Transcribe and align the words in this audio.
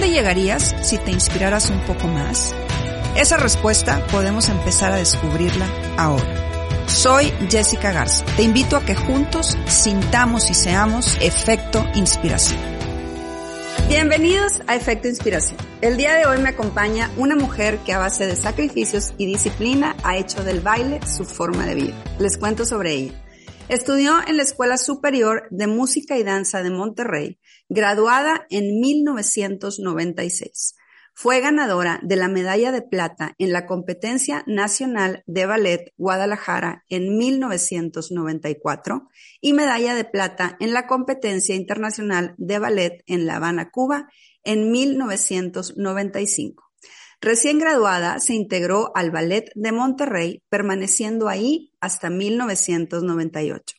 llegarías 0.00 0.74
si 0.82 0.98
te 0.98 1.10
inspiraras 1.10 1.70
un 1.70 1.80
poco 1.80 2.08
más? 2.08 2.54
Esa 3.16 3.36
respuesta 3.36 4.06
podemos 4.08 4.48
empezar 4.48 4.92
a 4.92 4.96
descubrirla 4.96 5.66
ahora. 5.96 6.86
Soy 6.86 7.32
Jessica 7.48 7.92
Garza. 7.92 8.24
Te 8.36 8.42
invito 8.42 8.76
a 8.76 8.84
que 8.84 8.94
juntos 8.94 9.56
sintamos 9.66 10.50
y 10.50 10.54
seamos 10.54 11.16
efecto 11.20 11.84
inspiración. 11.94 12.60
Bienvenidos 13.88 14.62
a 14.66 14.76
Efecto 14.76 15.08
Inspiración. 15.08 15.58
El 15.80 15.96
día 15.96 16.14
de 16.14 16.26
hoy 16.26 16.38
me 16.38 16.50
acompaña 16.50 17.10
una 17.16 17.36
mujer 17.36 17.78
que 17.84 17.92
a 17.92 17.98
base 17.98 18.26
de 18.26 18.36
sacrificios 18.36 19.12
y 19.18 19.26
disciplina 19.26 19.96
ha 20.02 20.16
hecho 20.16 20.44
del 20.44 20.60
baile 20.60 21.00
su 21.06 21.24
forma 21.24 21.66
de 21.66 21.74
vida. 21.74 22.04
Les 22.18 22.38
cuento 22.38 22.64
sobre 22.64 22.92
ella. 22.92 23.12
Estudió 23.68 24.16
en 24.26 24.36
la 24.36 24.42
Escuela 24.42 24.76
Superior 24.76 25.46
de 25.50 25.66
Música 25.66 26.18
y 26.18 26.24
Danza 26.24 26.62
de 26.62 26.70
Monterrey, 26.70 27.38
graduada 27.68 28.46
en 28.50 28.80
1996. 28.80 30.74
Fue 31.14 31.40
ganadora 31.40 32.00
de 32.02 32.16
la 32.16 32.28
medalla 32.28 32.72
de 32.72 32.82
plata 32.82 33.34
en 33.38 33.52
la 33.52 33.66
competencia 33.66 34.42
nacional 34.46 35.22
de 35.26 35.46
ballet 35.46 35.92
Guadalajara 35.96 36.84
en 36.88 37.16
1994 37.16 39.08
y 39.40 39.52
medalla 39.52 39.94
de 39.94 40.04
plata 40.04 40.56
en 40.58 40.72
la 40.72 40.86
competencia 40.86 41.54
internacional 41.54 42.34
de 42.38 42.58
ballet 42.58 43.04
en 43.06 43.26
La 43.26 43.36
Habana, 43.36 43.70
Cuba 43.70 44.08
en 44.42 44.72
1995. 44.72 46.71
Recién 47.24 47.60
graduada, 47.60 48.18
se 48.18 48.34
integró 48.34 48.90
al 48.96 49.12
Ballet 49.12 49.52
de 49.54 49.70
Monterrey, 49.70 50.42
permaneciendo 50.48 51.28
ahí 51.28 51.70
hasta 51.80 52.10
1998. 52.10 53.76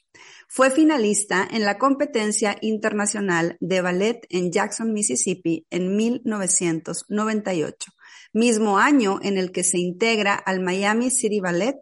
Fue 0.48 0.72
finalista 0.72 1.46
en 1.52 1.66
la 1.66 1.78
competencia 1.78 2.56
internacional 2.62 3.58
de 3.60 3.82
ballet 3.82 4.26
en 4.30 4.54
Jackson, 4.54 4.94
Mississippi 4.94 5.68
en 5.72 5.94
1998, 5.98 7.92
mismo 8.32 8.78
año 8.78 9.20
en 9.22 9.38
el 9.38 9.52
que 9.52 9.66
se 9.66 9.78
integra 9.78 10.36
al 10.36 10.62
Miami 10.62 11.12
City 11.12 11.42
Ballet. 11.42 11.76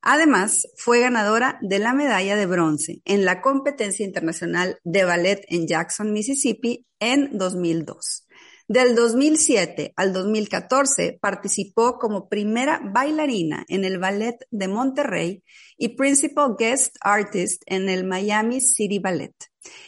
Además, 0.00 0.68
fue 0.76 1.00
ganadora 1.00 1.58
de 1.60 1.80
la 1.80 1.92
medalla 1.92 2.36
de 2.36 2.46
bronce 2.46 3.02
en 3.04 3.24
la 3.24 3.40
competencia 3.40 4.06
internacional 4.06 4.78
de 4.84 5.02
ballet 5.02 5.44
en 5.48 5.66
Jackson, 5.66 6.12
Mississippi 6.12 6.86
en 7.00 7.36
2002. 7.36 8.23
Del 8.66 8.94
2007 8.94 9.92
al 9.94 10.14
2014 10.14 11.18
participó 11.20 11.98
como 11.98 12.30
primera 12.30 12.80
bailarina 12.82 13.66
en 13.68 13.84
el 13.84 13.98
Ballet 13.98 14.36
de 14.50 14.68
Monterrey 14.68 15.42
y 15.76 15.96
Principal 15.96 16.56
Guest 16.58 16.96
Artist 17.02 17.62
en 17.66 17.90
el 17.90 18.04
Miami 18.04 18.62
City 18.62 18.98
Ballet. 19.00 19.34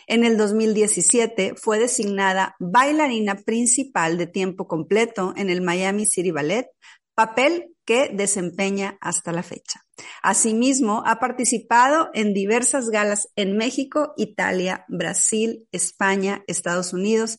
En 0.06 0.24
el 0.24 0.36
2017 0.36 1.54
fue 1.56 1.78
designada 1.78 2.54
bailarina 2.58 3.36
principal 3.36 4.18
de 4.18 4.26
tiempo 4.26 4.68
completo 4.68 5.32
en 5.36 5.48
el 5.48 5.62
Miami 5.62 6.04
City 6.04 6.30
Ballet, 6.30 6.66
papel 7.14 7.72
que 7.86 8.10
desempeña 8.12 8.98
hasta 9.00 9.32
la 9.32 9.42
fecha. 9.42 9.80
Asimismo, 10.22 11.02
ha 11.06 11.18
participado 11.18 12.10
en 12.12 12.34
diversas 12.34 12.90
galas 12.90 13.28
en 13.36 13.56
México, 13.56 14.12
Italia, 14.18 14.84
Brasil, 14.88 15.66
España, 15.72 16.42
Estados 16.46 16.92
Unidos 16.92 17.38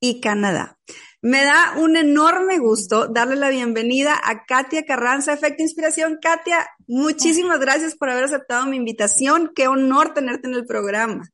y 0.00 0.20
Canadá. 0.20 0.78
Me 1.22 1.44
da 1.44 1.74
un 1.78 1.96
enorme 1.96 2.58
gusto 2.58 3.08
darle 3.08 3.36
la 3.36 3.48
bienvenida 3.48 4.14
a 4.22 4.44
Katia 4.44 4.84
Carranza, 4.84 5.32
Efecto 5.32 5.62
Inspiración. 5.62 6.18
Katia, 6.20 6.68
muchísimas 6.86 7.58
gracias 7.58 7.96
por 7.96 8.10
haber 8.10 8.24
aceptado 8.24 8.66
mi 8.66 8.76
invitación. 8.76 9.50
Qué 9.54 9.66
honor 9.66 10.14
tenerte 10.14 10.46
en 10.46 10.54
el 10.54 10.66
programa. 10.66 11.28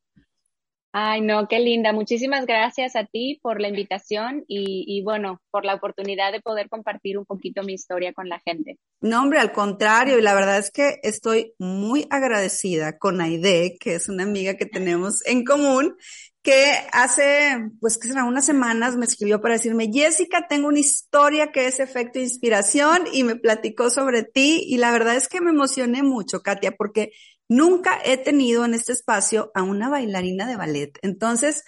Ay, 0.94 1.22
no, 1.22 1.48
qué 1.48 1.58
linda. 1.58 1.94
Muchísimas 1.94 2.44
gracias 2.44 2.96
a 2.96 3.06
ti 3.06 3.40
por 3.42 3.62
la 3.62 3.68
invitación 3.68 4.44
y, 4.46 5.02
bueno, 5.02 5.40
por 5.50 5.64
la 5.64 5.74
oportunidad 5.74 6.32
de 6.32 6.42
poder 6.42 6.68
compartir 6.68 7.16
un 7.16 7.24
poquito 7.24 7.62
mi 7.62 7.72
historia 7.72 8.12
con 8.12 8.28
la 8.28 8.40
gente. 8.40 8.78
No, 9.00 9.22
hombre, 9.22 9.38
al 9.38 9.52
contrario, 9.52 10.18
y 10.18 10.22
la 10.22 10.34
verdad 10.34 10.58
es 10.58 10.70
que 10.70 11.00
estoy 11.02 11.54
muy 11.58 12.06
agradecida 12.10 12.98
con 12.98 13.22
Aide, 13.22 13.78
que 13.80 13.94
es 13.94 14.10
una 14.10 14.24
amiga 14.24 14.54
que 14.58 14.66
tenemos 14.66 15.24
en 15.24 15.44
común, 15.44 15.96
que 16.42 16.74
hace, 16.92 17.70
pues 17.80 17.98
que 17.98 18.08
será 18.08 18.24
unas 18.24 18.44
semanas 18.44 18.96
me 18.96 19.06
escribió 19.06 19.40
para 19.40 19.54
decirme, 19.54 19.90
Jessica, 19.92 20.48
tengo 20.48 20.68
una 20.68 20.80
historia 20.80 21.52
que 21.52 21.66
es 21.66 21.78
efecto 21.78 22.18
inspiración 22.18 23.04
y 23.12 23.22
me 23.22 23.36
platicó 23.36 23.90
sobre 23.90 24.24
ti 24.24 24.64
y 24.66 24.78
la 24.78 24.90
verdad 24.90 25.16
es 25.16 25.28
que 25.28 25.40
me 25.40 25.50
emocioné 25.50 26.02
mucho, 26.02 26.42
Katia, 26.42 26.72
porque 26.72 27.12
nunca 27.48 28.00
he 28.04 28.16
tenido 28.16 28.64
en 28.64 28.74
este 28.74 28.92
espacio 28.92 29.52
a 29.54 29.62
una 29.62 29.88
bailarina 29.88 30.48
de 30.48 30.56
ballet. 30.56 30.98
Entonces, 31.02 31.62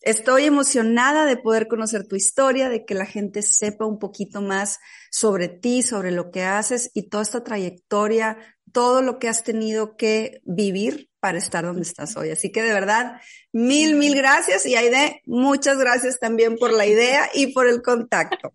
estoy 0.00 0.44
emocionada 0.44 1.26
de 1.26 1.36
poder 1.36 1.66
conocer 1.66 2.06
tu 2.06 2.14
historia, 2.14 2.68
de 2.68 2.84
que 2.84 2.94
la 2.94 3.06
gente 3.06 3.42
sepa 3.42 3.84
un 3.84 3.98
poquito 3.98 4.40
más 4.40 4.78
sobre 5.10 5.48
ti, 5.48 5.82
sobre 5.82 6.12
lo 6.12 6.30
que 6.30 6.44
haces 6.44 6.90
y 6.94 7.08
toda 7.08 7.24
esta 7.24 7.42
trayectoria, 7.42 8.38
todo 8.72 9.02
lo 9.02 9.18
que 9.18 9.28
has 9.28 9.42
tenido 9.42 9.96
que 9.96 10.40
vivir 10.44 11.08
para 11.24 11.38
estar 11.38 11.64
donde 11.64 11.80
estás 11.80 12.18
hoy. 12.18 12.28
Así 12.28 12.52
que 12.52 12.62
de 12.62 12.74
verdad, 12.74 13.18
mil, 13.50 13.94
mil 13.94 14.14
gracias 14.14 14.66
y 14.66 14.76
Aide, 14.76 15.22
muchas 15.24 15.78
gracias 15.78 16.20
también 16.20 16.58
por 16.58 16.70
la 16.70 16.84
idea 16.84 17.30
y 17.32 17.46
por 17.54 17.66
el 17.66 17.80
contacto. 17.80 18.52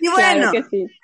Y 0.00 0.08
bueno, 0.08 0.50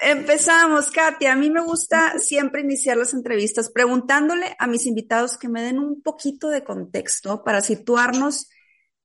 empezamos, 0.01 0.91
Katia. 0.91 1.35
A 1.35 1.37
mí 1.37 1.51
me 1.51 1.61
gusta 1.61 2.19
siempre 2.19 2.63
iniciar 2.63 2.97
las 2.97 3.15
entrevistas 3.15 3.71
preguntándole 3.71 4.57
a 4.59 4.67
mis 4.67 4.87
invitados 4.87 5.39
que 5.39 5.49
me 5.49 5.63
den 5.63 5.79
un 5.79 6.03
poquito 6.03 6.49
de 6.49 6.65
contexto 6.65 7.45
para 7.45 7.61
situarnos 7.61 8.49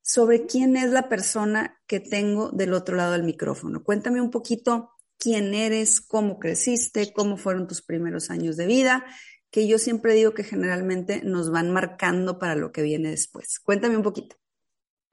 sobre 0.01 0.47
quién 0.47 0.75
es 0.77 0.89
la 0.89 1.09
persona 1.09 1.79
que 1.85 1.99
tengo 1.99 2.49
del 2.49 2.73
otro 2.73 2.95
lado 2.95 3.11
del 3.11 3.21
micrófono. 3.21 3.83
Cuéntame 3.83 4.19
un 4.19 4.31
poquito 4.31 4.93
quién 5.19 5.53
eres, 5.53 6.01
cómo 6.01 6.39
creciste, 6.39 7.13
cómo 7.13 7.37
fueron 7.37 7.67
tus 7.67 7.83
primeros 7.83 8.31
años 8.31 8.57
de 8.57 8.65
vida 8.65 9.05
que 9.53 9.67
yo 9.67 9.77
siempre 9.77 10.15
digo 10.15 10.33
que 10.33 10.43
generalmente 10.43 11.21
nos 11.23 11.51
van 11.51 11.69
marcando 11.69 12.39
para 12.39 12.55
lo 12.55 12.71
que 12.71 12.81
viene 12.81 13.11
después. 13.11 13.59
Cuéntame 13.59 13.95
un 13.95 14.01
poquito. 14.01 14.35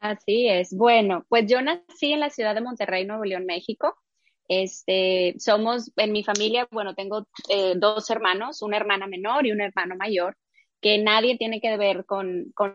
Así 0.00 0.48
es. 0.48 0.74
Bueno, 0.74 1.26
pues 1.28 1.44
yo 1.46 1.60
nací 1.60 2.14
en 2.14 2.20
la 2.20 2.30
ciudad 2.30 2.54
de 2.54 2.62
Monterrey, 2.62 3.04
Nuevo 3.04 3.26
León, 3.26 3.44
México. 3.44 3.98
Este, 4.48 5.34
somos, 5.38 5.92
en 5.96 6.12
mi 6.12 6.24
familia, 6.24 6.66
bueno, 6.70 6.94
tengo 6.94 7.28
eh, 7.50 7.74
dos 7.76 8.08
hermanos, 8.08 8.62
una 8.62 8.78
hermana 8.78 9.06
menor 9.06 9.46
y 9.46 9.52
un 9.52 9.60
hermano 9.60 9.94
mayor, 9.94 10.38
que 10.80 10.96
nadie 10.96 11.36
tiene 11.36 11.60
que 11.60 11.76
ver 11.76 12.06
con, 12.06 12.50
con 12.54 12.72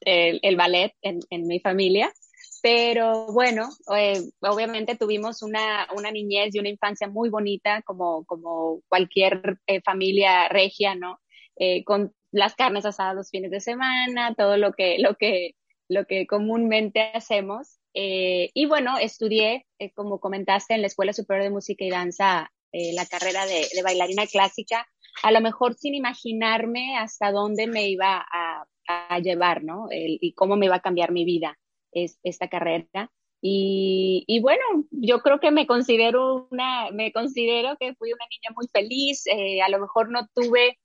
el, 0.00 0.56
ballet 0.56 0.94
en, 1.02 1.20
en 1.28 1.46
mi 1.46 1.60
familia. 1.60 2.10
Pero 2.60 3.26
bueno, 3.32 3.68
eh, 3.96 4.20
obviamente 4.40 4.96
tuvimos 4.96 5.42
una, 5.42 5.86
una, 5.94 6.10
niñez 6.10 6.54
y 6.54 6.58
una 6.58 6.68
infancia 6.68 7.08
muy 7.08 7.30
bonita, 7.30 7.82
como, 7.82 8.24
como 8.24 8.82
cualquier 8.88 9.58
eh, 9.66 9.80
familia 9.82 10.48
regia, 10.48 10.94
¿no? 10.94 11.20
Eh, 11.56 11.84
con 11.84 12.14
las 12.32 12.54
carnes 12.54 12.84
asadas 12.84 13.14
los 13.14 13.30
fines 13.30 13.50
de 13.50 13.60
semana, 13.60 14.34
todo 14.34 14.56
lo 14.56 14.72
que, 14.72 14.98
lo 14.98 15.14
que, 15.14 15.54
lo 15.88 16.04
que 16.06 16.26
comúnmente 16.26 17.12
hacemos. 17.14 17.78
y 17.94 18.66
bueno, 18.66 18.98
estudié, 18.98 19.66
como 19.94 20.20
comentaste, 20.20 20.74
en 20.74 20.82
la 20.82 20.86
Escuela 20.88 21.12
Superior 21.12 21.44
de 21.44 21.50
Música 21.50 21.84
y 21.84 21.90
Danza, 21.90 22.52
la 22.72 23.06
carrera 23.06 23.46
de, 23.46 23.66
bailarina 23.82 24.26
clásica, 24.26 24.86
a 25.22 25.32
lo 25.32 25.40
mejor 25.40 25.74
sin 25.74 25.94
imaginarme 25.94 26.96
hasta 26.98 27.32
dónde 27.32 27.66
me 27.66 27.88
iba 27.88 28.24
a, 28.30 28.66
a 28.86 29.18
llevar, 29.20 29.64
¿no? 29.64 29.88
y 29.90 30.32
cómo 30.34 30.56
me 30.56 30.66
iba 30.66 30.76
a 30.76 30.80
cambiar 30.80 31.12
mi 31.12 31.24
vida 31.24 31.58
es, 31.92 32.18
esta 32.22 32.48
carrera. 32.48 33.10
Y, 33.40 34.24
y, 34.26 34.40
bueno, 34.40 34.62
yo 34.90 35.20
creo 35.20 35.38
que 35.38 35.50
me 35.50 35.66
considero 35.66 36.48
una, 36.50 36.90
me 36.90 37.12
considero 37.12 37.76
que 37.78 37.94
fui 37.94 38.12
una 38.12 38.24
niña 38.30 38.54
muy 38.56 38.66
feliz. 38.72 39.26
Eh, 39.26 39.62
a 39.62 39.68
lo 39.68 39.78
mejor 39.78 40.10
no 40.10 40.26
tuve 40.34 40.78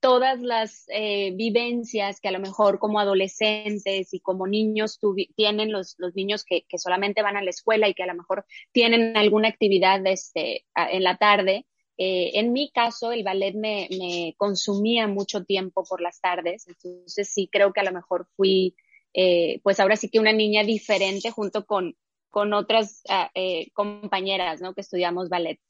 todas 0.00 0.40
las 0.40 0.84
eh, 0.88 1.32
vivencias 1.34 2.20
que 2.20 2.28
a 2.28 2.32
lo 2.32 2.40
mejor 2.40 2.78
como 2.78 2.98
adolescentes 3.00 4.12
y 4.12 4.20
como 4.20 4.46
niños 4.46 4.98
tienen 5.36 5.72
los, 5.72 5.94
los 5.98 6.14
niños 6.14 6.44
que, 6.44 6.64
que, 6.68 6.78
solamente 6.78 7.22
van 7.22 7.36
a 7.36 7.42
la 7.42 7.50
escuela 7.50 7.88
y 7.88 7.94
que 7.94 8.02
a 8.02 8.06
lo 8.06 8.14
mejor 8.14 8.44
tienen 8.72 9.16
alguna 9.16 9.48
actividad 9.48 10.04
este, 10.06 10.64
en 10.74 11.04
la 11.04 11.16
tarde. 11.18 11.66
Eh, 11.98 12.38
en 12.38 12.52
mi 12.52 12.70
caso, 12.70 13.12
el 13.12 13.24
ballet 13.24 13.54
me, 13.54 13.88
me 13.90 14.34
consumía 14.38 15.06
mucho 15.06 15.44
tiempo 15.44 15.84
por 15.84 16.00
las 16.00 16.18
tardes, 16.20 16.66
entonces 16.66 17.28
sí 17.30 17.48
creo 17.52 17.74
que 17.74 17.80
a 17.80 17.84
lo 17.84 17.92
mejor 17.92 18.26
fui 18.36 18.74
eh, 19.14 19.60
pues 19.62 19.80
ahora 19.80 19.96
sí 19.96 20.08
que 20.08 20.20
una 20.20 20.32
niña 20.32 20.64
diferente 20.64 21.30
junto 21.30 21.66
con, 21.66 21.96
con 22.30 22.52
otras 22.52 23.02
ah, 23.08 23.30
eh, 23.34 23.70
compañeras, 23.72 24.60
¿no? 24.60 24.74
Que 24.74 24.82
estudiamos 24.82 25.28
ballet. 25.28 25.60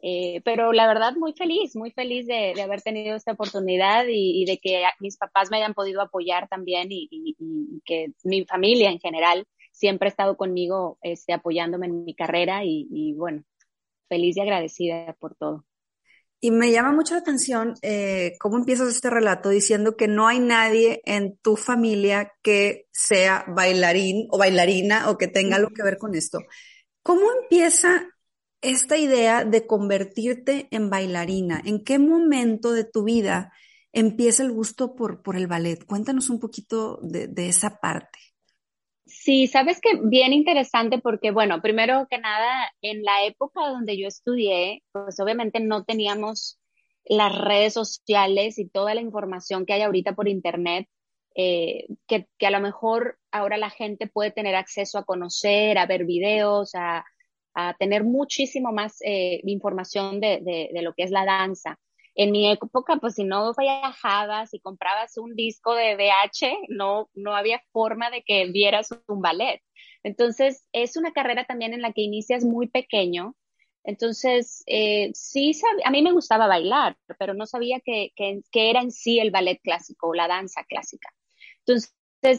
Eh, 0.00 0.42
pero 0.44 0.72
la 0.72 0.86
verdad, 0.86 1.14
muy 1.16 1.32
feliz, 1.32 1.74
muy 1.74 1.90
feliz 1.90 2.26
de, 2.26 2.52
de 2.54 2.62
haber 2.62 2.82
tenido 2.82 3.16
esta 3.16 3.32
oportunidad 3.32 4.04
y, 4.08 4.44
de 4.44 4.58
que 4.58 4.84
mis 5.00 5.16
papás 5.16 5.50
me 5.50 5.56
hayan 5.56 5.74
podido 5.74 6.02
apoyar 6.02 6.48
también 6.48 6.88
y, 6.90 7.36
que 7.84 8.08
mi 8.24 8.44
familia 8.44 8.90
en 8.90 9.00
general 9.00 9.46
siempre 9.72 10.08
ha 10.08 10.10
estado 10.10 10.36
conmigo 10.36 10.98
este, 11.02 11.32
apoyándome 11.32 11.86
en 11.86 12.04
mi 12.04 12.14
carrera 12.14 12.62
y 12.64 13.14
bueno, 13.14 13.44
feliz 14.08 14.36
y 14.36 14.40
agradecida 14.40 15.14
por 15.18 15.34
todo. 15.34 15.64
Y 16.40 16.50
me 16.50 16.70
llama 16.70 16.92
mucho 16.92 17.14
la 17.14 17.20
atención 17.20 17.74
eh, 17.82 18.32
cómo 18.38 18.58
empiezas 18.58 18.88
este 18.88 19.10
relato 19.10 19.48
diciendo 19.48 19.96
que 19.96 20.06
no 20.06 20.28
hay 20.28 20.38
nadie 20.38 21.00
en 21.04 21.38
tu 21.38 21.56
familia 21.56 22.32
que 22.42 22.86
sea 22.92 23.44
bailarín 23.48 24.28
o 24.30 24.38
bailarina 24.38 25.10
o 25.10 25.16
que 25.16 25.28
tenga 25.28 25.56
algo 25.56 25.70
que 25.70 25.82
ver 25.82 25.98
con 25.98 26.14
esto. 26.14 26.40
¿Cómo 27.02 27.22
empieza 27.42 28.06
esta 28.60 28.98
idea 28.98 29.44
de 29.44 29.66
convertirte 29.66 30.68
en 30.70 30.90
bailarina? 30.90 31.62
¿En 31.64 31.82
qué 31.84 31.98
momento 31.98 32.72
de 32.72 32.84
tu 32.84 33.04
vida 33.04 33.52
empieza 33.92 34.42
el 34.42 34.52
gusto 34.52 34.94
por, 34.94 35.22
por 35.22 35.36
el 35.36 35.46
ballet? 35.46 35.84
Cuéntanos 35.86 36.28
un 36.28 36.38
poquito 36.38 36.98
de, 37.02 37.28
de 37.28 37.48
esa 37.48 37.78
parte. 37.80 38.18
Sí, 39.26 39.48
sabes 39.48 39.80
que 39.80 39.98
bien 40.04 40.32
interesante 40.32 41.00
porque, 41.00 41.32
bueno, 41.32 41.60
primero 41.60 42.06
que 42.08 42.16
nada, 42.18 42.70
en 42.80 43.02
la 43.02 43.24
época 43.24 43.68
donde 43.70 43.98
yo 43.98 44.06
estudié, 44.06 44.84
pues 44.92 45.18
obviamente 45.18 45.58
no 45.58 45.82
teníamos 45.82 46.60
las 47.04 47.36
redes 47.36 47.74
sociales 47.74 48.56
y 48.60 48.68
toda 48.68 48.94
la 48.94 49.00
información 49.00 49.66
que 49.66 49.72
hay 49.72 49.82
ahorita 49.82 50.14
por 50.14 50.28
internet, 50.28 50.86
eh, 51.34 51.88
que, 52.06 52.28
a 52.46 52.50
lo 52.50 52.60
mejor 52.60 53.18
ahora 53.32 53.56
la 53.58 53.70
gente 53.70 54.06
puede 54.06 54.30
tener 54.30 54.54
acceso 54.54 54.96
a 54.96 55.04
conocer, 55.04 55.76
a 55.76 55.86
ver 55.86 56.04
videos, 56.04 56.76
a, 56.76 57.04
a 57.54 57.74
tener 57.80 58.04
muchísimo 58.04 58.70
más 58.70 58.98
eh, 59.04 59.40
información 59.42 60.20
de, 60.20 60.38
de, 60.40 60.70
de, 60.72 60.82
lo 60.82 60.94
que 60.94 61.02
es 61.02 61.10
la 61.10 61.24
danza. 61.24 61.80
En 62.16 62.32
mi 62.32 62.50
época, 62.50 62.96
pues 62.96 63.14
si 63.14 63.24
no 63.24 63.52
viajabas 63.56 64.54
y 64.54 64.60
comprabas 64.60 65.18
un 65.18 65.36
disco 65.36 65.74
de 65.74 65.96
VH, 65.96 66.66
no, 66.70 67.10
no 67.14 67.36
había 67.36 67.62
forma 67.72 68.10
de 68.10 68.22
que 68.22 68.46
vieras 68.46 68.88
un 69.06 69.20
ballet. 69.20 69.60
Entonces, 70.02 70.66
es 70.72 70.96
una 70.96 71.12
carrera 71.12 71.44
también 71.44 71.74
en 71.74 71.82
la 71.82 71.92
que 71.92 72.00
inicias 72.00 72.42
muy 72.42 72.68
pequeño. 72.68 73.36
Entonces, 73.84 74.64
eh, 74.66 75.10
sí, 75.12 75.52
a 75.84 75.90
mí 75.90 76.02
me 76.02 76.12
gustaba 76.12 76.46
bailar, 76.46 76.96
pero 77.18 77.34
no 77.34 77.44
sabía 77.44 77.80
que, 77.84 78.12
que, 78.16 78.40
que, 78.50 78.70
era 78.70 78.80
en 78.80 78.90
sí 78.90 79.20
el 79.20 79.30
ballet 79.30 79.60
clásico 79.62 80.08
o 80.08 80.14
la 80.14 80.26
danza 80.26 80.64
clásica. 80.64 81.12
Entonces, 81.66 81.92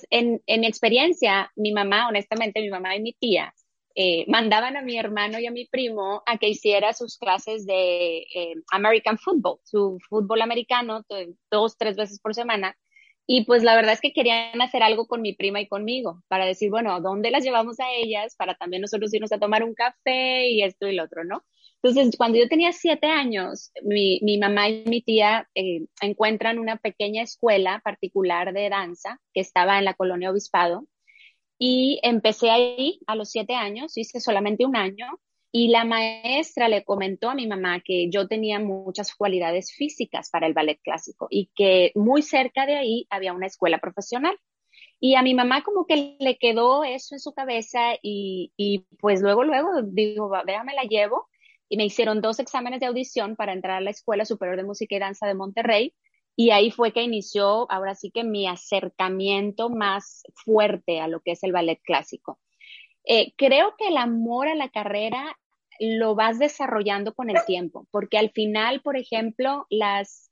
en, 0.09 0.41
en 0.47 0.61
mi 0.61 0.67
experiencia, 0.67 1.51
mi 1.55 1.71
mamá, 1.71 2.07
honestamente, 2.07 2.61
mi 2.61 2.69
mamá 2.69 2.95
y 2.95 3.01
mi 3.01 3.13
tía, 3.13 3.53
eh, 3.99 4.25
mandaban 4.27 4.77
a 4.77 4.83
mi 4.83 4.95
hermano 4.95 5.39
y 5.39 5.47
a 5.47 5.51
mi 5.51 5.65
primo 5.65 6.21
a 6.27 6.37
que 6.37 6.49
hiciera 6.49 6.93
sus 6.93 7.17
clases 7.17 7.65
de 7.65 8.27
eh, 8.31 8.53
American 8.69 9.17
Football, 9.17 9.57
su 9.63 9.97
fútbol 10.07 10.43
americano, 10.43 11.03
dos, 11.49 11.79
tres 11.79 11.95
veces 11.95 12.19
por 12.19 12.35
semana. 12.35 12.77
Y 13.25 13.45
pues 13.45 13.63
la 13.63 13.75
verdad 13.75 13.93
es 13.93 13.99
que 13.99 14.13
querían 14.13 14.61
hacer 14.61 14.83
algo 14.83 15.07
con 15.07 15.23
mi 15.23 15.33
prima 15.33 15.61
y 15.61 15.67
conmigo, 15.67 16.21
para 16.27 16.45
decir, 16.45 16.69
bueno, 16.69 17.01
¿dónde 17.01 17.31
las 17.31 17.43
llevamos 17.43 17.79
a 17.79 17.91
ellas? 17.91 18.35
Para 18.37 18.53
también 18.53 18.83
nosotros 18.83 19.11
irnos 19.15 19.31
a 19.31 19.39
tomar 19.39 19.63
un 19.63 19.73
café 19.73 20.47
y 20.47 20.61
esto 20.61 20.87
y 20.87 20.93
lo 20.93 21.03
otro, 21.03 21.23
¿no? 21.23 21.43
Entonces, 21.81 22.15
cuando 22.17 22.37
yo 22.37 22.47
tenía 22.47 22.73
siete 22.73 23.07
años, 23.07 23.71
mi, 23.81 24.37
mamá 24.39 24.69
y 24.69 24.83
mi 24.85 25.01
tía 25.01 25.49
eh, 25.55 25.87
encuentran 26.01 26.59
una 26.59 26.77
pequeña 26.77 27.23
escuela 27.23 27.81
particular 27.83 28.53
de 28.53 28.69
danza 28.69 29.19
que 29.33 29.41
estaba 29.41 29.79
en 29.79 29.85
la 29.85 29.95
colonia 29.95 30.29
Obispado 30.29 30.85
y 31.59 31.99
empecé 32.03 32.49
ahí 32.49 32.99
a 33.07 33.15
los 33.15 33.29
siete 33.31 33.55
años, 33.55 33.97
hice 33.97 34.19
solamente 34.19 34.65
un 34.65 34.75
año 34.75 35.07
y 35.51 35.69
la 35.69 35.85
maestra 35.85 36.69
le 36.69 36.83
comentó 36.83 37.29
a 37.29 37.35
mi 37.35 37.47
mamá 37.47 37.81
que 37.83 38.09
yo 38.09 38.27
tenía 38.27 38.59
muchas 38.59 39.15
cualidades 39.15 39.73
físicas 39.73 40.29
para 40.29 40.45
el 40.45 40.53
ballet 40.53 40.79
clásico 40.83 41.27
y 41.29 41.49
que 41.55 41.91
muy 41.95 42.21
cerca 42.21 42.65
de 42.65 42.75
ahí 42.75 43.07
había 43.09 43.33
una 43.33 43.47
escuela 43.47 43.79
profesional. 43.79 44.37
Y 44.99 45.15
a 45.15 45.21
mi 45.21 45.33
mamá 45.33 45.63
como 45.63 45.85
que 45.85 46.17
le 46.19 46.37
quedó 46.37 46.83
eso 46.83 47.15
en 47.15 47.19
su 47.19 47.33
cabeza 47.33 47.93
y, 48.01 48.51
y 48.57 48.85
pues 48.99 49.21
luego, 49.21 49.43
luego 49.43 49.69
digo, 49.83 50.31
déjame 50.45 50.73
la 50.73 50.83
llevo. 50.83 51.27
Y 51.69 51.77
me 51.77 51.85
hicieron 51.85 52.21
dos 52.21 52.39
exámenes 52.39 52.79
de 52.79 52.85
audición 52.85 53.35
para 53.35 53.53
entrar 53.53 53.77
a 53.77 53.81
la 53.81 53.89
Escuela 53.89 54.25
Superior 54.25 54.57
de 54.57 54.63
Música 54.63 54.95
y 54.95 54.99
Danza 54.99 55.27
de 55.27 55.35
Monterrey 55.35 55.93
y 56.39 56.51
ahí 56.51 56.69
fue 56.69 56.93
que 56.93 57.01
inició, 57.01 57.69
ahora 57.71 57.95
sí 57.95 58.11
que 58.11 58.23
mi 58.23 58.47
acercamiento 58.47 59.71
más 59.71 60.21
fuerte 60.35 60.99
a 60.99 61.07
lo 61.07 61.19
que 61.21 61.31
es 61.31 61.43
el 61.43 61.51
ballet 61.51 61.81
clásico. 61.81 62.39
Eh, 63.05 63.33
creo 63.37 63.73
que 63.75 63.87
el 63.87 63.97
amor 63.97 64.47
a 64.47 64.53
la 64.53 64.69
carrera 64.69 65.35
lo 65.79 66.13
vas 66.13 66.37
desarrollando 66.37 67.15
con 67.15 67.31
el 67.31 67.43
tiempo, 67.47 67.87
porque 67.89 68.19
al 68.19 68.29
final, 68.29 68.81
por 68.81 68.97
ejemplo, 68.97 69.65
las, 69.71 70.31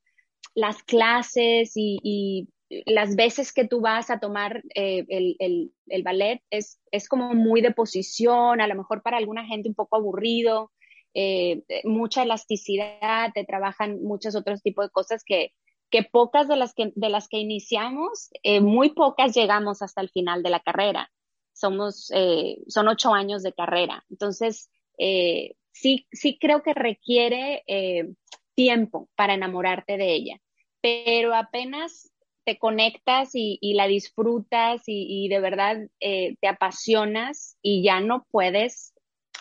las 0.53 0.83
clases 0.83 1.71
y, 1.75 2.49
las 2.87 3.15
veces 3.15 3.53
que 3.53 3.67
tú 3.67 3.79
vas 3.79 4.09
a 4.09 4.19
tomar 4.19 4.63
eh, 4.73 5.05
el, 5.07 5.35
el, 5.39 5.71
el, 5.87 6.03
ballet 6.03 6.41
es, 6.49 6.79
es 6.91 7.07
como 7.07 7.33
muy 7.33 7.61
de 7.61 7.71
posición, 7.71 8.59
a 8.59 8.67
lo 8.67 8.75
mejor 8.75 9.03
para 9.03 9.17
alguna 9.17 9.45
gente 9.45 9.69
un 9.69 9.75
poco 9.75 9.95
aburrido, 9.95 10.71
eh, 11.13 11.63
mucha 11.83 12.23
elasticidad, 12.23 13.31
te 13.33 13.45
trabajan 13.45 14.01
muchos 14.03 14.35
otros 14.35 14.61
tipos 14.61 14.85
de 14.85 14.91
cosas 14.91 15.23
que, 15.23 15.53
que 15.95 16.03
pocas 16.03 16.49
de 16.49 16.57
las 16.57 16.73
que, 16.73 16.91
de 16.93 17.07
las 17.07 17.29
que 17.29 17.37
iniciamos, 17.37 18.29
eh, 18.43 18.59
muy 18.59 18.89
pocas 18.89 19.33
llegamos 19.33 19.81
hasta 19.81 20.01
el 20.01 20.09
final 20.09 20.43
de 20.43 20.49
la 20.49 20.59
carrera. 20.59 21.09
Somos, 21.53 22.11
eh, 22.13 22.57
son 22.67 22.89
ocho 22.89 23.13
años 23.13 23.43
de 23.43 23.53
carrera. 23.53 24.03
Entonces, 24.09 24.69
eh, 24.97 25.55
sí, 25.71 26.05
sí 26.11 26.37
creo 26.37 26.63
que 26.63 26.73
requiere 26.73 27.63
eh, 27.67 28.09
tiempo 28.55 29.07
para 29.15 29.35
enamorarte 29.35 29.95
de 29.95 30.13
ella, 30.13 30.41
pero 30.81 31.33
apenas 31.33 32.11
te 32.43 32.59
conectas 32.59 33.33
y, 33.33 33.57
y 33.61 33.75
la 33.75 33.87
disfrutas 33.87 34.83
y, 34.87 35.07
y 35.07 35.29
de 35.29 35.39
verdad 35.39 35.77
te 35.97 36.47
apasionas 36.47 37.57
y 37.61 37.83
ya 37.83 38.01
no 38.01 38.27
puedes 38.31 38.93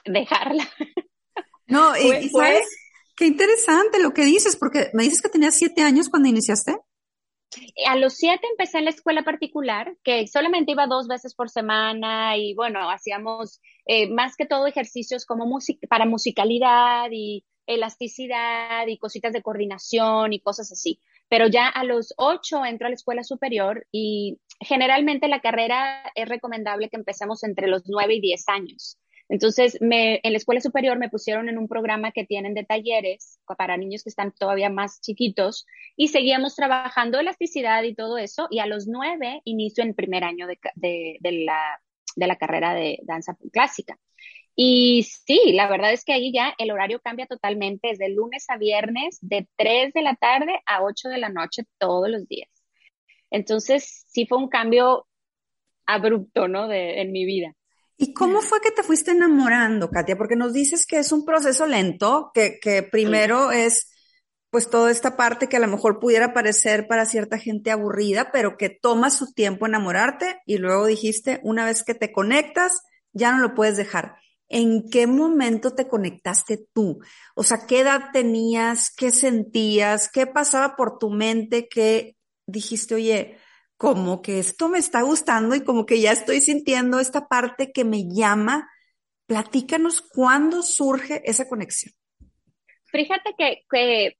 dejarla. 0.04 0.70
No, 1.66 1.96
y, 1.96 2.28
¿sabes? 2.28 2.64
Qué 3.16 3.26
interesante 3.26 4.00
lo 4.00 4.12
que 4.12 4.24
dices, 4.24 4.56
porque 4.56 4.90
me 4.92 5.04
dices 5.04 5.22
que 5.22 5.28
tenías 5.28 5.54
siete 5.54 5.82
años 5.82 6.08
cuando 6.08 6.28
iniciaste. 6.28 6.76
A 7.86 7.96
los 7.96 8.14
siete 8.14 8.46
empecé 8.50 8.78
en 8.78 8.84
la 8.84 8.90
escuela 8.90 9.22
particular, 9.22 9.96
que 10.02 10.26
solamente 10.26 10.72
iba 10.72 10.88
dos 10.88 11.06
veces 11.06 11.34
por 11.34 11.48
semana 11.48 12.36
y 12.36 12.54
bueno, 12.54 12.90
hacíamos 12.90 13.60
eh, 13.86 14.10
más 14.10 14.34
que 14.36 14.46
todo 14.46 14.66
ejercicios 14.66 15.24
como 15.24 15.46
para 15.88 16.06
musicalidad 16.06 17.08
y 17.12 17.44
elasticidad 17.66 18.86
y 18.88 18.98
cositas 18.98 19.32
de 19.32 19.42
coordinación 19.42 20.32
y 20.32 20.40
cosas 20.40 20.72
así. 20.72 21.00
Pero 21.28 21.46
ya 21.46 21.68
a 21.68 21.84
los 21.84 22.12
ocho 22.16 22.64
entro 22.64 22.86
a 22.86 22.90
la 22.90 22.96
escuela 22.96 23.22
superior 23.22 23.86
y 23.92 24.40
generalmente 24.60 25.28
la 25.28 25.40
carrera 25.40 26.02
es 26.14 26.28
recomendable 26.28 26.90
que 26.90 26.96
empecemos 26.96 27.44
entre 27.44 27.68
los 27.68 27.82
nueve 27.86 28.16
y 28.16 28.20
diez 28.20 28.48
años. 28.48 28.98
Entonces, 29.28 29.78
en 29.80 30.32
la 30.32 30.36
escuela 30.36 30.60
superior 30.60 30.98
me 30.98 31.08
pusieron 31.08 31.48
en 31.48 31.58
un 31.58 31.66
programa 31.66 32.12
que 32.12 32.26
tienen 32.26 32.54
de 32.54 32.64
talleres 32.64 33.40
para 33.56 33.76
niños 33.76 34.02
que 34.02 34.10
están 34.10 34.32
todavía 34.32 34.68
más 34.68 35.00
chiquitos 35.00 35.66
y 35.96 36.08
seguíamos 36.08 36.54
trabajando 36.54 37.18
elasticidad 37.18 37.82
y 37.84 37.94
todo 37.94 38.18
eso. 38.18 38.48
Y 38.50 38.58
a 38.58 38.66
los 38.66 38.86
nueve 38.86 39.40
inicio 39.44 39.82
en 39.82 39.94
primer 39.94 40.24
año 40.24 40.46
de, 40.46 40.58
de, 40.74 41.16
de, 41.20 41.32
la, 41.44 41.80
de 42.16 42.26
la 42.26 42.36
carrera 42.36 42.74
de 42.74 42.98
danza 43.02 43.36
clásica. 43.52 43.98
Y 44.56 45.02
sí, 45.04 45.52
la 45.52 45.68
verdad 45.68 45.92
es 45.92 46.04
que 46.04 46.12
ahí 46.12 46.32
ya 46.32 46.54
el 46.58 46.70
horario 46.70 47.00
cambia 47.00 47.26
totalmente, 47.26 47.88
desde 47.88 48.08
lunes 48.10 48.44
a 48.48 48.56
viernes, 48.56 49.18
de 49.20 49.48
3 49.56 49.92
de 49.92 50.02
la 50.02 50.14
tarde 50.14 50.60
a 50.66 50.82
8 50.84 51.08
de 51.08 51.18
la 51.18 51.28
noche 51.28 51.64
todos 51.78 52.08
los 52.08 52.28
días. 52.28 52.48
Entonces, 53.30 54.04
sí 54.08 54.26
fue 54.26 54.38
un 54.38 54.48
cambio 54.48 55.08
abrupto, 55.86 56.48
¿no? 56.48 56.68
De, 56.68 57.00
en 57.00 57.12
mi 57.12 57.24
vida. 57.24 57.54
¿Y 57.96 58.12
cómo 58.12 58.40
fue 58.40 58.60
que 58.60 58.70
te 58.70 58.82
fuiste 58.82 59.12
enamorando, 59.12 59.90
Katia? 59.90 60.16
Porque 60.16 60.36
nos 60.36 60.52
dices 60.52 60.86
que 60.86 60.98
es 60.98 61.12
un 61.12 61.24
proceso 61.24 61.66
lento, 61.66 62.30
que, 62.34 62.58
que 62.60 62.82
primero 62.82 63.52
es 63.52 63.90
pues 64.50 64.70
toda 64.70 64.92
esta 64.92 65.16
parte 65.16 65.48
que 65.48 65.56
a 65.56 65.60
lo 65.60 65.66
mejor 65.66 65.98
pudiera 65.98 66.32
parecer 66.32 66.86
para 66.86 67.06
cierta 67.06 67.38
gente 67.38 67.72
aburrida, 67.72 68.30
pero 68.32 68.56
que 68.56 68.70
toma 68.70 69.10
su 69.10 69.32
tiempo 69.32 69.66
enamorarte 69.66 70.40
y 70.46 70.58
luego 70.58 70.86
dijiste, 70.86 71.40
una 71.42 71.64
vez 71.64 71.82
que 71.82 71.94
te 71.96 72.12
conectas, 72.12 72.82
ya 73.12 73.32
no 73.32 73.40
lo 73.40 73.54
puedes 73.54 73.76
dejar. 73.76 74.14
¿En 74.48 74.88
qué 74.90 75.08
momento 75.08 75.74
te 75.74 75.88
conectaste 75.88 76.68
tú? 76.72 77.00
O 77.34 77.42
sea, 77.42 77.66
¿qué 77.66 77.80
edad 77.80 78.10
tenías? 78.12 78.92
¿Qué 78.96 79.10
sentías? 79.10 80.08
¿Qué 80.08 80.28
pasaba 80.28 80.76
por 80.76 80.98
tu 80.98 81.10
mente? 81.10 81.66
¿Qué 81.68 82.16
dijiste, 82.46 82.94
oye, 82.94 83.38
como 83.76 84.22
que 84.22 84.38
esto 84.38 84.68
me 84.68 84.78
está 84.78 85.02
gustando 85.02 85.54
y 85.54 85.64
como 85.64 85.86
que 85.86 86.00
ya 86.00 86.12
estoy 86.12 86.40
sintiendo 86.40 87.00
esta 87.00 87.26
parte 87.26 87.72
que 87.72 87.84
me 87.84 88.04
llama? 88.08 88.70
Platícanos 89.26 90.00
cuándo 90.00 90.62
surge 90.62 91.22
esa 91.24 91.48
conexión. 91.48 91.94
Fíjate 92.86 93.34
que, 93.36 93.62
que 93.70 94.16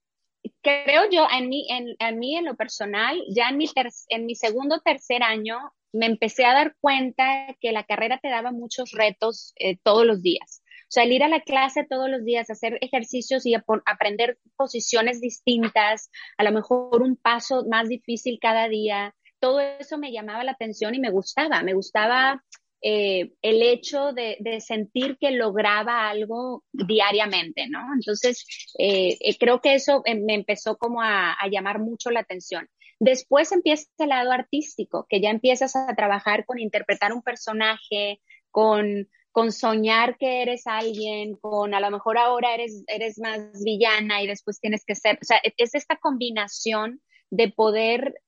creo 0.61 1.09
yo, 1.09 1.27
en 1.31 1.49
mí, 1.49 1.67
en, 1.69 1.95
en 1.99 2.19
mí, 2.19 2.35
en 2.35 2.45
lo 2.45 2.55
personal, 2.55 3.21
ya 3.33 3.49
en 3.49 3.57
mi, 3.57 3.69
en 4.09 4.25
mi 4.25 4.35
segundo 4.35 4.81
tercer 4.81 5.23
año, 5.23 5.57
me 5.93 6.07
empecé 6.07 6.45
a 6.45 6.53
dar 6.53 6.75
cuenta 6.81 7.55
que 7.61 7.71
la 7.71 7.85
carrera 7.85 8.19
te 8.21 8.29
daba 8.29 8.51
muchos 8.51 8.91
retos 8.91 9.53
eh, 9.55 9.77
todos 9.81 10.05
los 10.05 10.21
días. 10.21 10.61
O 10.83 10.91
sea, 10.95 11.03
el 11.03 11.13
ir 11.13 11.23
a 11.23 11.29
la 11.29 11.41
clase 11.41 11.85
todos 11.89 12.09
los 12.09 12.23
días, 12.23 12.49
hacer 12.49 12.77
ejercicios 12.81 13.45
y 13.45 13.55
aprender 13.55 14.37
posiciones 14.55 15.19
distintas, 15.19 16.11
a 16.37 16.43
lo 16.43 16.51
mejor 16.51 17.01
un 17.01 17.15
paso 17.15 17.65
más 17.69 17.89
difícil 17.89 18.37
cada 18.39 18.67
día, 18.67 19.15
todo 19.39 19.59
eso 19.59 19.97
me 19.97 20.11
llamaba 20.11 20.43
la 20.43 20.51
atención 20.51 20.95
y 20.95 20.99
me 20.99 21.11
gustaba. 21.11 21.61
Me 21.63 21.73
gustaba 21.73 22.43
eh, 22.87 23.31
el 23.41 23.63
hecho 23.63 24.13
de, 24.13 24.37
sentir 24.59 25.17
que 25.19 25.31
lograba 25.31 26.07
algo 26.07 26.63
diariamente, 26.71 27.67
¿no? 27.67 27.79
Entonces, 27.95 28.45
eh, 28.77 29.17
eh, 29.19 29.37
creo 29.39 29.59
que 29.59 29.73
eso 29.73 30.03
me 30.05 30.35
empezó 30.35 30.77
como 30.77 31.01
a, 31.01 31.35
llamar 31.49 31.79
mucho 31.79 32.11
la 32.11 32.19
atención. 32.19 32.69
Después 32.99 33.51
empieza 33.51 33.87
el 33.97 34.09
lado 34.09 34.31
artístico, 34.31 35.07
que 35.09 35.19
ya 35.19 35.31
empiezas 35.31 35.75
a 35.75 35.95
trabajar 35.95 36.45
con 36.45 36.59
interpretar 36.59 37.11
un 37.11 37.23
personaje, 37.23 38.21
con, 38.51 39.09
con 39.31 39.51
soñar 39.51 40.17
que 40.17 40.43
eres 40.43 40.67
alguien, 40.67 41.37
con 41.37 41.73
a 41.73 41.79
lo 41.79 41.89
mejor 41.89 42.19
ahora 42.19 42.53
eres, 42.53 42.83
eres 42.85 43.19
más 43.19 43.39
villana 43.63 44.21
y 44.21 44.27
después 44.27 44.59
tienes 44.59 44.85
que 44.85 44.95
ser, 44.95 45.17
o 45.21 45.25
sea, 45.25 45.41
es 45.57 45.73
esta 45.73 45.97
combinación 45.97 47.01
de 47.31 47.51
poder 47.51 48.21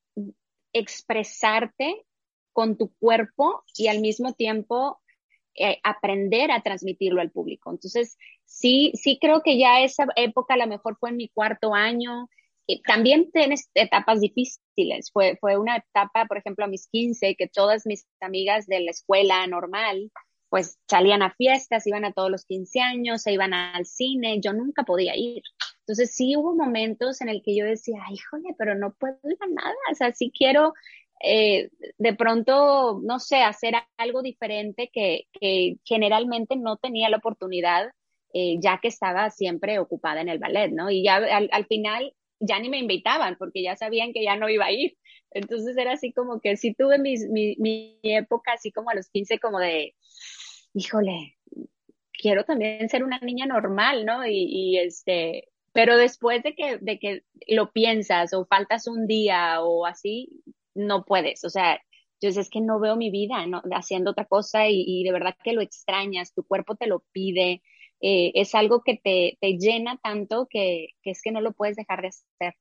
expresarte 0.74 2.06
con 2.54 2.78
tu 2.78 2.94
cuerpo 3.00 3.64
y 3.76 3.88
al 3.88 4.00
mismo 4.00 4.34
tiempo 4.34 5.00
eh, 5.56 5.80
aprender 5.84 6.52
a 6.52 6.62
transmitirlo 6.62 7.22
al 7.22 7.32
público. 7.32 7.72
Entonces, 7.72 8.18
sí, 8.46 8.92
sí 8.96 9.18
creo 9.20 9.42
que 9.44 9.58
ya 9.58 9.82
esa 9.82 10.06
época 10.16 10.54
a 10.54 10.58
lo 10.58 10.68
mejor 10.68 10.98
fue 11.00 11.10
en 11.10 11.18
mi 11.18 11.30
cuarto 11.30 11.74
año. 11.74 12.30
también 12.86 13.32
tienes 13.32 13.70
etapas 13.74 14.22
difíciles. 14.22 15.12
Fue, 15.12 15.38
fue 15.40 15.58
una 15.58 15.78
etapa, 15.78 16.26
por 16.26 16.38
ejemplo, 16.38 16.66
a 16.66 16.68
mis 16.68 16.88
15, 16.90 17.36
que 17.36 17.48
todas 17.48 17.86
mis 17.86 18.06
amigas 18.20 18.68
de 18.68 18.82
la 18.82 18.92
escuela 18.92 19.48
normal, 19.48 20.12
pues 20.50 20.78
salían 20.88 21.22
a 21.24 21.34
fiestas, 21.34 21.88
iban 21.88 22.06
a 22.06 22.14
todos 22.14 22.32
los 22.32 22.46
15 22.46 22.80
años, 22.82 23.22
se 23.22 23.34
iban 23.34 23.54
al 23.54 23.86
cine, 23.86 24.40
yo 24.42 24.54
nunca 24.54 24.84
podía 24.84 25.16
ir. 25.16 25.44
Entonces 25.88 26.14
sí 26.14 26.36
hubo 26.36 26.54
momentos 26.54 27.22
en 27.22 27.30
el 27.30 27.42
que 27.42 27.56
yo 27.56 27.64
decía, 27.64 28.00
híjole, 28.12 28.54
pero 28.58 28.76
no 28.76 28.94
puedo 28.94 29.18
ir 29.24 29.38
a 29.40 29.48
nada, 29.48 29.76
o 29.90 29.96
sea, 29.96 30.12
sí 30.14 30.34
quiero 30.38 30.74
eh, 31.24 31.70
de 31.98 32.14
pronto, 32.14 33.00
no 33.04 33.20
sé, 33.20 33.38
hacer 33.38 33.74
algo 33.98 34.22
diferente 34.22 34.90
que, 34.92 35.28
generalmente 35.86 36.56
no 36.58 36.78
tenía 36.78 37.10
la 37.10 37.18
oportunidad, 37.18 37.92
eh, 38.34 38.58
ya 38.60 38.80
que 38.82 38.90
estaba 38.90 39.30
siempre 39.30 39.80
ocupada 39.80 40.22
en 40.22 40.30
el 40.30 40.40
ballet, 40.40 40.72
¿no? 40.72 40.90
Y 40.92 41.04
ya 41.04 41.16
al, 41.16 41.66
final 41.68 42.14
ya 42.40 42.60
ni 42.60 42.70
me 42.70 42.80
invitaban 42.80 43.38
porque 43.38 43.64
ya 43.64 43.76
sabían 43.76 44.14
que 44.14 44.24
ya 44.24 44.36
no 44.36 44.50
iba 44.50 44.66
a 44.66 44.72
ir. 44.72 44.98
Entonces 45.32 45.78
era 45.78 45.94
así 45.94 46.14
como 46.14 46.40
que 46.42 46.58
sí 46.58 46.74
tuve 46.74 47.00
mi, 47.00 47.16
mi, 47.58 48.00
época 48.04 48.54
así 48.54 48.72
como 48.72 48.90
a 48.90 48.96
los 48.96 49.10
15 49.10 49.40
como 49.40 49.60
de, 49.60 49.96
híjole, 50.74 51.38
quiero 52.14 52.44
también 52.44 52.90
ser 52.90 53.04
una 53.04 53.20
niña 53.20 53.46
normal, 53.46 54.06
¿no? 54.06 54.26
Y 54.28 54.78
este, 54.78 55.50
pero 55.74 55.98
después 55.98 56.44
de 56.44 56.56
que, 56.56 56.78
de 56.78 57.00
que 57.00 57.24
lo 57.48 57.72
piensas 57.72 58.34
o 58.34 58.46
faltas 58.46 58.88
un 58.88 59.08
día 59.08 59.62
o 59.62 59.86
así, 59.86 60.30
no 60.74 61.06
puedes, 61.06 61.44
o 61.44 61.50
sea, 61.50 61.80
yo 62.22 62.30
es 62.30 62.50
que 62.50 62.62
no 62.62 62.80
veo 62.80 62.96
mi 62.96 63.12
vida 63.12 63.46
¿no? 63.46 63.62
haciendo 63.72 64.12
otra 64.12 64.26
cosa 64.26 64.68
y, 64.70 65.04
de 65.04 65.12
verdad 65.12 65.36
que 65.44 65.54
lo 65.54 65.62
extrañas, 65.62 66.34
tu 66.34 66.44
cuerpo 66.44 66.76
te 66.76 66.88
lo 66.88 67.04
pide, 67.12 67.62
eh, 68.02 68.32
es 68.36 68.56
algo 68.56 68.84
que 68.84 69.00
te, 69.04 69.38
llena 69.58 70.00
tanto 70.02 70.48
que, 70.50 70.90
es 71.04 71.22
que 71.22 71.32
no 71.32 71.42
lo 71.42 71.54
puedes 71.54 71.76
dejar 71.76 72.02
de 72.02 72.08
hacer. 72.10 72.56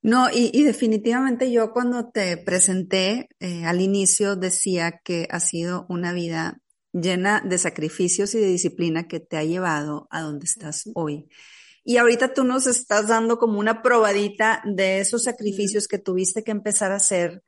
No, 0.00 0.28
y, 0.32 0.62
definitivamente 0.62 1.50
yo 1.50 1.72
cuando 1.72 2.10
te 2.10 2.36
presenté 2.36 3.28
eh, 3.40 3.64
al 3.64 3.80
inicio 3.80 4.36
decía 4.36 5.00
que 5.04 5.26
ha 5.30 5.40
sido 5.40 5.86
una 5.88 6.12
vida 6.12 6.60
llena 6.92 7.42
de 7.44 7.58
sacrificios 7.58 8.34
y 8.34 8.38
de 8.38 8.46
disciplina 8.46 9.08
que 9.08 9.20
te 9.20 9.36
ha 9.36 9.44
llevado 9.44 10.06
a 10.10 10.20
donde 10.20 10.44
estás 10.44 10.88
hoy. 10.94 11.28
Y 11.88 11.96
ahorita 11.96 12.34
tú 12.34 12.44
nos 12.44 12.66
estás 12.66 13.08
dando 13.08 13.38
como 13.38 13.58
una 13.58 13.80
probadita 13.80 14.60
de 14.66 15.00
esos 15.00 15.22
sacrificios 15.22 15.88
que 15.88 15.96
tuviste 15.96 16.44
que 16.44 16.50
empezar 16.50 16.92
a 16.92 16.96
hacer 16.96 17.42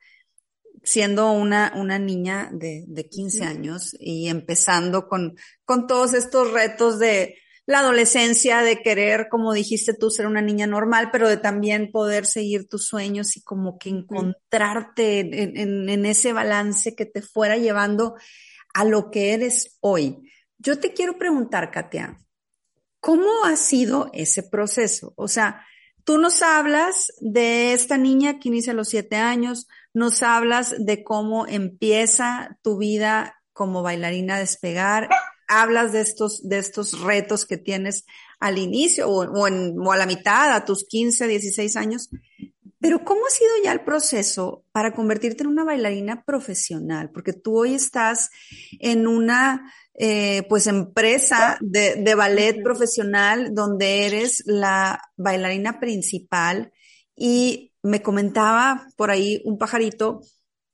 siendo 0.81 1.31
una, 1.31 1.71
una 1.75 1.99
niña 1.99 2.49
de, 2.51 2.83
de 2.87 3.07
15 3.07 3.43
años 3.43 3.95
y 3.99 4.29
empezando 4.29 5.07
con, 5.07 5.35
con 5.63 5.85
todos 5.85 6.15
estos 6.15 6.51
retos 6.51 6.97
de 6.97 7.37
la 7.67 7.81
adolescencia, 7.81 8.63
de 8.63 8.81
querer, 8.81 9.27
como 9.29 9.53
dijiste 9.53 9.93
tú, 9.93 10.09
ser 10.09 10.25
una 10.25 10.41
niña 10.41 10.65
normal, 10.65 11.09
pero 11.11 11.29
de 11.29 11.37
también 11.37 11.91
poder 11.91 12.25
seguir 12.25 12.67
tus 12.67 12.87
sueños 12.87 13.37
y 13.37 13.43
como 13.43 13.77
que 13.77 13.89
encontrarte 13.89 15.19
en, 15.19 15.55
en, 15.55 15.87
en 15.87 16.05
ese 16.07 16.33
balance 16.33 16.95
que 16.95 17.05
te 17.05 17.21
fuera 17.21 17.57
llevando 17.57 18.15
a 18.73 18.85
lo 18.85 19.11
que 19.11 19.33
eres 19.33 19.77
hoy. 19.81 20.17
Yo 20.57 20.79
te 20.79 20.93
quiero 20.93 21.19
preguntar, 21.19 21.69
Katia, 21.69 22.17
¿Cómo 23.01 23.45
ha 23.45 23.55
sido 23.55 24.11
ese 24.13 24.43
proceso? 24.43 25.13
O 25.17 25.27
sea, 25.27 25.65
tú 26.03 26.19
nos 26.19 26.43
hablas 26.43 27.11
de 27.19 27.73
esta 27.73 27.97
niña 27.97 28.39
que 28.39 28.49
inicia 28.49 28.73
a 28.73 28.75
los 28.75 28.89
siete 28.89 29.15
años, 29.15 29.67
nos 29.91 30.21
hablas 30.21 30.75
de 30.77 31.03
cómo 31.03 31.47
empieza 31.47 32.59
tu 32.61 32.77
vida 32.77 33.41
como 33.53 33.81
bailarina 33.81 34.35
a 34.35 34.39
despegar, 34.39 35.09
hablas 35.47 35.93
de 35.93 36.01
estos, 36.01 36.47
de 36.47 36.59
estos 36.59 37.01
retos 37.01 37.45
que 37.47 37.57
tienes 37.57 38.05
al 38.39 38.59
inicio 38.59 39.09
o, 39.09 39.25
o 39.25 39.91
a 39.91 39.97
la 39.97 40.05
mitad, 40.05 40.53
a 40.53 40.63
tus 40.63 40.85
15, 40.87 41.27
16 41.27 41.75
años. 41.77 42.09
Pero 42.81 43.03
¿cómo 43.05 43.25
ha 43.25 43.29
sido 43.29 43.51
ya 43.63 43.71
el 43.71 43.81
proceso 43.81 44.65
para 44.71 44.93
convertirte 44.93 45.43
en 45.43 45.49
una 45.49 45.63
bailarina 45.63 46.23
profesional? 46.23 47.11
Porque 47.11 47.33
tú 47.33 47.59
hoy 47.59 47.75
estás 47.75 48.31
en 48.79 49.07
una 49.07 49.71
eh, 49.93 50.43
pues 50.49 50.65
empresa 50.67 51.57
de, 51.61 51.95
de 51.95 52.15
ballet 52.15 52.63
profesional 52.63 53.53
donde 53.53 54.07
eres 54.07 54.43
la 54.47 54.99
bailarina 55.15 55.79
principal 55.79 56.71
y 57.15 57.71
me 57.83 58.01
comentaba 58.01 58.87
por 58.95 59.11
ahí 59.11 59.41
un 59.45 59.57
pajarito 59.57 60.21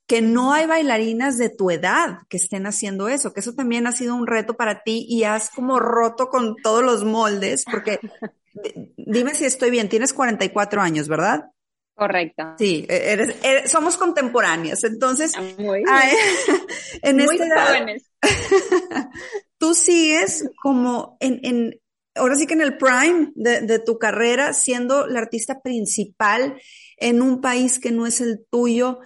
que 0.08 0.22
no 0.22 0.54
hay 0.54 0.66
bailarinas 0.66 1.38
de 1.38 1.50
tu 1.50 1.70
edad 1.70 2.20
que 2.30 2.38
estén 2.38 2.66
haciendo 2.66 3.10
eso, 3.10 3.34
que 3.34 3.42
eso 3.42 3.54
también 3.54 3.86
ha 3.88 3.92
sido 3.92 4.16
un 4.16 4.26
reto 4.26 4.56
para 4.56 4.82
ti 4.84 5.06
y 5.10 5.26
has 5.26 5.50
como 5.50 5.80
roto 5.80 6.30
con 6.30 6.56
todos 6.64 6.82
los 6.82 7.04
moldes, 7.04 7.66
porque 7.70 8.00
dime 8.98 9.36
si 9.36 9.44
estoy 9.44 9.70
bien, 9.70 9.90
tienes 9.90 10.14
44 10.14 10.82
años, 10.82 11.10
¿verdad? 11.10 11.52
Correcto. 11.98 12.44
Sí, 12.60 12.86
e-, 12.88 13.12
eres, 13.12 13.72
somos 13.72 13.98
contemporáneas, 13.98 14.84
entonces, 14.84 15.34
ah, 15.36 15.42
muy, 15.58 15.84
en 17.01 17.18
muy 17.18 17.38
jóvenes. 17.39 18.12
tú 19.58 19.74
sigues 19.74 20.48
como 20.62 21.18
en, 21.20 21.39
en, 21.42 21.82
ahora 22.13 22.36
sí 22.36 22.46
que 22.46 22.54
en 22.54 22.62
el 22.62 22.77
prime 22.77 23.32
de, 23.34 23.62
de, 23.62 23.80
tu 23.80 23.98
carrera, 23.98 24.54
siendo 24.54 25.08
la 25.08 25.22
artista 25.22 25.60
principal 25.62 26.62
en 26.98 27.24
un 27.24 27.42
país 27.42 27.80
que 27.80 27.92
no 27.92 28.06
es 28.06 28.22
el 28.22 28.46
tuyo, 28.51 29.00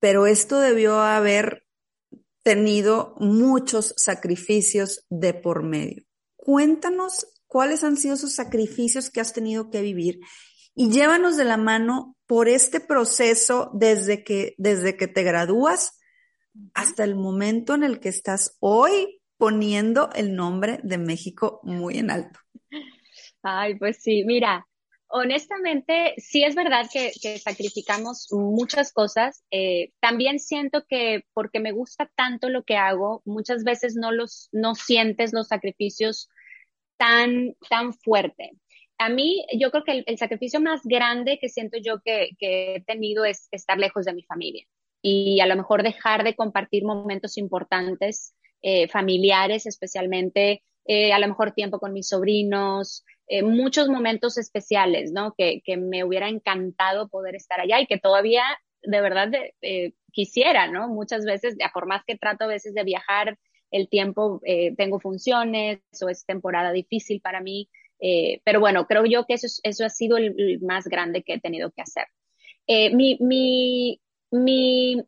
pero 0.00 0.26
esto 0.26 0.58
debió 0.58 0.98
haber 0.98 1.64
tenido 2.42 3.14
muchos 3.20 3.94
sacrificios 3.96 5.06
de 5.10 5.32
por 5.32 5.62
medio. 5.62 6.02
Cuéntanos 6.34 7.24
cuáles 7.46 7.84
han 7.84 7.96
sido 7.96 8.14
esos 8.14 8.34
sacrificios 8.34 9.10
que 9.10 9.20
has 9.20 9.32
tenido 9.32 9.70
que 9.70 9.80
vivir 9.80 10.18
y 10.74 10.90
llévanos 10.90 11.36
de 11.36 11.44
la 11.44 11.56
mano 11.56 12.15
por 12.26 12.48
este 12.48 12.80
proceso 12.80 13.70
desde 13.72 14.24
que, 14.24 14.54
desde 14.58 14.96
que 14.96 15.06
te 15.06 15.22
gradúas 15.22 15.98
hasta 16.74 17.04
el 17.04 17.14
momento 17.14 17.74
en 17.74 17.84
el 17.84 18.00
que 18.00 18.08
estás 18.08 18.56
hoy 18.60 19.20
poniendo 19.36 20.10
el 20.14 20.34
nombre 20.34 20.80
de 20.82 20.98
México 20.98 21.60
muy 21.62 21.98
en 21.98 22.10
alto. 22.10 22.40
Ay, 23.42 23.78
pues 23.78 23.98
sí, 24.02 24.24
mira, 24.24 24.66
honestamente, 25.08 26.14
sí 26.18 26.44
es 26.44 26.54
verdad 26.54 26.86
que, 26.92 27.12
sacrificamos 27.38 28.28
muchas 28.30 28.92
cosas. 28.92 29.44
Eh, 29.50 29.92
también 30.00 30.38
siento 30.38 30.84
que 30.88 31.24
porque 31.32 31.60
me 31.60 31.72
gusta 31.72 32.10
tanto 32.16 32.48
lo 32.48 32.64
que 32.64 32.76
hago, 32.76 33.22
muchas 33.24 33.64
veces 33.64 33.94
no 33.94 34.10
los, 34.10 34.48
no 34.52 34.74
sientes 34.74 35.32
los 35.32 35.48
sacrificios 35.48 36.28
tan, 36.96 37.54
tan 37.68 37.92
fuerte. 37.92 38.52
A 38.98 39.08
mí 39.08 39.44
yo 39.58 39.70
creo 39.70 39.84
que 39.84 40.04
el, 40.06 40.18
sacrificio 40.18 40.60
más 40.60 40.80
grande 40.84 41.38
que 41.40 41.48
siento 41.48 41.78
yo 41.78 42.00
que, 42.04 42.30
he 42.40 42.82
tenido 42.86 43.24
es 43.24 43.48
estar 43.50 43.78
lejos 43.78 44.04
de 44.06 44.14
mi 44.14 44.22
familia 44.22 44.64
y 45.02 45.40
a 45.40 45.46
lo 45.46 45.56
mejor 45.56 45.82
dejar 45.82 46.24
de 46.24 46.34
compartir 46.34 46.84
momentos 46.84 47.36
importantes, 47.36 48.34
eh, 48.62 48.88
familiares 48.88 49.66
especialmente, 49.66 50.62
eh, 50.86 51.12
a 51.12 51.18
lo 51.18 51.28
mejor 51.28 51.52
tiempo 51.52 51.78
con 51.78 51.92
mis 51.92 52.08
sobrinos, 52.08 53.04
eh, 53.28 53.42
muchos 53.42 53.88
momentos 53.88 54.38
especiales, 54.38 55.12
¿no? 55.12 55.34
Que, 55.36 55.60
que, 55.64 55.76
me 55.76 56.04
hubiera 56.04 56.28
encantado 56.28 57.08
poder 57.08 57.34
estar 57.34 57.60
allá 57.60 57.80
y 57.80 57.86
que 57.86 57.98
todavía 57.98 58.44
de 58.82 59.00
verdad 59.00 59.30
quisiera, 60.12 60.68
¿no? 60.68 60.88
Muchas 60.88 61.24
veces, 61.24 61.56
por 61.74 61.86
más 61.86 62.02
que 62.04 62.16
trato 62.16 62.44
a 62.44 62.48
veces 62.48 62.72
de 62.72 62.84
viajar, 62.84 63.36
el 63.72 63.88
tiempo, 63.88 64.40
tengo 64.76 65.00
funciones 65.00 65.80
o 66.00 66.08
es 66.08 66.24
temporada 66.24 66.70
difícil 66.70 67.20
para 67.20 67.40
mí, 67.40 67.68
eh, 68.00 68.40
pero 68.44 68.60
bueno, 68.60 68.86
creo 68.86 69.04
yo 69.06 69.24
que 69.24 69.34
eso, 69.34 69.46
eso 69.62 69.84
ha 69.84 69.90
sido 69.90 70.16
el, 70.16 70.60
más 70.60 70.86
grande 70.86 71.22
que 71.22 71.34
he 71.34 71.40
tenido 71.40 71.70
que 71.70 71.82
hacer. 71.82 72.06
Eh, 72.66 72.94
mi, 72.94 73.16
mi, 73.20 74.00
mi, 74.30 75.02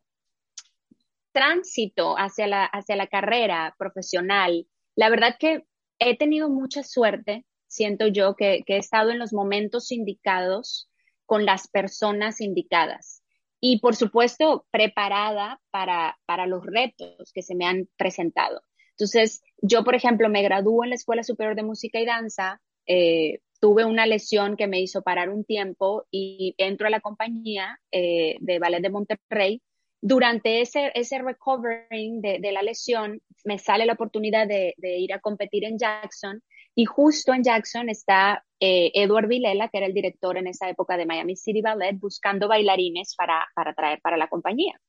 tránsito 1.33 2.17
hacia 2.17 2.47
la, 2.47 2.65
hacia 2.65 2.97
la 2.97 3.07
carrera 3.07 3.75
profesional, 3.79 4.67
la 4.97 5.11
verdad 5.11 5.37
que 5.39 5.65
he 5.99 6.17
tenido 6.17 6.49
mucha 6.49 6.83
suerte, 6.83 7.45
siento 7.67 8.07
yo, 8.09 8.35
que, 8.35 8.63
que 8.67 8.75
he 8.75 8.79
estado 8.79 9.11
en 9.11 9.19
los 9.19 9.33
momentos 9.33 9.93
indicados 9.93 10.91
con 11.27 11.45
las 11.45 11.69
personas 11.69 12.41
indicadas 12.41 13.23
y 13.61 13.81
por 13.81 13.97
supuesto 13.97 14.67
preparada 14.71 15.61
para, 15.71 16.19
para 16.27 16.47
los 16.47 16.65
retos 16.65 17.33
que 17.33 17.43
se 17.43 17.55
me 17.55 17.67
han 17.67 17.89
presentado. 17.97 18.63
Entonces, 18.93 19.43
yo, 19.63 19.85
por 19.85 19.95
ejemplo, 19.95 20.29
me 20.29 20.43
gradúo 20.43 20.85
en 20.85 20.91
la 20.91 20.97
Escuela 20.97 21.23
Superior 21.23 21.55
de 21.55 21.63
Música 21.63 22.01
y 22.01 22.07
Danza 22.07 22.61
eh, 22.89 23.41
tuve 23.61 23.85
una 23.85 24.07
lesión 24.07 24.57
que 24.57 24.67
me 24.67 24.81
hizo 24.81 25.03
parar 25.03 25.29
un 25.29 25.45
tiempo 25.45 26.07
y 26.11 26.55
entro 26.59 26.87
a 26.87 26.91
la 26.91 27.01
compañía 27.01 27.79
eh, 27.93 28.37
de 28.41 28.59
Ballet 28.59 28.81
de 28.81 28.91
Monterrey. 28.91 29.63
Durante 30.01 30.61
ese, 30.61 30.91
ese 30.95 31.19
recovering 31.19 32.21
de, 32.21 32.53
la 32.53 32.63
lesión, 32.63 33.21
me 33.45 33.59
sale 33.59 33.85
la 33.85 33.95
oportunidad 33.95 34.47
de, 34.47 34.75
ir 34.81 35.13
a 35.13 35.19
competir 35.19 35.65
en 35.65 35.77
Jackson 35.77 36.43
y 36.75 36.85
justo 36.85 37.35
en 37.35 37.43
Jackson 37.43 37.89
está 37.89 38.45
eh, 38.61 38.93
Edward 38.95 39.27
Vilela, 39.27 39.69
que 39.69 39.79
era 39.79 39.87
el 39.89 39.95
director 39.95 40.39
en 40.39 40.47
esa 40.47 40.69
época 40.71 40.97
de 40.97 41.05
Miami 41.05 41.37
City 41.37 41.61
Ballet, 41.61 41.99
buscando 41.99 42.47
bailarines 42.47 43.17
para, 43.17 43.49
para 43.57 43.75
traer 43.75 44.01
para 44.01 44.17
la 44.17 44.29
compañía. 44.29 44.81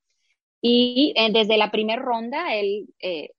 Y 0.61 1.13
desde 1.31 1.57
la 1.57 1.71
primera 1.71 2.01
ronda, 2.01 2.53
él 2.53 2.89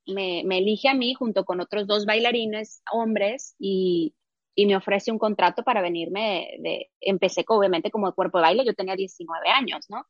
me, 0.07 0.43
me, 0.45 0.59
elige 0.59 0.89
a 0.89 0.95
mí 0.95 1.13
junto 1.13 1.45
con 1.45 1.61
otros 1.61 1.87
dos 1.87 2.07
bailarines 2.07 2.83
hombres 2.91 3.55
y, 3.59 4.15
y 4.55 4.67
me 4.67 4.77
ofrece 4.77 5.13
un 5.13 5.19
contrato 5.19 5.63
para 5.63 5.83
venirme 5.83 6.57
de, 6.61 6.91
empecé 7.01 7.45
obviamente 7.49 7.91
como 7.91 8.13
cuerpo 8.15 8.39
de 8.39 8.43
baile, 8.43 8.65
yo 8.65 8.75
tenía 8.75 8.97
19 8.97 9.49
años, 9.49 9.87
¿no? 9.89 10.07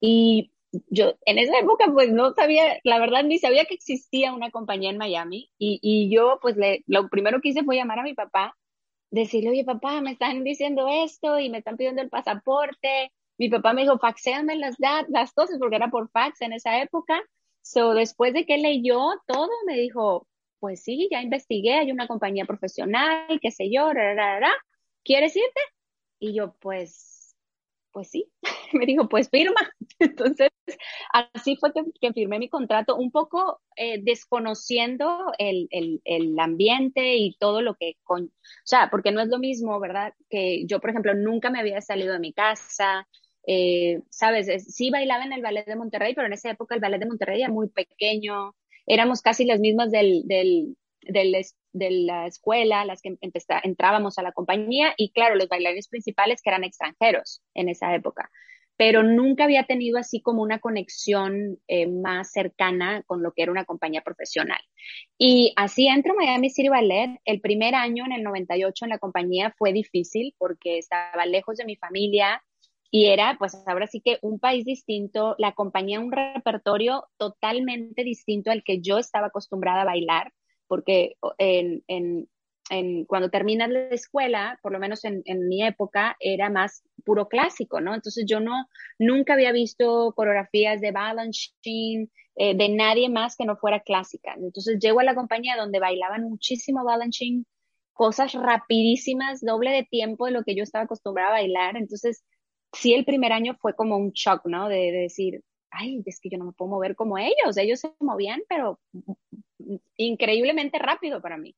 Y 0.00 0.52
yo 0.90 1.14
en 1.24 1.38
esa 1.38 1.58
época 1.58 1.86
pues 1.92 2.10
no 2.12 2.34
sabía, 2.34 2.78
la 2.84 2.98
verdad 2.98 3.24
ni 3.24 3.38
sabía 3.38 3.64
que 3.64 3.74
existía 3.74 4.32
una 4.34 4.50
compañía 4.50 4.90
en 4.90 4.98
Miami 4.98 5.50
y, 5.58 5.78
y 5.82 6.14
yo 6.14 6.38
pues 6.42 6.56
le, 6.56 6.84
lo 6.86 7.08
primero 7.08 7.40
que 7.40 7.50
hice 7.50 7.64
fue 7.64 7.76
llamar 7.76 8.00
a 8.00 8.02
mi 8.02 8.14
papá, 8.14 8.54
decirle, 9.10 9.50
oye 9.50 9.64
papá, 9.64 10.00
me 10.00 10.12
están 10.12 10.44
diciendo 10.44 10.86
esto 10.88 11.38
y 11.38 11.50
me 11.50 11.58
están 11.58 11.76
pidiendo 11.76 12.02
el 12.02 12.10
pasaporte. 12.10 13.12
Mi 13.38 13.48
papá 13.48 13.72
me 13.72 13.82
dijo, 13.82 13.98
faxéame 13.98 14.56
las, 14.56 14.76
las 15.08 15.32
cosas 15.32 15.58
porque 15.58 15.76
era 15.76 15.90
por 15.90 16.10
fax 16.10 16.40
en 16.42 16.52
esa 16.52 16.82
época. 16.82 17.22
So, 17.62 17.94
después 17.94 18.32
de 18.32 18.46
que 18.46 18.58
leyó 18.58 18.98
todo, 19.26 19.50
me 19.66 19.76
dijo, 19.76 20.26
pues 20.60 20.82
sí, 20.82 21.08
ya 21.10 21.22
investigué, 21.22 21.74
hay 21.74 21.92
una 21.92 22.08
compañía 22.08 22.44
profesional, 22.44 23.38
qué 23.40 23.50
sé 23.50 23.70
yo, 23.72 23.90
¿quieres 25.04 25.36
irte? 25.36 25.60
Y 26.18 26.34
yo, 26.34 26.54
pues, 26.60 27.36
pues 27.92 28.10
sí, 28.10 28.30
me 28.72 28.86
dijo, 28.86 29.08
pues 29.08 29.30
firma. 29.30 29.60
Entonces, 29.98 30.50
así 31.12 31.56
fue 31.56 31.72
que, 31.72 32.12
firmé 32.12 32.38
mi 32.38 32.48
contrato, 32.48 32.96
un 32.96 33.10
poco 33.10 33.60
eh, 33.76 34.00
desconociendo 34.02 35.32
el, 35.38 35.68
el, 35.70 36.00
el, 36.04 36.38
ambiente 36.38 37.16
y 37.16 37.36
todo 37.38 37.62
lo 37.62 37.74
que, 37.74 37.94
con, 38.04 38.24
o 38.24 38.30
sea, 38.64 38.88
porque 38.90 39.12
no 39.12 39.20
es 39.20 39.28
lo 39.28 39.38
mismo, 39.38 39.78
¿verdad? 39.80 40.14
Que 40.28 40.64
yo, 40.66 40.80
por 40.80 40.90
ejemplo, 40.90 41.14
nunca 41.14 41.50
me 41.50 41.60
había 41.60 41.80
salido 41.80 42.12
de 42.12 42.20
mi 42.20 42.32
casa, 42.32 43.06
eh, 43.50 44.02
sabes, 44.10 44.74
sí 44.74 44.90
bailaba 44.90 45.24
en 45.24 45.32
el 45.32 45.40
ballet 45.40 45.64
de 45.64 45.76
Monterrey, 45.76 46.14
pero 46.14 46.26
en 46.26 46.34
esa 46.34 46.50
época 46.50 46.74
el 46.74 46.82
ballet 46.82 46.98
de 46.98 47.06
Monterrey 47.06 47.40
era 47.40 47.50
muy 47.50 47.70
pequeño, 47.70 48.54
éramos 48.88 49.22
casi 49.22 49.44
las 49.44 49.60
mismas 49.60 49.90
de 49.92 50.72
la 51.72 52.26
escuela, 52.26 52.84
las 52.84 53.02
que 53.02 53.16
entrábamos 53.62 54.18
a 54.18 54.22
la 54.22 54.32
compañía 54.32 54.94
y 54.96 55.12
claro, 55.12 55.36
los 55.36 55.48
bailarines 55.48 55.88
principales 55.88 56.42
que 56.42 56.50
eran 56.50 56.64
extranjeros 56.64 57.42
en 57.54 57.68
esa 57.68 57.94
época, 57.94 58.30
pero 58.78 59.02
nunca 59.02 59.44
había 59.44 59.64
tenido 59.64 59.98
así 59.98 60.22
como 60.22 60.40
una 60.40 60.60
conexión 60.60 61.58
eh, 61.66 61.88
más 61.88 62.30
cercana 62.30 63.02
con 63.06 63.22
lo 63.24 63.32
que 63.32 63.42
era 63.42 63.50
una 63.50 63.64
compañía 63.64 64.02
profesional. 64.02 64.60
Y 65.18 65.52
así 65.56 65.88
entro 65.88 66.12
a 66.12 66.16
Miami 66.16 66.48
City 66.48 66.68
Ballet. 66.68 67.18
El 67.24 67.40
primer 67.40 67.74
año, 67.74 68.04
en 68.06 68.12
el 68.12 68.22
98, 68.22 68.84
en 68.84 68.90
la 68.90 68.98
compañía 68.98 69.52
fue 69.58 69.72
difícil 69.72 70.32
porque 70.38 70.78
estaba 70.78 71.26
lejos 71.26 71.56
de 71.56 71.64
mi 71.64 71.74
familia, 71.74 72.40
y 72.90 73.06
era, 73.06 73.36
pues 73.38 73.54
ahora 73.66 73.86
sí 73.86 74.00
que 74.00 74.18
un 74.22 74.38
país 74.38 74.64
distinto, 74.64 75.34
la 75.38 75.52
compañía 75.52 76.00
un 76.00 76.12
repertorio 76.12 77.06
totalmente 77.18 78.02
distinto 78.02 78.50
al 78.50 78.62
que 78.64 78.80
yo 78.80 78.98
estaba 78.98 79.26
acostumbrada 79.26 79.82
a 79.82 79.86
bailar, 79.86 80.32
porque 80.66 81.16
en, 81.38 81.82
en, 81.86 82.28
en 82.70 83.04
cuando 83.04 83.30
terminas 83.30 83.70
la 83.70 83.88
escuela, 83.88 84.58
por 84.62 84.72
lo 84.72 84.78
menos 84.78 85.04
en, 85.04 85.22
mi 85.48 85.62
época, 85.62 86.16
era 86.20 86.50
más 86.50 86.82
puro 87.04 87.28
clásico, 87.28 87.80
¿no? 87.80 87.94
Entonces 87.94 88.24
yo 88.26 88.40
no, 88.40 88.68
nunca 88.98 89.34
había 89.34 89.52
visto 89.52 90.12
coreografías 90.14 90.80
de 90.80 90.92
Balanchine, 90.92 92.08
eh, 92.36 92.56
de 92.56 92.68
nadie 92.68 93.08
más 93.08 93.36
que 93.36 93.44
no 93.44 93.56
fuera 93.56 93.80
clásica. 93.80 94.34
Entonces 94.36 94.78
llego 94.80 95.00
a 95.00 95.04
la 95.04 95.14
compañía 95.14 95.56
donde 95.56 95.80
bailaban 95.80 96.22
muchísimo 96.22 96.84
Balanchine, 96.84 97.44
cosas 97.92 98.32
rapidísimas, 98.34 99.40
doble 99.40 99.72
de 99.72 99.84
tiempo 99.84 100.26
de 100.26 100.32
lo 100.32 100.44
que 100.44 100.54
yo 100.54 100.62
estaba 100.62 100.84
acostumbrada 100.84 101.30
a 101.30 101.32
bailar. 101.32 101.76
Entonces, 101.76 102.22
sí 102.72 102.94
el 102.94 103.04
primer 103.04 103.32
año 103.32 103.56
fue 103.60 103.74
como 103.74 103.96
un 103.96 104.12
shock, 104.12 104.46
¿no? 104.46 104.68
De, 104.68 104.92
decir, 104.92 105.42
ay, 105.70 106.02
es 106.06 106.20
que 106.20 106.30
yo 106.30 106.38
no 106.38 106.46
me 106.46 106.52
puedo 106.52 106.70
mover 106.70 106.94
como 106.94 107.18
ellos, 107.18 107.56
ellos 107.56 107.80
se 107.80 107.92
movían, 108.00 108.40
pero 108.48 108.80
increíblemente 109.96 110.78
rápido 110.78 111.20
para 111.20 111.36
mí. 111.36 111.54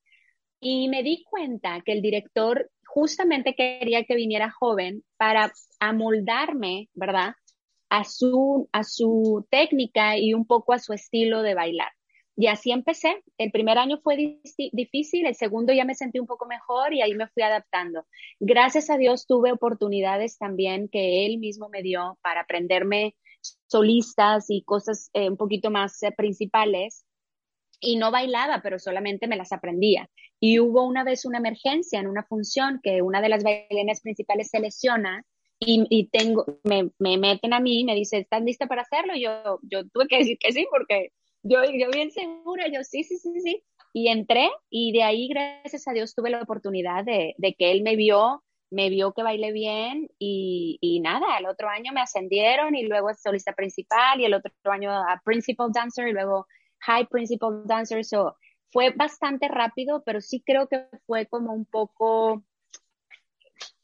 Y 0.60 0.88
me 0.88 1.02
di 1.02 1.24
cuenta 1.24 1.80
que 1.84 1.92
el 1.92 2.02
director 2.02 2.70
justamente 2.86 3.54
quería 3.54 4.04
que 4.04 4.14
viniera 4.14 4.50
joven 4.50 5.04
para 5.16 5.52
amoldarme, 5.78 6.88
¿verdad? 6.94 7.34
A 7.88 8.04
su, 8.04 8.68
a 8.72 8.84
su 8.84 9.46
técnica 9.50 10.18
y 10.18 10.34
un 10.34 10.46
poco 10.46 10.72
a 10.72 10.78
su 10.78 10.92
estilo 10.92 11.42
de 11.42 11.54
bailar. 11.54 11.92
Y 12.40 12.46
así 12.46 12.72
empecé. 12.72 13.22
El 13.36 13.50
primer 13.50 13.76
año 13.76 13.98
fue 14.02 14.40
difícil, 14.72 15.26
el 15.26 15.34
segundo 15.34 15.74
ya 15.74 15.84
me 15.84 15.94
sentí 15.94 16.18
un 16.18 16.26
poco 16.26 16.46
mejor 16.46 16.94
y 16.94 17.02
ahí 17.02 17.14
me 17.14 17.28
fui 17.28 17.42
adaptando. 17.42 18.06
Gracias 18.38 18.88
a 18.88 18.96
Dios 18.96 19.26
tuve 19.26 19.52
oportunidades 19.52 20.38
también 20.38 20.88
que 20.88 21.26
él 21.26 21.36
mismo 21.36 21.68
me 21.68 21.82
dio 21.82 22.18
para 22.22 22.40
aprenderme 22.40 23.14
solistas 23.66 24.46
y 24.48 24.62
cosas 24.62 25.10
eh, 25.12 25.28
un 25.28 25.36
poquito 25.36 25.70
más 25.70 26.02
eh, 26.02 26.12
principales. 26.12 27.04
Y 27.78 27.96
no 27.96 28.10
bailaba, 28.10 28.62
pero 28.62 28.78
solamente 28.78 29.26
me 29.26 29.36
las 29.36 29.52
aprendía. 29.52 30.08
Y 30.40 30.60
hubo 30.60 30.86
una 30.86 31.04
vez 31.04 31.26
una 31.26 31.38
emergencia 31.38 32.00
en 32.00 32.06
una 32.06 32.22
función 32.22 32.80
que 32.82 33.02
una 33.02 33.20
de 33.20 33.28
las 33.28 33.44
bailarinas 33.44 34.00
principales 34.00 34.48
se 34.48 34.60
lesiona 34.60 35.26
y, 35.58 36.08
tengo, 36.10 36.46
me, 36.64 36.90
me, 36.98 37.18
meten 37.18 37.52
a 37.52 37.60
mí 37.60 37.80
y 37.80 37.84
me 37.84 37.94
dice, 37.94 38.16
¿estás 38.16 38.42
lista 38.42 38.66
para 38.66 38.80
hacerlo? 38.80 39.14
Y 39.14 39.24
yo, 39.24 39.58
yo 39.60 39.86
tuve 39.90 40.08
que 40.08 40.16
decir 40.16 40.38
que 40.38 40.52
sí 40.52 40.66
porque 40.70 41.12
yo, 41.42 41.62
yo 41.64 41.90
bien 41.90 42.10
segura, 42.10 42.68
yo 42.68 42.82
sí, 42.84 43.04
sí, 43.04 43.18
sí, 43.18 43.40
sí. 43.40 43.64
Y 43.92 44.08
entré 44.08 44.50
y 44.68 44.92
de 44.92 45.02
ahí, 45.02 45.28
gracias 45.28 45.88
a 45.88 45.92
Dios, 45.92 46.14
tuve 46.14 46.30
la 46.30 46.42
oportunidad 46.42 47.04
de, 47.04 47.34
de 47.38 47.54
que 47.54 47.72
él 47.72 47.82
me 47.82 47.96
vio, 47.96 48.44
me 48.70 48.88
vio 48.88 49.12
que 49.12 49.22
bailé 49.22 49.52
bien 49.52 50.08
y, 50.18 50.78
y, 50.80 51.00
nada, 51.00 51.38
el 51.38 51.46
otro 51.46 51.68
año 51.68 51.92
me 51.92 52.00
ascendieron 52.00 52.76
y 52.76 52.84
luego 52.86 53.12
solista 53.14 53.52
principal 53.52 54.20
y 54.20 54.26
el 54.26 54.34
otro 54.34 54.52
año 54.64 54.92
a 54.92 55.20
principal 55.24 55.72
dancer 55.72 56.08
y 56.08 56.12
luego 56.12 56.46
high 56.80 57.06
principal 57.08 57.62
dancer. 57.66 58.04
So, 58.04 58.36
fue 58.70 58.90
bastante 58.90 59.48
rápido, 59.48 60.02
pero 60.04 60.20
sí 60.20 60.42
creo 60.44 60.68
que 60.68 60.86
fue 61.06 61.26
como 61.26 61.52
un 61.52 61.64
poco 61.64 62.44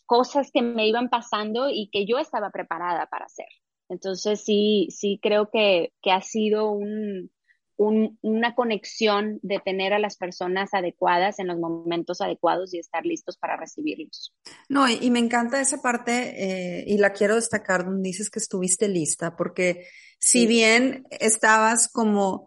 cosas 0.06 0.52
que 0.52 0.62
me 0.62 0.86
iban 0.86 1.10
pasando 1.10 1.68
y 1.68 1.90
que 1.90 2.06
yo 2.06 2.18
estaba 2.18 2.50
preparada 2.50 3.06
para 3.06 3.26
hacer. 3.26 3.48
Entonces 3.88 4.44
sí, 4.44 4.88
sí 4.90 5.18
creo 5.20 5.50
que, 5.50 5.92
que 6.00 6.12
ha 6.12 6.22
sido 6.22 6.70
un, 6.70 7.30
una 7.78 8.54
conexión 8.54 9.38
de 9.42 9.60
tener 9.60 9.92
a 9.92 9.98
las 9.98 10.16
personas 10.16 10.72
adecuadas 10.72 11.38
en 11.38 11.48
los 11.48 11.58
momentos 11.58 12.20
adecuados 12.20 12.72
y 12.72 12.78
estar 12.78 13.04
listos 13.04 13.36
para 13.36 13.56
recibirlos. 13.56 14.34
No, 14.68 14.88
y, 14.88 15.10
me 15.10 15.18
encanta 15.18 15.60
esa 15.60 15.82
parte 15.82 16.34
eh, 16.36 16.84
y 16.86 16.98
la 16.98 17.12
quiero 17.12 17.34
destacar 17.34 17.84
donde 17.84 18.08
dices 18.08 18.30
que 18.30 18.38
estuviste 18.38 18.88
lista, 18.88 19.36
porque 19.36 19.86
si 20.18 20.46
bien 20.46 21.06
estabas 21.10 21.88
como 21.88 22.46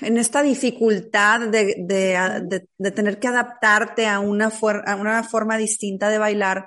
en 0.00 0.16
esta 0.16 0.42
dificultad 0.42 1.48
de, 1.48 2.68
tener 2.94 3.18
que 3.18 3.28
adaptarte 3.28 4.06
a 4.06 4.20
una, 4.20 4.50
a 4.86 4.96
una 4.96 5.24
forma 5.24 5.58
distinta 5.58 6.08
de 6.08 6.18
bailar, 6.18 6.66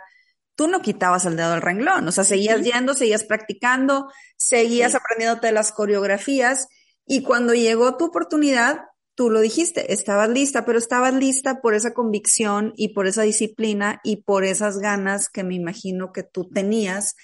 tú 0.55 0.67
no 0.67 0.81
quitabas 0.81 1.25
el 1.25 1.37
dedo 1.37 1.51
del 1.51 1.61
renglón, 1.61 2.07
o 2.07 2.11
sea, 2.11 2.25
seguías 2.25 2.61
yendo, 2.61 2.93
seguías 2.93 3.23
practicando, 3.23 4.11
seguías 4.35 4.93
aprendiéndote 4.93 5.51
las 5.53 5.71
coreografías 5.71 6.67
y 7.11 7.23
cuando 7.23 7.55
llegó 7.55 7.97
tu 7.97 8.05
oportunidad, 8.05 8.85
tú 9.15 9.31
lo 9.31 9.39
dijiste, 9.39 9.91
estabas 9.93 10.29
lista, 10.29 10.63
pero 10.63 10.77
estabas 10.77 11.11
lista 11.11 11.59
por 11.59 11.73
esa 11.73 11.91
convicción 11.91 12.71
y 12.77 12.89
por 12.89 13.07
esa 13.07 13.23
disciplina 13.23 13.99
y 14.03 14.17
por 14.17 14.43
esas 14.43 14.77
ganas 14.77 15.27
que 15.27 15.43
me 15.43 15.55
imagino 15.55 16.13
que 16.13 16.21
tú 16.21 16.47
tenías 16.47 17.15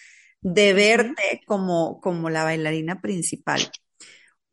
de 0.42 0.74
verte 0.74 1.42
como, 1.46 2.02
como 2.02 2.32
la 2.32 2.44
bailarina 2.44 3.00
principal. 3.00 3.62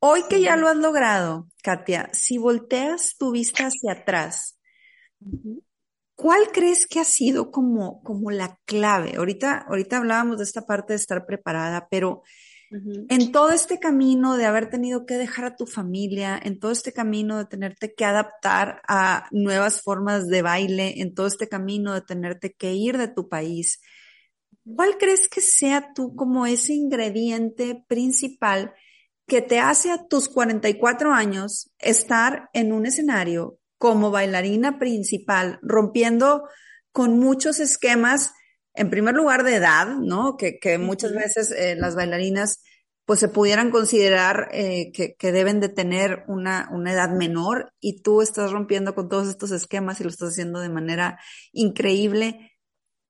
Hoy 0.01 0.25
que 0.29 0.43
ya 0.43 0.57
lo 0.57 0.69
has 0.69 0.77
logrado, 0.77 1.49
Katia, 1.63 2.11
si 2.13 2.37
volteas 2.37 3.17
tu 3.17 3.31
vista 3.31 3.69
hacia 3.69 3.93
atrás, 3.93 4.59
¿cuál 6.15 6.43
crees 6.53 6.87
que 6.87 7.01
ha 7.01 7.05
sido 7.05 7.51
como, 7.51 8.03
como 8.03 8.31
la 8.31 8.59
clave? 8.67 9.15
Ahorita, 9.17 9.65
ahorita 9.67 9.97
hablábamos 9.97 10.37
de 10.37 10.45
esta 10.45 10.67
parte 10.67 10.93
de 10.93 10.99
estar 10.99 11.25
preparada, 11.25 11.89
pero 11.91 12.23
en 13.09 13.33
todo 13.33 13.51
este 13.51 13.79
camino 13.79 14.37
de 14.37 14.47
haber 14.47 14.71
tenido 14.71 15.05
que 15.05 15.15
dejar 15.15 15.45
a 15.45 15.57
tu 15.57 15.67
familia, 15.67 16.41
en 16.43 16.59
todo 16.59 16.73
este 16.73 16.93
camino 16.93 17.39
de 17.39 17.45
tenerte 17.45 17.95
que 17.95 18.05
adaptar 18.05 18.81
a 18.89 19.29
nuevas 19.31 19.83
formas 19.83 20.27
de 20.29 20.43
baile, 20.43 21.01
en 21.01 21.15
todo 21.15 21.27
este 21.27 21.49
camino 21.49 21.93
de 21.95 22.01
tenerte 22.01 22.53
que 22.53 22.73
ir 22.73 22.99
de 22.99 23.09
tu 23.09 23.29
país, 23.29 23.81
¿cuál 24.77 24.97
crees 24.99 25.29
que 25.29 25.41
sea 25.41 25.93
tú 25.95 26.17
como 26.17 26.47
ese 26.47 26.73
ingrediente 26.75 27.85
principal? 27.89 28.75
que 29.27 29.41
te 29.41 29.61
hace 29.61 29.91
a 29.91 30.07
tus 30.09 30.29
44 30.29 31.15
años 31.15 31.73
estar 31.79 32.51
en 32.53 32.73
un 32.73 32.87
escenario 32.87 33.59
como 33.79 34.11
bailarina 34.11 34.79
principal, 34.79 35.59
rompiendo 35.63 36.45
con 36.93 37.19
muchos 37.19 37.59
esquemas, 37.59 38.35
en 38.75 38.91
primer 38.91 39.15
lugar 39.15 39.45
de 39.45 39.57
edad, 39.57 39.87
¿no? 39.99 40.37
Que, 40.37 40.79
muchas 40.79 41.13
veces 41.13 41.51
eh, 41.51 41.77
las 41.77 41.95
bailarinas 41.95 42.63
pues 43.05 43.21
se 43.21 43.29
pudieran 43.29 43.71
considerar 43.71 44.49
eh, 44.53 44.93
que, 44.93 45.15
que, 45.17 45.33
deben 45.33 45.61
de 45.61 45.69
tener 45.69 46.25
una, 46.29 46.69
una, 46.73 46.93
edad 46.93 47.11
menor 47.11 47.73
y 47.81 48.01
tú 48.01 48.23
estás 48.23 48.53
rompiendo 48.53 48.95
con 48.95 49.09
todos 49.09 49.29
estos 49.29 49.51
esquemas 49.51 50.01
y 50.01 50.05
lo 50.05 50.11
estás 50.11 50.31
haciendo 50.31 50.61
de 50.61 50.69
manera 50.69 51.19
increíble. 51.53 52.53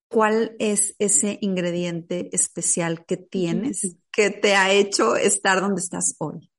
¿Cuál 0.09 0.57
es 0.59 0.95
ese 0.99 1.39
ingrediente 1.41 2.29
especial 2.33 3.05
que 3.07 3.17
tienes 3.17 3.97
que 4.11 4.31
te 4.31 4.55
ha 4.55 4.73
hecho 4.73 5.17
estar 5.17 5.61
donde 5.61 5.81
estás 5.81 6.15
hoy? 6.19 6.52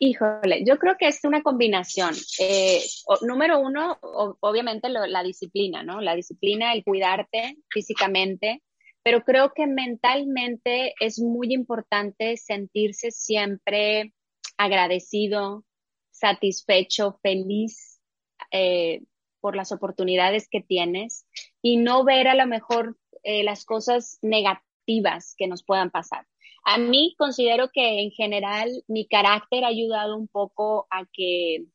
Híjole, 0.00 0.64
yo 0.64 0.78
creo 0.78 0.96
que 0.96 1.08
es 1.08 1.24
una 1.24 1.42
combinación. 1.42 2.14
Eh, 2.38 2.80
número 3.22 3.58
uno, 3.58 3.98
obviamente 4.40 4.88
la 4.88 5.22
disciplina, 5.22 5.82
¿no? 5.82 6.00
La 6.00 6.14
disciplina, 6.14 6.72
el 6.72 6.84
cuidarte 6.84 7.56
físicamente, 7.68 8.62
pero 9.02 9.24
creo 9.24 9.52
que 9.54 9.66
mentalmente 9.66 10.94
es 11.00 11.18
muy 11.18 11.52
importante 11.52 12.36
sentirse 12.36 13.10
siempre 13.10 14.12
agradecido, 14.56 15.64
satisfecho, 16.10 17.18
feliz 17.22 18.00
eh, 18.52 19.02
por 19.40 19.56
las 19.56 19.72
oportunidades 19.72 20.48
que 20.48 20.60
tienes 20.60 21.26
y 21.62 21.76
no 21.76 22.04
ver 22.04 22.28
a 22.28 22.34
lo 22.34 22.46
mejor 22.46 22.98
eh, 23.22 23.42
las 23.44 23.64
cosas 23.64 24.18
negativas 24.22 25.34
que 25.36 25.46
nos 25.46 25.64
puedan 25.64 25.90
pasar. 25.90 26.26
A 26.64 26.78
mí 26.78 27.14
considero 27.18 27.70
que 27.72 28.00
en 28.02 28.10
general 28.10 28.84
mi 28.86 29.06
carácter 29.06 29.64
ha 29.64 29.68
ayudado 29.68 30.16
un 30.16 30.28
poco 30.28 30.86
a 30.90 31.04
que 31.12 31.66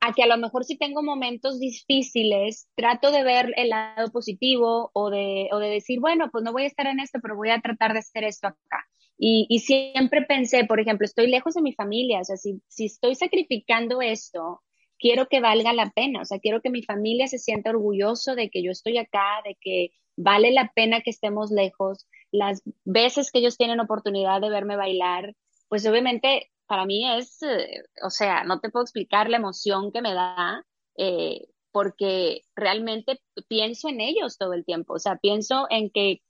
a 0.00 0.14
que 0.14 0.22
a 0.22 0.26
lo 0.26 0.38
mejor 0.38 0.64
si 0.64 0.78
tengo 0.78 1.02
momentos 1.02 1.60
difíciles, 1.60 2.68
trato 2.74 3.10
de 3.12 3.22
ver 3.22 3.52
el 3.56 3.68
lado 3.68 4.10
positivo 4.10 4.90
o 4.94 5.10
de, 5.10 5.48
o 5.52 5.58
de 5.58 5.68
decir, 5.68 6.00
bueno, 6.00 6.30
pues 6.30 6.42
no 6.42 6.52
voy 6.52 6.62
a 6.64 6.66
estar 6.66 6.86
en 6.86 7.00
esto, 7.00 7.18
pero 7.20 7.36
voy 7.36 7.50
a 7.50 7.60
tratar 7.60 7.92
de 7.92 7.98
hacer 7.98 8.24
esto 8.24 8.48
acá. 8.48 8.88
Y, 9.22 9.58
siempre 9.58 10.22
pensé, 10.22 10.64
por 10.64 10.80
ejemplo, 10.80 11.04
estoy 11.04 11.26
lejos 11.26 11.52
de 11.52 11.60
mi 11.60 11.74
familia, 11.74 12.20
o 12.20 12.24
sea, 12.24 12.38
si, 12.38 12.62
si 12.68 12.86
estoy 12.86 13.14
sacrificando 13.14 14.00
esto, 14.00 14.62
quiero 14.98 15.28
que 15.28 15.40
valga 15.40 15.74
la 15.74 15.90
pena, 15.90 16.22
o 16.22 16.24
sea, 16.24 16.38
quiero 16.38 16.62
que 16.62 16.70
mi 16.70 16.82
familia 16.82 17.26
se 17.26 17.38
sienta 17.38 17.68
orgulloso 17.68 18.34
de 18.34 18.48
que 18.48 18.62
yo 18.62 18.70
estoy 18.70 18.96
acá, 18.96 19.42
de 19.44 19.58
que 19.60 19.90
vale 20.22 20.52
la 20.52 20.70
pena 20.74 21.00
que 21.00 21.10
estemos 21.10 21.50
lejos 21.50 22.06
las 22.30 22.62
veces 22.84 23.30
que 23.30 23.38
ellos 23.38 23.56
tienen 23.56 23.80
oportunidad 23.80 24.40
de 24.40 24.50
verme 24.50 24.76
bailar, 24.76 25.34
pues 25.68 25.86
obviamente 25.86 26.50
para 26.66 26.84
mí 26.84 27.10
es, 27.10 27.42
eh, 27.42 27.82
o 28.04 28.10
sea, 28.10 28.44
no 28.44 28.60
te 28.60 28.70
puedo 28.70 28.84
explicar 28.84 29.28
la 29.28 29.38
emoción 29.38 29.90
que 29.90 30.02
me 30.02 30.14
da, 30.14 30.64
eh, 30.96 31.48
porque 31.72 32.42
realmente 32.54 33.20
pienso 33.48 33.88
en 33.88 34.00
ellos 34.00 34.38
todo 34.38 34.52
el 34.52 34.64
tiempo, 34.64 34.94
o 34.94 34.98
sea, 34.98 35.16
pienso 35.16 35.66
en 35.70 35.90
que 35.90 36.20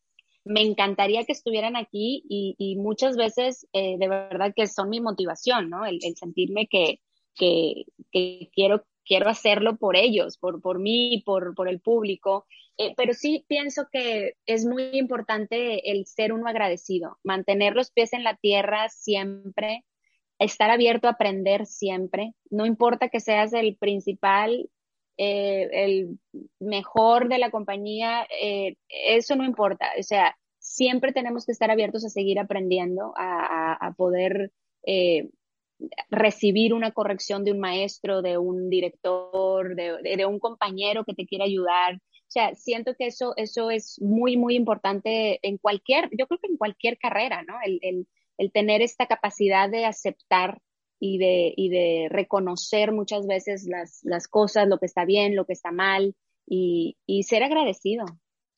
me 0.45 0.63
encantaría 0.63 1.25
que 1.25 1.33
estuvieran 1.33 1.77
aquí 1.77 2.25
y, 2.29 2.77
muchas 2.77 3.17
veces 3.17 3.67
eh, 3.73 3.97
de 3.99 4.09
verdad 4.09 4.55
que 4.57 4.67
son 4.67 4.89
mi 4.89 5.01
motivación, 5.01 5.69
¿no? 5.69 5.85
El, 5.85 6.01
sentirme 6.17 6.67
que, 6.67 7.01
que, 7.35 7.85
que, 8.11 8.51
quiero, 8.55 8.85
quiero 9.11 9.29
hacerlo 9.29 9.77
por 9.77 9.97
ellos, 9.97 10.39
por, 10.39 10.63
por 10.63 10.79
mí, 10.79 11.21
por, 11.27 11.57
por 11.57 11.69
el 11.69 11.81
público. 11.81 12.47
Eh, 12.79 12.95
pero 12.97 13.13
sí 13.13 13.45
pienso 13.49 13.89
que 13.91 14.35
es 14.47 14.65
muy 14.65 14.91
importante 14.93 15.91
el 15.91 16.07
ser 16.07 16.33
uno 16.33 16.47
agradecido, 16.47 17.19
mantener 17.25 17.75
los 17.75 17.91
pies 17.91 18.13
en 18.13 18.23
la 18.23 18.37
tierra 18.37 18.89
siempre, 18.89 19.85
estar 20.39 20.71
abierto 20.71 21.09
a 21.09 21.13
aprender 21.13 21.67
siempre, 21.67 22.35
no 22.51 22.67
importa 22.67 23.09
que 23.09 23.19
seas 23.19 23.53
el 23.53 23.77
principal, 23.77 24.71
eh, 25.17 25.69
el 25.73 26.21
mejor 26.61 27.29
de 27.29 27.39
la 27.39 27.51
compañía, 27.51 28.29
eh, 28.41 28.77
eso 28.89 29.35
no 29.35 29.45
importa, 29.45 29.91
o 29.99 30.05
sea, 30.05 30.37
siempre 30.61 31.13
tenemos 31.13 31.47
que 31.47 31.53
estar 31.53 31.73
abiertos 31.73 32.05
a 32.05 32.11
seguir 32.11 32.39
aprendiendo, 32.39 33.13
a, 33.17 33.93
poder 33.97 34.53
recibir 36.11 36.75
una 36.75 36.93
corrección 36.93 37.45
de 37.45 37.53
un 37.53 37.61
maestro, 37.61 38.23
de 38.23 38.39
un 38.39 38.69
director, 38.69 39.75
de, 39.75 40.27
un 40.27 40.39
compañero 40.39 41.05
que 41.05 41.15
te 41.15 41.27
quiera 41.27 41.45
ayudar. 41.45 41.97
O 41.97 42.33
sea, 42.33 42.55
siento 42.55 42.95
que 42.95 43.07
eso, 43.07 43.33
eso 43.37 43.71
es 43.71 44.01
muy, 44.01 44.37
muy 44.37 44.55
importante 44.55 45.41
en 45.43 45.59
cualquier, 45.59 46.09
yo 46.17 46.27
creo 46.27 46.39
que 46.39 46.49
en 46.49 46.57
cualquier 46.57 46.99
carrera, 46.99 47.43
¿no? 47.43 47.55
El, 47.65 47.79
el, 47.83 48.07
el 48.39 48.53
tener 48.53 48.83
esta 48.83 49.07
capacidad 49.07 49.69
de 49.69 49.85
aceptar 49.85 50.61
y 51.01 51.19
de, 51.19 51.55
y 51.57 51.71
de 51.71 52.09
reconocer 52.11 52.93
muchas 52.93 53.27
veces 53.27 53.67
las, 53.67 54.01
las 54.03 54.29
cosas, 54.29 54.69
lo 54.69 54.79
que 54.79 54.87
está 54.87 55.05
bien, 55.05 55.35
lo 55.35 55.47
que 55.47 55.55
está 55.55 55.73
mal 55.73 56.15
y, 56.47 56.99
y 57.07 57.23
ser 57.25 57.43
agradecido. 57.43 58.05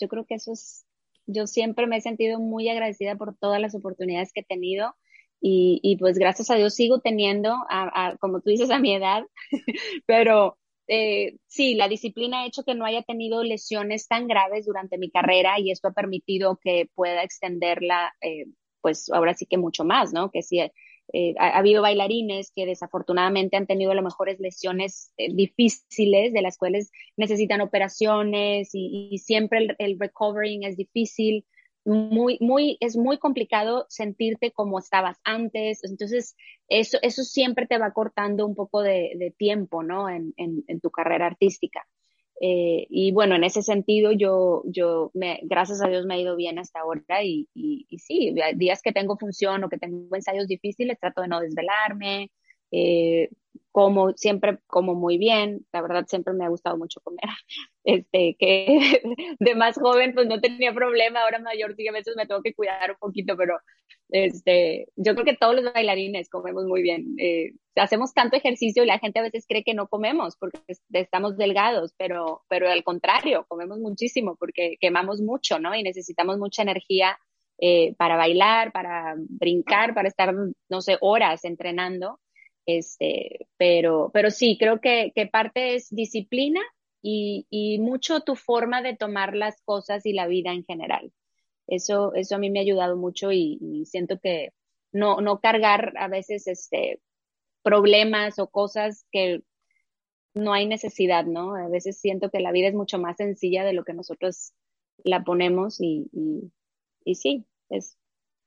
Yo 0.00 0.08
creo 0.08 0.26
que 0.26 0.34
eso 0.34 0.52
es, 0.52 0.84
yo 1.26 1.46
siempre 1.46 1.86
me 1.86 1.96
he 1.96 2.00
sentido 2.00 2.40
muy 2.40 2.68
agradecida 2.68 3.16
por 3.16 3.36
todas 3.36 3.60
las 3.60 3.74
oportunidades 3.74 4.32
que 4.32 4.40
he 4.40 4.44
tenido 4.44 4.94
y, 5.42 5.80
y 5.82 5.96
pues 5.96 6.18
gracias 6.18 6.50
a 6.50 6.54
Dios 6.54 6.74
sigo 6.74 7.00
teniendo, 7.00 7.52
a, 7.68 8.16
como 8.20 8.40
tú 8.40 8.50
dices, 8.50 8.70
a 8.70 8.78
mi 8.78 8.94
edad, 8.94 9.24
pero 10.06 10.56
eh, 10.86 11.36
sí, 11.48 11.74
la 11.74 11.88
disciplina 11.88 12.42
ha 12.42 12.46
hecho 12.46 12.62
que 12.62 12.76
no 12.76 12.84
haya 12.84 13.02
tenido 13.02 13.42
lesiones 13.42 14.06
tan 14.06 14.28
graves 14.28 14.66
durante 14.66 14.98
mi 14.98 15.10
carrera 15.10 15.58
y 15.58 15.72
esto 15.72 15.88
ha 15.88 15.92
permitido 15.92 16.60
que 16.62 16.88
pueda 16.94 17.24
extenderla, 17.24 18.14
eh, 18.20 18.46
pues 18.80 19.10
ahora 19.10 19.34
sí 19.34 19.46
que 19.46 19.58
mucho 19.58 19.84
más, 19.84 20.12
¿no? 20.12 20.30
Que 20.30 20.42
sí, 20.42 20.60
eh, 21.12 21.34
ha, 21.38 21.58
habido 21.58 21.82
bailarines 21.82 22.52
que 22.54 22.64
desafortunadamente 22.64 23.56
han 23.56 23.66
tenido 23.66 23.90
a 23.90 23.94
lo 23.94 24.02
mejores 24.02 24.38
lesiones 24.38 25.12
eh, 25.16 25.34
difíciles, 25.34 26.32
de 26.32 26.42
las 26.42 26.56
cuales 26.56 26.90
necesitan 27.16 27.60
operaciones 27.60 28.70
y, 28.74 29.08
y 29.10 29.18
siempre 29.18 29.58
el, 29.58 29.76
el, 29.78 29.98
recovering 29.98 30.64
es 30.64 30.76
difícil 30.76 31.44
muy, 31.84 32.38
muy, 32.40 32.76
es 32.80 32.96
muy 32.96 33.18
complicado 33.18 33.86
sentirte 33.88 34.52
como 34.52 34.78
estabas 34.78 35.18
antes. 35.24 35.82
Entonces, 35.84 36.36
eso, 36.68 36.98
eso 37.02 37.22
siempre 37.24 37.66
te 37.66 37.78
va 37.78 37.92
cortando 37.92 38.46
un 38.46 38.54
poco 38.54 38.82
de, 38.82 39.34
tiempo, 39.36 39.82
¿no? 39.82 40.08
En, 40.08 40.32
en, 40.36 40.64
en, 40.68 40.80
tu 40.80 40.90
carrera 40.90 41.26
artística. 41.26 41.86
Eh, 42.40 42.86
y 42.90 43.12
bueno, 43.12 43.36
en 43.36 43.44
ese 43.44 43.62
sentido, 43.62 44.10
yo, 44.12 44.62
yo 44.66 45.10
me, 45.14 45.40
gracias 45.44 45.80
a 45.82 45.88
Dios 45.88 46.06
me 46.06 46.14
ha 46.14 46.18
ido 46.18 46.34
bien 46.36 46.58
hasta 46.58 46.80
ahora 46.80 47.22
y, 47.22 47.48
y, 47.54 47.86
y 47.88 47.98
sí, 47.98 48.34
días 48.56 48.82
que 48.82 48.92
tengo 48.92 49.16
función 49.16 49.62
o 49.62 49.68
que 49.68 49.78
tengo 49.78 50.14
ensayos 50.16 50.48
difíciles, 50.48 50.98
trato 50.98 51.22
de 51.22 51.28
no 51.28 51.40
desvelarme, 51.40 52.30
eh, 52.72 53.28
como 53.70 54.12
siempre 54.12 54.58
como 54.66 54.94
muy 54.94 55.18
bien, 55.18 55.66
la 55.72 55.82
verdad 55.82 56.04
siempre 56.06 56.34
me 56.34 56.44
ha 56.44 56.48
gustado 56.48 56.76
mucho 56.76 57.00
comer, 57.00 57.24
este, 57.84 58.36
que 58.38 59.02
de 59.38 59.54
más 59.54 59.76
joven 59.76 60.14
pues 60.14 60.26
no 60.26 60.40
tenía 60.40 60.74
problema, 60.74 61.22
ahora 61.22 61.38
mayor 61.38 61.74
sí 61.76 61.86
a 61.88 61.92
me 61.92 62.02
tengo 62.02 62.42
que 62.42 62.54
cuidar 62.54 62.90
un 62.90 62.96
poquito, 62.98 63.36
pero 63.36 63.58
este, 64.10 64.88
yo 64.96 65.14
creo 65.14 65.24
que 65.24 65.36
todos 65.36 65.54
los 65.54 65.72
bailarines 65.72 66.28
comemos 66.28 66.64
muy 66.66 66.82
bien, 66.82 67.14
eh, 67.18 67.52
hacemos 67.76 68.12
tanto 68.12 68.36
ejercicio 68.36 68.84
y 68.84 68.86
la 68.86 68.98
gente 68.98 69.20
a 69.20 69.22
veces 69.22 69.46
cree 69.48 69.64
que 69.64 69.74
no 69.74 69.88
comemos 69.88 70.36
porque 70.36 70.60
estamos 70.92 71.36
delgados, 71.36 71.94
pero, 71.96 72.42
pero 72.48 72.68
al 72.68 72.84
contrario, 72.84 73.46
comemos 73.48 73.78
muchísimo 73.78 74.36
porque 74.36 74.76
quemamos 74.80 75.20
mucho, 75.22 75.58
¿no? 75.58 75.74
Y 75.74 75.82
necesitamos 75.82 76.38
mucha 76.38 76.62
energía 76.62 77.18
eh, 77.58 77.94
para 77.96 78.16
bailar, 78.16 78.72
para 78.72 79.14
brincar, 79.16 79.94
para 79.94 80.08
estar, 80.08 80.34
no 80.68 80.80
sé, 80.80 80.98
horas 81.00 81.44
entrenando. 81.44 82.18
Este, 82.66 83.48
pero, 83.56 84.10
pero 84.12 84.30
sí, 84.30 84.56
creo 84.58 84.80
que, 84.80 85.12
que 85.14 85.26
parte 85.26 85.74
es 85.74 85.88
disciplina 85.90 86.60
y, 87.02 87.46
y, 87.50 87.78
mucho 87.80 88.20
tu 88.20 88.36
forma 88.36 88.82
de 88.82 88.96
tomar 88.96 89.34
las 89.34 89.60
cosas 89.62 90.06
y 90.06 90.12
la 90.12 90.28
vida 90.28 90.52
en 90.52 90.64
general. 90.64 91.12
Eso, 91.66 92.14
eso 92.14 92.36
a 92.36 92.38
mí 92.38 92.50
me 92.50 92.60
ha 92.60 92.62
ayudado 92.62 92.96
mucho 92.96 93.32
y, 93.32 93.58
y 93.60 93.86
siento 93.86 94.20
que 94.20 94.52
no, 94.92 95.20
no 95.20 95.40
cargar 95.40 95.94
a 95.96 96.08
veces 96.08 96.46
este, 96.46 97.00
problemas 97.62 98.38
o 98.38 98.48
cosas 98.48 99.06
que 99.10 99.42
no 100.34 100.52
hay 100.52 100.66
necesidad, 100.66 101.24
¿no? 101.24 101.54
A 101.56 101.68
veces 101.68 101.98
siento 101.98 102.30
que 102.30 102.40
la 102.40 102.52
vida 102.52 102.68
es 102.68 102.74
mucho 102.74 102.98
más 102.98 103.16
sencilla 103.16 103.64
de 103.64 103.72
lo 103.72 103.84
que 103.84 103.94
nosotros 103.94 104.52
la 105.04 105.24
ponemos 105.24 105.80
y, 105.80 106.08
y, 106.12 106.52
y 107.04 107.14
sí, 107.16 107.44
es, 107.68 107.98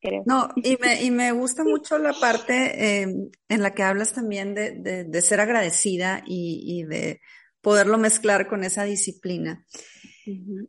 creo. 0.06 0.24
No, 0.26 0.50
y 0.56 0.78
me, 0.82 1.04
y 1.04 1.12
me 1.12 1.32
gusta 1.32 1.63
mucho 1.63 1.98
la 1.98 2.13
parte 2.13 3.02
eh, 3.04 3.15
en 3.50 3.62
la 3.62 3.74
que 3.74 3.84
hablas 3.84 4.13
también 4.13 4.54
de, 4.54 4.72
de, 4.72 5.04
de 5.04 5.22
ser 5.22 5.39
agradecida 5.39 6.24
y, 6.26 6.63
y, 6.65 6.84
de 6.84 7.22
poderlo 7.62 7.98
mezclar 7.98 8.48
con 8.48 8.63
esa 8.63 8.84
disciplina. 8.84 9.65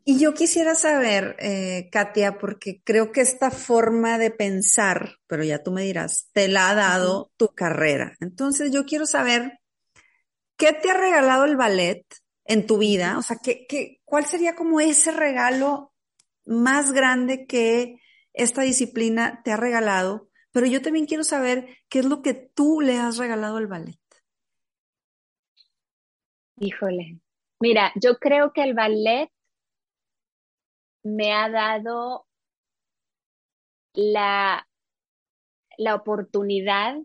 Y 0.05 0.19
yo 0.19 0.35
quisiera 0.35 0.75
saber, 0.75 1.35
eh, 1.39 1.89
Katia, 1.91 2.37
porque 2.39 2.83
creo 2.85 3.11
que 3.11 3.23
esta 3.23 3.51
forma 3.51 4.19
de 4.19 4.31
pensar, 4.31 5.17
pero 5.27 5.45
ya 5.45 5.63
tú 5.63 5.73
me 5.73 5.83
dirás, 5.83 6.29
te 6.33 6.49
la 6.49 6.69
ha 6.69 6.75
dado 6.75 7.33
tu 7.39 7.49
carrera. 7.49 8.15
Entonces 8.21 8.71
yo 8.71 8.85
quiero 8.85 9.07
saber, 9.07 9.61
¿qué 10.59 10.75
te 10.75 10.91
ha 10.91 10.95
regalado 10.95 11.47
el 11.47 11.57
ballet 11.57 12.05
en 12.45 12.67
tu 12.67 12.77
vida? 12.77 13.17
O 13.17 13.23
sea, 13.23 13.39
¿qué, 13.43 13.67
qué, 13.67 14.01
¿cuál 14.05 14.27
sería 14.27 14.55
como 14.55 14.81
ese 14.81 15.11
regalo 15.11 15.95
más 16.45 16.93
grande 16.93 17.47
que 17.47 17.97
esta 18.37 18.63
disciplina 18.63 19.43
te 19.43 19.51
ha 19.51 19.57
regalado? 19.57 20.29
Pero 20.53 20.67
yo 20.67 20.81
también 20.81 21.07
quiero 21.07 21.25
saber 21.25 21.69
qué 21.89 21.99
es 21.99 22.07
lo 22.07 22.23
que 22.23 22.35
tú 22.35 22.81
le 22.81 22.99
has 22.99 23.19
regalado 23.19 23.57
al 23.57 23.67
ballet. 23.67 23.99
Híjole, 26.59 27.19
mira, 27.61 27.93
yo 27.97 28.19
creo 28.19 28.53
que 28.53 28.63
el 28.63 28.73
ballet 28.73 29.31
me 31.03 31.33
ha 31.33 31.51
dado 31.51 32.27
la, 33.93 34.67
la 35.77 35.95
oportunidad 35.95 36.97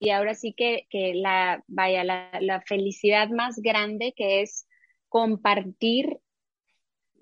y 0.00 0.10
ahora 0.10 0.34
sí 0.34 0.52
que, 0.52 0.86
que 0.90 1.14
la, 1.14 1.62
vaya, 1.68 2.02
la, 2.02 2.30
la, 2.40 2.60
felicidad 2.62 3.28
más 3.28 3.60
grande 3.60 4.12
que 4.16 4.42
es 4.42 4.66
compartir 5.08 6.18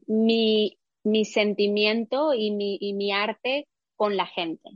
mi, 0.06 0.79
mi 1.04 1.24
sentimiento 1.24 2.34
y 2.34 2.50
mi, 2.50 2.78
y 2.80 2.92
mi 2.94 3.12
arte 3.12 3.66
con 3.96 4.16
la 4.16 4.26
gente. 4.26 4.70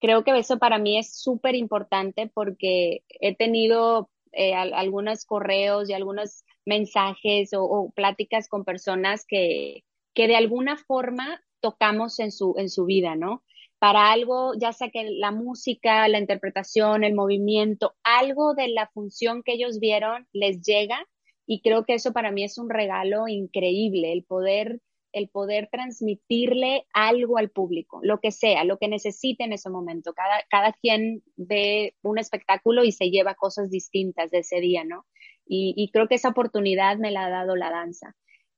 Creo 0.00 0.24
que 0.24 0.36
eso 0.38 0.58
para 0.58 0.78
mí 0.78 0.98
es 0.98 1.20
súper 1.20 1.54
importante 1.54 2.30
porque 2.32 3.02
he 3.20 3.34
tenido 3.34 4.10
eh, 4.32 4.54
algunos 4.54 5.24
correos 5.24 5.88
y 5.88 5.94
algunos 5.94 6.44
mensajes 6.64 7.52
o, 7.54 7.64
o, 7.64 7.90
pláticas 7.90 8.48
con 8.48 8.64
personas 8.64 9.24
que, 9.26 9.84
que 10.14 10.28
de 10.28 10.36
alguna 10.36 10.76
forma 10.76 11.40
tocamos 11.60 12.20
en 12.20 12.30
su, 12.30 12.54
en 12.58 12.68
su 12.68 12.84
vida, 12.84 13.16
¿no? 13.16 13.42
Para 13.78 14.12
algo, 14.12 14.54
ya 14.58 14.72
sea 14.72 14.90
que 14.90 15.08
la 15.10 15.30
música, 15.30 16.06
la 16.08 16.18
interpretación, 16.18 17.04
el 17.04 17.14
movimiento, 17.14 17.94
algo 18.02 18.54
de 18.54 18.68
la 18.68 18.88
función 18.88 19.42
que 19.42 19.52
ellos 19.52 19.78
vieron 19.80 20.26
les 20.32 20.60
llega 20.62 20.98
y 21.46 21.62
creo 21.62 21.84
que 21.84 21.94
eso 21.94 22.12
para 22.12 22.30
mí 22.30 22.44
es 22.44 22.58
un 22.58 22.68
regalo 22.68 23.28
increíble, 23.28 24.12
el 24.12 24.24
poder 24.24 24.80
el 25.12 25.28
poder 25.28 25.68
transmitirle 25.70 26.86
algo 26.92 27.38
al 27.38 27.50
público, 27.50 28.00
lo 28.02 28.20
que 28.20 28.30
sea, 28.30 28.64
lo 28.64 28.78
que 28.78 28.88
necesite 28.88 29.44
en 29.44 29.52
ese 29.52 29.70
momento. 29.70 30.12
Cada, 30.14 30.44
cada 30.50 30.72
quien 30.72 31.22
ve 31.36 31.94
un 32.02 32.18
espectáculo 32.18 32.84
y 32.84 32.92
se 32.92 33.10
lleva 33.10 33.34
cosas 33.34 33.70
distintas 33.70 34.30
de 34.30 34.38
ese 34.38 34.60
día, 34.60 34.84
¿no? 34.84 35.06
Y, 35.50 35.90
creo 35.92 36.08
que 36.08 36.16
esa 36.16 36.28
oportunidad 36.28 36.98
me 36.98 37.10
la 37.10 37.24
ha 37.24 37.30
dado 37.30 37.56
la 37.56 37.70
danza. 37.70 38.14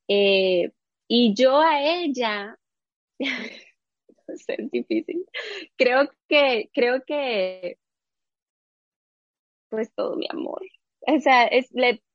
Eh, 0.08 0.72
y 1.06 1.34
yo 1.34 1.60
a 1.60 1.82
ella, 1.82 2.58
es 4.26 4.70
difícil, 4.72 5.24
creo 5.76 6.10
que, 6.28 6.68
creo 6.74 7.04
que, 7.04 7.78
pues 9.68 9.92
todo 9.94 10.16
mi 10.16 10.26
amor. 10.28 10.60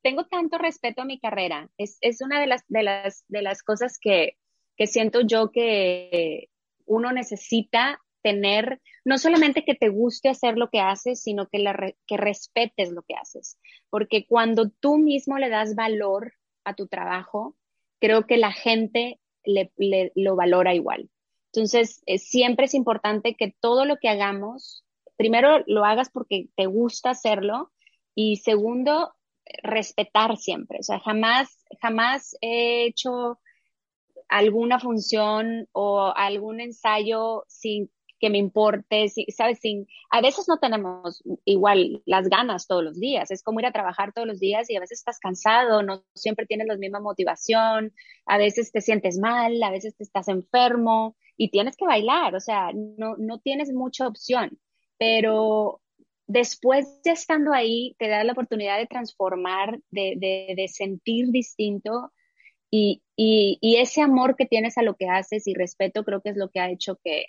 Tengo 0.02 0.26
tanto 0.26 0.58
respeto 0.58 1.02
a 1.02 1.06
mi 1.06 1.20
carrera. 1.20 1.70
Es, 1.78 1.98
es 2.02 2.22
una 2.22 2.40
de 2.40 2.48
las, 2.48 2.64
de 2.68 2.84
las, 2.84 3.24
de 3.28 3.42
las 3.42 3.64
cosas 3.64 3.98
que, 4.00 4.38
que 4.78 4.88
siento 4.88 5.22
yo 5.22 5.52
que 5.52 6.50
uno 6.86 7.12
necesita 7.12 8.02
tener, 8.22 8.82
no 9.04 9.18
solamente 9.20 9.64
que 9.64 9.76
te 9.76 9.90
guste 9.90 10.30
hacer 10.30 10.58
lo 10.58 10.70
que 10.70 10.80
haces, 10.80 11.22
sino 11.22 11.48
que, 11.48 11.60
la, 11.60 11.94
que 12.08 12.18
respetes 12.18 12.92
lo 12.92 13.04
que 13.04 13.14
haces. 13.16 13.60
Porque 13.90 14.26
cuando 14.26 14.70
tú 14.70 14.98
mismo 14.98 15.38
le 15.38 15.50
das 15.50 15.76
valor 15.76 16.34
a 16.64 16.74
tu 16.74 16.88
trabajo, 16.88 17.56
creo 18.00 18.26
que 18.26 18.38
la 18.38 18.52
gente 18.52 19.20
le, 19.44 19.72
le, 19.78 20.12
lo 20.16 20.36
valora 20.36 20.74
igual. 20.74 21.10
Entonces, 21.54 22.02
eh, 22.08 22.18
siempre 22.18 22.66
es 22.66 22.74
importante 22.74 23.36
que 23.36 23.56
todo 23.60 23.86
lo 23.86 23.98
que 23.98 24.10
hagamos, 24.10 24.84
primero 25.18 25.64
lo 25.68 25.86
hagas 25.86 26.10
porque 26.10 26.48
te 26.56 26.66
gusta 26.66 27.12
hacerlo 27.12 27.72
y 28.16 28.38
segundo, 28.38 29.14
respetar 29.62 30.38
siempre. 30.38 30.80
O 30.80 30.84
sea, 30.84 31.00
jamás, 31.00 31.64
jamás 31.82 32.36
he 32.42 32.86
hecho 32.86 33.40
alguna 34.28 34.80
función 34.80 35.68
o 35.72 36.12
algún 36.16 36.60
ensayo 36.62 37.44
sin 37.48 37.92
que 38.20 38.30
me 38.30 38.38
importe, 38.38 39.08
¿sabes? 39.36 39.60
Sin, 39.60 39.88
a 40.10 40.22
veces 40.22 40.46
no 40.48 40.58
tenemos 40.58 41.22
igual 41.44 42.02
las 42.06 42.30
ganas 42.30 42.66
todos 42.66 42.84
los 42.84 43.00
días, 43.00 43.30
es 43.30 43.44
como 43.44 43.60
ir 43.60 43.66
a 43.66 43.74
trabajar 43.74 44.14
todos 44.14 44.28
los 44.28 44.40
días 44.40 44.70
y 44.70 44.76
a 44.78 44.80
veces 44.80 45.00
estás 45.00 45.20
cansado, 45.20 45.84
no 45.84 46.04
siempre 46.16 46.46
tienes 46.46 46.68
la 46.68 46.78
misma 46.78 47.02
motivación, 47.02 47.94
a 48.26 48.38
veces 48.38 48.72
te 48.72 48.82
sientes 48.82 49.20
mal, 49.20 49.62
a 49.62 49.70
veces 49.70 49.96
te 49.98 50.04
estás 50.04 50.30
enfermo 50.30 51.18
y 51.36 51.52
tienes 51.52 51.76
que 51.76 51.86
bailar, 51.86 52.36
o 52.36 52.40
sea, 52.40 52.72
no, 52.74 53.16
no 53.18 53.40
tienes 53.40 53.74
mucha 53.74 54.08
opción, 54.08 54.58
pero 54.98 55.82
después 56.28 57.02
de 57.04 57.12
estando 57.12 57.54
ahí, 57.54 57.96
te 58.00 58.08
da 58.08 58.24
la 58.24 58.34
oportunidad 58.34 58.78
de 58.78 58.88
transformar, 58.88 59.80
de, 59.92 60.16
de, 60.18 60.54
de 60.56 60.68
sentir 60.68 61.28
distinto 61.30 62.12
y, 62.72 63.04
y, 63.16 63.58
y 63.62 63.78
ese 63.78 64.02
amor 64.02 64.36
que 64.36 64.46
tienes 64.46 64.78
a 64.78 64.84
lo 64.84 64.96
que 64.96 65.08
haces 65.08 65.48
y 65.48 65.54
respeto 65.54 66.04
creo 66.04 66.22
que 66.22 66.30
es 66.30 66.38
lo 66.38 66.50
que 66.50 66.60
ha 66.60 66.70
hecho 66.70 67.00
que, 67.04 67.28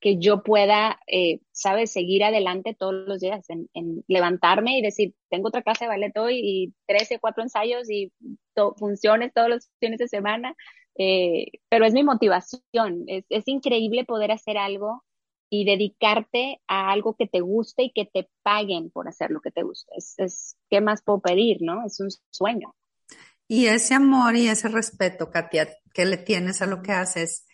que 0.00 0.18
yo 0.18 0.42
pueda, 0.42 1.00
eh, 1.06 1.40
¿sabes?, 1.52 1.92
seguir 1.92 2.22
adelante 2.24 2.74
todos 2.78 2.94
los 2.94 3.20
días, 3.20 3.48
en, 3.50 3.68
en, 3.74 4.04
levantarme 4.06 4.78
y 4.78 4.82
decir, 4.82 5.14
tengo 5.28 5.48
otra 5.48 5.62
clase 5.62 5.84
de 5.84 5.88
ballet 5.88 6.16
hoy 6.16 6.40
y 6.42 6.74
tres 6.86 7.10
o 7.12 7.20
cuatro 7.20 7.42
ensayos 7.42 7.90
y 7.90 8.12
to 8.54 8.74
funciones 8.76 9.32
todos 9.34 9.48
los 9.48 9.70
fines 9.80 9.98
de 9.98 10.08
semana, 10.08 10.54
eh, 10.96 11.46
pero 11.68 11.84
es 11.84 11.94
mi 11.94 12.04
motivación, 12.04 13.04
es, 13.06 13.24
es, 13.28 13.46
increíble 13.48 14.04
poder 14.04 14.32
hacer 14.32 14.58
algo 14.58 15.04
y 15.50 15.64
dedicarte 15.64 16.60
a 16.66 16.90
algo 16.90 17.16
que 17.16 17.26
te 17.26 17.40
guste 17.40 17.84
y 17.84 17.92
que 17.92 18.04
te 18.04 18.28
paguen 18.42 18.90
por 18.90 19.08
hacer 19.08 19.30
lo 19.30 19.40
que 19.40 19.50
te 19.50 19.62
gusta. 19.62 19.92
Es, 19.96 20.14
es 20.18 20.56
¿qué 20.70 20.80
más 20.80 21.02
puedo 21.02 21.20
pedir, 21.20 21.58
no? 21.60 21.84
Es 21.86 22.00
un 22.00 22.10
sueño. 22.30 22.74
Y 23.46 23.66
ese 23.66 23.94
amor 23.94 24.36
y 24.36 24.48
ese 24.48 24.68
respeto, 24.68 25.30
Katia, 25.30 25.68
que 25.94 26.04
le 26.04 26.18
tienes 26.18 26.60
a 26.60 26.66
lo 26.66 26.82
que 26.82 26.92
haces, 26.92 27.46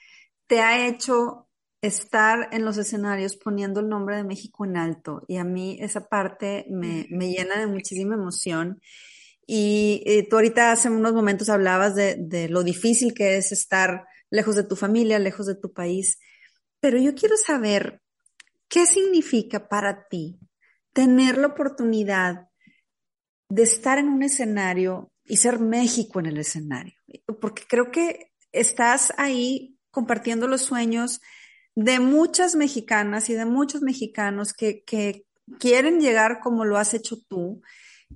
te 0.46 0.60
ha 0.60 0.86
hecho 0.88 1.48
estar 1.80 2.48
en 2.52 2.64
los 2.64 2.78
escenarios 2.78 3.36
poniendo 3.36 3.80
el 3.80 3.88
nombre 3.88 4.16
de 4.16 4.24
México 4.24 4.64
en 4.64 4.76
alto. 4.76 5.22
Y 5.28 5.36
a 5.36 5.44
mí 5.44 5.78
esa 5.80 6.08
parte 6.08 6.66
me, 6.68 7.06
me 7.10 7.30
llena 7.30 7.60
de 7.60 7.66
muchísima 7.66 8.14
emoción. 8.14 8.80
Y 9.46 10.02
eh, 10.06 10.26
tú 10.28 10.36
ahorita 10.36 10.72
hace 10.72 10.88
unos 10.88 11.12
momentos 11.12 11.50
hablabas 11.50 11.94
de, 11.94 12.16
de, 12.18 12.48
lo 12.48 12.64
difícil 12.64 13.12
que 13.12 13.36
es 13.36 13.52
estar 13.52 14.06
lejos 14.30 14.56
de 14.56 14.64
tu 14.64 14.76
familia, 14.76 15.18
lejos 15.18 15.46
de 15.46 15.54
tu 15.54 15.72
país. 15.72 16.18
Pero 16.84 16.98
yo 16.98 17.14
quiero 17.14 17.38
saber 17.38 18.02
qué 18.68 18.84
significa 18.84 19.70
para 19.70 20.06
ti 20.06 20.38
tener 20.92 21.38
la 21.38 21.46
oportunidad 21.46 22.50
de 23.48 23.62
estar 23.62 23.96
en 23.96 24.10
un 24.10 24.22
escenario 24.22 25.10
y 25.24 25.38
ser 25.38 25.60
México 25.60 26.20
en 26.20 26.26
el 26.26 26.36
escenario. 26.36 26.92
Porque 27.40 27.62
creo 27.66 27.90
que 27.90 28.32
estás 28.52 29.14
ahí 29.16 29.78
compartiendo 29.90 30.46
los 30.46 30.60
sueños 30.60 31.22
de 31.74 32.00
muchas 32.00 32.54
mexicanas 32.54 33.30
y 33.30 33.32
de 33.32 33.46
muchos 33.46 33.80
mexicanos 33.80 34.52
que, 34.52 34.84
quieren 35.58 36.00
llegar 36.02 36.40
como 36.40 36.66
lo 36.66 36.76
has 36.76 36.92
hecho 36.92 37.16
tú. 37.26 37.62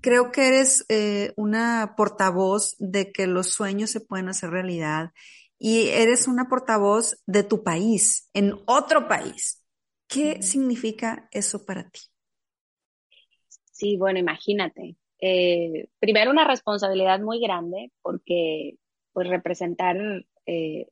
Creo 0.02 0.30
que 0.30 0.46
eres 0.46 0.84
eh, 0.90 1.32
una 1.36 1.94
portavoz 1.96 2.76
de 2.78 3.12
que 3.12 3.26
los 3.26 3.48
sueños 3.48 3.88
se 3.88 4.00
pueden 4.00 4.28
hacer 4.28 4.50
realidad 4.50 5.12
y 5.58 5.88
eres 5.88 6.28
una 6.28 6.48
portavoz 6.48 7.22
de 7.26 7.42
tu 7.42 7.62
país, 7.62 8.30
en 8.32 8.54
otro 8.66 9.08
país. 9.08 9.64
¿Qué 10.06 10.40
significa 10.42 11.28
eso 11.32 11.66
para 11.66 11.90
ti? 11.90 12.00
Sí, 13.72 13.96
bueno, 13.96 14.18
imagínate. 14.18 14.96
Eh, 15.20 15.88
primero 15.98 16.30
una 16.30 16.46
responsabilidad 16.46 17.20
muy 17.20 17.40
grande 17.40 17.90
porque 18.02 18.76
pues 19.12 19.28
representar 19.28 19.96
eh, 20.46 20.86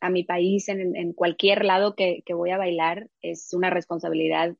a 0.00 0.10
mi 0.10 0.24
país 0.24 0.68
en, 0.68 1.12
cualquier 1.12 1.64
lado 1.64 1.94
que, 1.94 2.24
voy 2.30 2.50
a 2.50 2.58
bailar 2.58 3.08
es 3.20 3.54
una 3.54 3.70
responsabilidad 3.70 4.56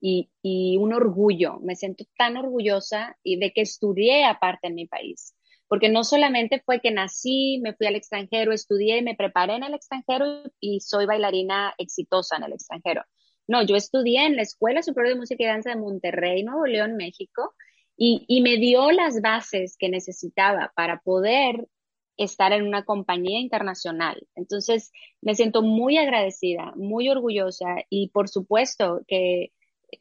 y, 0.00 0.30
y, 0.42 0.78
un 0.78 0.94
orgullo. 0.94 1.60
Me 1.60 1.76
siento 1.76 2.04
tan 2.16 2.38
orgullosa 2.38 3.16
y 3.22 3.38
de 3.38 3.52
que 3.52 3.60
estudié 3.60 4.24
aparte 4.24 4.68
en 4.68 4.74
mi 4.74 4.86
país. 4.86 5.35
Porque 5.68 5.88
no 5.88 6.04
solamente 6.04 6.62
fue 6.64 6.80
que 6.80 6.90
nací, 6.90 7.60
me 7.62 7.74
fui 7.74 7.86
al 7.86 7.96
extranjero, 7.96 8.52
estudié, 8.52 9.02
me 9.02 9.16
preparé 9.16 9.56
en 9.56 9.64
el 9.64 9.74
extranjero 9.74 10.44
y 10.60 10.80
soy 10.80 11.06
bailarina 11.06 11.74
exitosa 11.78 12.36
en 12.36 12.44
el 12.44 12.52
extranjero. 12.52 13.02
No, 13.48 13.62
yo 13.62 13.76
estudié 13.76 14.26
en 14.26 14.36
la 14.36 14.42
Escuela 14.42 14.82
Superior 14.82 15.14
de 15.14 15.20
Música 15.20 15.42
y 15.42 15.46
Danza 15.46 15.70
de 15.70 15.76
Monterrey, 15.76 16.42
Nuevo 16.42 16.66
León, 16.66 16.96
México, 16.96 17.54
y, 17.96 18.24
y 18.28 18.42
me 18.42 18.56
dio 18.56 18.90
las 18.92 19.20
bases 19.20 19.76
que 19.78 19.88
necesitaba 19.88 20.72
para 20.74 21.00
poder 21.00 21.66
estar 22.16 22.52
en 22.52 22.66
una 22.66 22.84
compañía 22.84 23.40
internacional. 23.40 24.26
Entonces, 24.34 24.90
me 25.20 25.34
siento 25.34 25.62
muy 25.62 25.98
agradecida, 25.98 26.72
muy 26.76 27.08
orgullosa 27.08 27.76
y 27.90 28.08
por 28.08 28.28
supuesto 28.28 29.02
que 29.06 29.52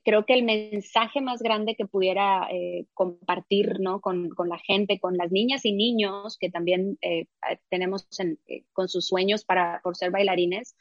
creo 0.03 0.25
que 0.25 0.33
el 0.33 0.43
mensaje 0.43 1.21
más 1.21 1.41
grande 1.41 1.75
que 1.75 1.85
pudiera 1.85 2.47
eh, 2.51 2.85
compartir 2.93 3.79
¿no? 3.79 4.01
con, 4.01 4.29
con, 4.29 4.49
la 4.49 4.57
gente, 4.57 4.99
con 4.99 5.17
las 5.17 5.31
niñas 5.31 5.65
y 5.65 5.73
niños 5.73 6.37
que 6.39 6.49
también 6.49 6.97
eh, 7.01 7.27
tenemos 7.69 8.07
eh, 8.47 8.63
con 8.73 8.87
sus 8.89 9.07
sueños 9.07 9.45
para, 9.45 9.81
por 9.83 9.95
ser 9.95 10.11
bailarines, 10.11 10.75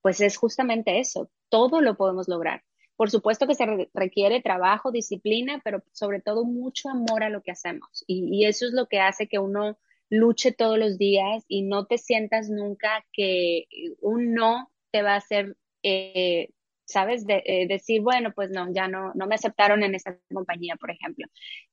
pues 0.00 0.20
es 0.20 0.36
justamente 0.36 0.98
eso, 0.98 1.30
todo 1.48 1.80
lo 1.80 1.96
podemos 1.96 2.28
lograr. 2.28 2.62
Por 2.96 3.10
supuesto 3.10 3.46
que 3.46 3.54
se 3.54 3.66
requiere 3.92 4.40
trabajo, 4.40 4.90
disciplina, 4.90 5.60
pero 5.62 5.82
sobre 5.92 6.22
todo 6.22 6.44
mucho 6.44 6.88
amor 6.88 7.22
a 7.22 7.28
lo 7.28 7.42
que 7.42 7.50
hacemos. 7.50 8.04
Y, 8.06 8.46
eso 8.46 8.64
es 8.66 8.72
lo 8.72 8.86
que 8.86 9.00
hace 9.00 9.28
que 9.28 9.38
uno 9.38 9.76
luche 10.08 10.52
todos 10.52 10.78
los 10.78 10.96
días 10.96 11.44
y 11.48 11.62
no 11.62 11.86
te 11.86 11.98
sientas 11.98 12.48
nunca 12.48 13.04
que 13.12 13.66
un 14.00 14.32
no 14.32 14.70
te 14.92 15.02
va 15.02 15.12
a 15.12 15.18
hacer, 15.18 15.56
¿sabes? 16.86 17.26
De, 17.26 17.42
eh, 17.44 17.66
decir, 17.68 18.00
bueno, 18.00 18.32
pues 18.34 18.50
no, 18.50 18.72
ya 18.72 18.88
no, 18.88 19.12
no 19.14 19.26
me 19.26 19.34
aceptaron 19.34 19.82
en 19.82 19.94
esa 19.94 20.18
compañía, 20.32 20.76
por 20.76 20.90
ejemplo. 20.90 21.26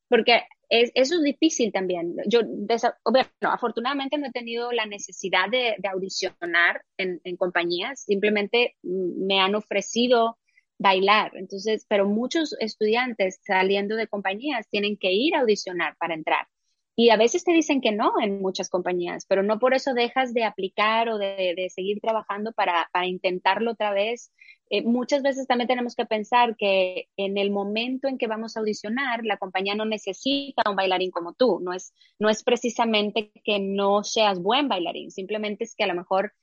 Porque 0.10 0.42
es, 0.70 0.92
eso 0.96 1.16
es 1.16 1.24
difícil 1.24 1.72
también. 1.72 2.16
Yo, 2.28 2.42
bueno, 2.46 3.28
afortunadamente 3.44 4.18
no 4.18 4.28
he 4.28 4.32
tenido 4.32 4.72
la 4.72 4.86
necesidad 4.86 5.50
de, 5.50 5.76
de 5.78 5.90
audicionar 5.90 6.84
en, 6.98 7.22
en 7.24 7.38
compañías, 7.38 8.04
simplemente 8.04 8.76
me 8.82 9.40
han 9.40 9.56
ofrecido 9.56 10.38
bailar. 10.80 11.32
Entonces, 11.36 11.86
pero 11.88 12.08
muchos 12.08 12.56
estudiantes 12.60 13.40
saliendo 13.46 13.96
de 13.96 14.08
compañías 14.08 14.68
tienen 14.70 14.98
que 14.98 15.14
ir 15.14 15.36
a 15.36 15.42
audicionar 15.42 15.96
para 15.98 16.14
entrar. 16.14 16.48
Y 16.96 17.10
a 17.10 17.18
veces 17.18 17.44
te 17.44 17.52
dicen 17.52 17.82
que 17.82 17.92
no 17.92 18.14
en 18.22 18.40
muchas 18.40 18.70
compañías, 18.70 19.26
pero 19.28 19.42
no 19.42 19.58
por 19.58 19.74
eso 19.74 19.96
dejas 19.96 20.34
de 20.34 20.44
aplicar 20.44 21.10
o 21.10 21.18
de, 21.18 21.68
seguir 21.74 22.00
trabajando 22.00 22.52
para, 22.52 22.88
intentarlo 23.06 23.72
otra 23.72 23.92
vez. 23.92 24.32
Eh, 24.70 24.84
muchas 24.84 25.24
veces 25.24 25.48
también 25.48 25.68
tenemos 25.68 25.96
que 25.96 26.06
pensar 26.06 26.56
que 26.56 27.08
en 27.18 27.38
el 27.38 27.50
momento 27.50 28.08
en 28.08 28.20
que 28.20 28.28
vamos 28.28 28.56
a 28.56 28.60
audicionar, 28.60 29.26
la 29.26 29.38
compañía 29.38 29.74
no 29.74 29.86
necesita 29.86 30.70
un 30.70 30.76
bailarín 30.76 31.10
como 31.10 31.34
tú. 31.34 31.60
No 31.62 31.74
es, 31.74 31.94
no 32.20 32.30
es 32.30 32.44
precisamente 32.44 33.32
que 33.44 33.60
no 33.60 34.04
seas 34.04 34.40
buen 34.40 34.68
bailarín, 34.68 35.10
simplemente 35.10 35.64
es 35.64 35.76
que 35.76 35.86
a 35.86 35.88
lo 35.88 35.96
mejor 35.96 36.34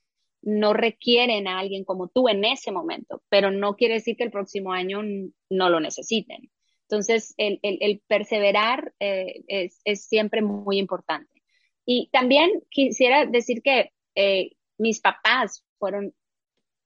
no 0.41 0.73
requieren 0.73 1.47
a 1.47 1.59
alguien 1.59 1.85
como 1.85 2.07
tú 2.07 2.27
en 2.27 2.43
ese 2.43 2.71
momento, 2.71 3.21
pero 3.29 3.51
no 3.51 3.75
quiere 3.75 3.95
decir 3.95 4.17
que 4.17 4.23
el 4.23 4.31
próximo 4.31 4.73
año 4.73 5.01
no 5.49 5.69
lo 5.69 5.79
necesiten. 5.79 6.49
Entonces, 6.91 7.33
el, 7.37 8.01
perseverar 8.05 8.93
eh, 8.99 9.43
es, 9.47 10.05
siempre 10.05 10.41
muy 10.41 10.77
importante. 10.77 11.41
Y 11.85 12.09
también 12.11 12.63
quisiera 12.69 13.25
decir 13.25 13.61
que 13.63 13.93
eh, 14.15 14.51
mis 14.77 14.99
papás 14.99 15.63
fueron 15.79 16.13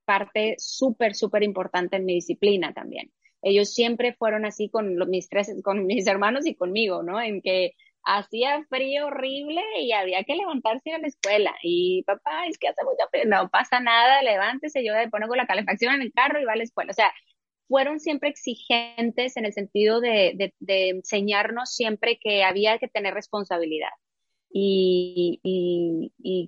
parte 0.06 0.56
súper, 0.60 1.16
súper 1.16 1.42
importante 1.42 1.96
en 1.96 2.06
mi 2.06 2.14
disciplina 2.14 2.72
también. 2.72 3.12
Ellos 3.42 3.74
siempre 3.74 4.14
fueron 4.14 4.46
así 4.46 4.70
con 4.70 4.96
mis 5.10 5.28
tres, 5.28 5.52
con 5.64 5.88
mis 5.88 6.06
hermanos 6.06 6.46
y 6.46 6.54
conmigo, 6.54 7.02
¿no? 7.02 7.20
En 7.20 7.42
que 7.42 7.72
hacía 8.04 8.64
frío 8.70 9.08
horrible 9.08 9.62
y 9.80 9.92
había 9.92 10.24
que 10.24 10.36
levantarse 10.36 10.94
a 10.94 11.00
la 11.00 11.08
escuela. 11.08 11.56
Y 11.64 12.04
papá, 12.04 12.46
es 12.48 12.60
que 12.60 12.68
hace 12.68 12.84
mucho 12.84 13.10
frío, 13.10 13.24
no 13.26 13.50
pasa 13.50 13.80
nada, 13.80 14.22
levántese, 14.22 14.86
yo 14.86 14.94
le 14.94 15.10
pongo 15.10 15.36
la 15.36 15.48
calefacción 15.48 15.96
en 15.96 16.04
el 16.04 16.14
carro 16.14 16.40
y 16.40 16.46
va 16.46 16.54
a 16.54 16.58
la 16.58 16.64
escuela. 16.64 16.92
O 16.92 16.94
sea, 16.94 17.12
fueron 17.68 18.00
siempre 18.00 18.30
exigentes 18.30 19.38
en 19.38 19.46
el 19.46 19.54
sentido 19.54 20.00
de, 20.02 20.54
enseñarnos 20.68 21.74
siempre 21.74 22.20
que 22.22 22.44
había 22.44 22.78
que 22.78 22.88
tener 22.88 23.14
responsabilidad. 23.14 23.90
Y, 24.52 25.42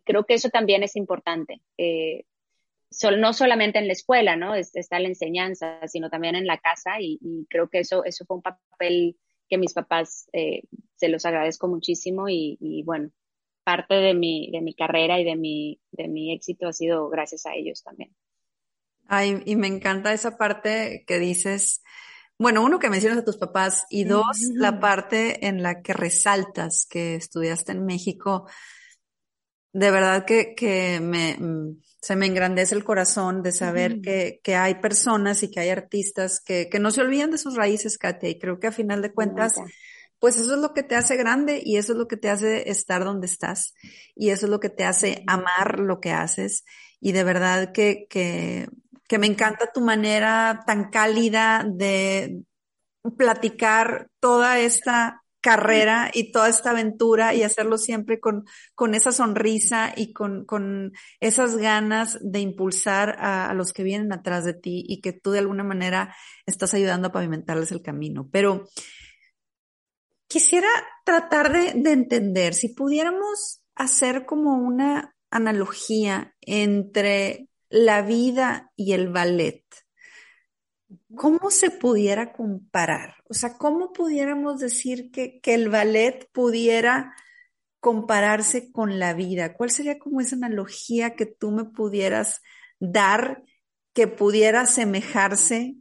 creo 0.05 0.25
que 0.25 0.35
eso 0.35 0.49
también 0.49 0.83
es 0.83 0.95
importante. 0.95 1.61
Eh, 1.77 2.23
no 3.17 3.33
solamente 3.33 3.79
en 3.79 3.87
la 3.87 3.93
escuela, 3.93 4.35
¿no? 4.35 4.55
está 4.55 4.99
la 4.99 5.09
enseñanza, 5.09 5.85
sino 5.87 6.09
también 6.09 6.35
en 6.35 6.47
la 6.47 6.57
casa 6.57 7.01
y, 7.01 7.19
creo 7.49 7.69
que 7.69 7.79
eso, 7.79 8.03
eso 8.05 8.25
fue 8.25 8.37
un 8.37 8.43
papel 8.43 9.17
que 9.49 9.57
mis 9.57 9.73
papás 9.73 10.29
eh, 10.33 10.63
se 10.95 11.09
los 11.09 11.25
agradezco 11.25 11.67
muchísimo 11.67 12.29
y, 12.29 12.83
bueno, 12.85 13.11
parte 13.63 13.95
de 13.95 14.13
mi, 14.13 14.49
de 14.51 14.61
mi 14.61 14.73
carrera 14.73 15.19
y 15.19 15.25
de 15.25 15.35
mi, 15.35 15.79
de 15.91 16.07
mi 16.07 16.33
éxito 16.33 16.67
ha 16.67 16.73
sido 16.73 17.09
gracias 17.09 17.45
a 17.45 17.55
ellos 17.55 17.83
también. 17.83 18.15
Ay, 19.07 19.41
y 19.45 19.55
me 19.55 19.67
encanta 19.67 20.13
esa 20.13 20.37
parte 20.37 21.03
que 21.07 21.19
dices, 21.19 21.81
bueno, 22.39 22.63
uno 22.63 22.77
que 22.77 22.89
mencionas 22.89 23.19
a 23.19 23.25
tus 23.25 23.37
papás 23.37 23.85
y 23.89 24.03
dos, 24.03 24.37
la 24.53 24.79
parte 24.79 25.47
en 25.47 25.63
la 25.63 25.81
que 25.81 25.93
resaltas 25.93 26.85
que 26.89 27.15
estudiaste 27.15 27.71
en 27.71 27.85
México. 27.85 28.47
De 29.73 29.91
verdad 29.91 30.25
que, 30.25 30.53
que 30.55 30.99
me, 30.99 31.35
mm, 31.37 31.81
se 32.01 32.15
me 32.15 32.27
engrandece 32.27 32.75
el 32.75 32.83
corazón 32.83 33.41
de 33.41 33.51
saber 33.51 34.01
que, 34.01 34.39
que, 34.43 34.55
hay 34.55 34.75
personas 34.75 35.41
y 35.41 35.49
que 35.49 35.59
hay 35.59 35.69
artistas 35.69 36.39
que, 36.39 36.69
que 36.69 36.79
no 36.79 36.91
se 36.91 37.01
olvidan 37.01 37.31
de 37.31 37.37
sus 37.37 37.55
raíces, 37.55 37.97
Katia, 37.97 38.29
y 38.29 38.39
creo 38.39 38.59
que 38.59 38.67
a 38.67 38.71
final 38.71 39.01
de 39.01 39.13
cuentas, 39.13 39.55
pues 40.19 40.37
eso 40.37 40.55
es 40.55 40.61
lo 40.61 40.73
que 40.73 40.83
te 40.83 40.95
hace 40.95 41.15
grande 41.15 41.61
y 41.63 41.77
eso 41.77 41.93
es 41.93 41.97
lo 41.97 42.07
que 42.07 42.17
te 42.17 42.29
hace 42.29 42.69
estar 42.69 43.03
donde 43.03 43.27
estás 43.27 43.73
y 44.15 44.29
eso 44.29 44.45
es 44.45 44.51
lo 44.51 44.59
que 44.59 44.69
te 44.69 44.83
hace 44.83 45.23
amar 45.27 45.79
lo 45.79 45.99
que 45.99 46.11
haces. 46.11 46.65
Y 46.99 47.11
de 47.11 47.23
verdad 47.23 47.71
que, 47.73 48.07
que 48.09 48.67
que 49.07 49.17
me 49.17 49.27
encanta 49.27 49.71
tu 49.71 49.81
manera 49.81 50.63
tan 50.65 50.89
cálida 50.89 51.65
de 51.65 52.43
platicar 53.17 54.09
toda 54.19 54.59
esta 54.59 55.23
carrera 55.39 56.11
y 56.13 56.31
toda 56.31 56.49
esta 56.49 56.71
aventura 56.71 57.33
y 57.33 57.43
hacerlo 57.43 57.77
siempre 57.77 58.19
con, 58.19 58.45
con 58.75 58.95
esa 58.95 59.13
sonrisa 59.13 59.93
y 59.95 60.11
con, 60.11 60.45
con 60.45 60.91
esas 61.21 61.55
ganas 61.55 62.17
de 62.21 62.39
impulsar 62.39 63.15
a, 63.19 63.53
los 63.53 63.71
que 63.71 63.83
vienen 63.83 64.11
atrás 64.11 64.43
de 64.43 64.53
ti 64.53 64.83
y 64.87 64.99
que 64.99 65.13
tú 65.13 65.31
de 65.31 65.39
alguna 65.39 65.63
manera 65.63 66.13
estás 66.45 66.73
ayudando 66.73 67.07
a 67.07 67.11
pavimentarles 67.11 67.71
el 67.71 67.81
camino. 67.81 68.27
Pero 68.29 68.67
quisiera 70.27 70.67
tratar 71.05 71.53
de, 71.53 71.81
de 71.81 71.91
entender 71.91 72.53
si 72.53 72.73
pudiéramos 72.73 73.61
hacer 73.73 74.25
como 74.25 74.57
una 74.57 75.15
analogía 75.31 76.35
entre 76.41 77.46
la 77.69 78.01
vida 78.01 78.71
y 78.75 78.93
el 78.93 79.09
ballet, 79.09 79.63
¿cómo 81.15 81.51
se 81.51 81.69
pudiera 81.71 82.33
comparar? 82.33 83.15
O 83.29 83.33
sea, 83.33 83.57
¿cómo 83.57 83.91
pudiéramos 83.93 84.59
decir 84.59 85.11
que, 85.11 85.39
el 85.43 85.69
ballet 85.69 86.29
pudiera 86.31 87.15
compararse 87.79 88.71
con 88.71 88.99
la 88.99 89.13
vida? 89.13 89.53
¿Cuál 89.53 89.71
sería 89.71 89.99
como 89.99 90.21
esa 90.21 90.35
analogía 90.35 91.15
que 91.15 91.25
tú 91.25 91.51
me 91.51 91.65
pudieras 91.65 92.41
dar 92.79 93.43
que 93.93 94.07
pudiera 94.07 94.61
asemejarse 94.61 95.73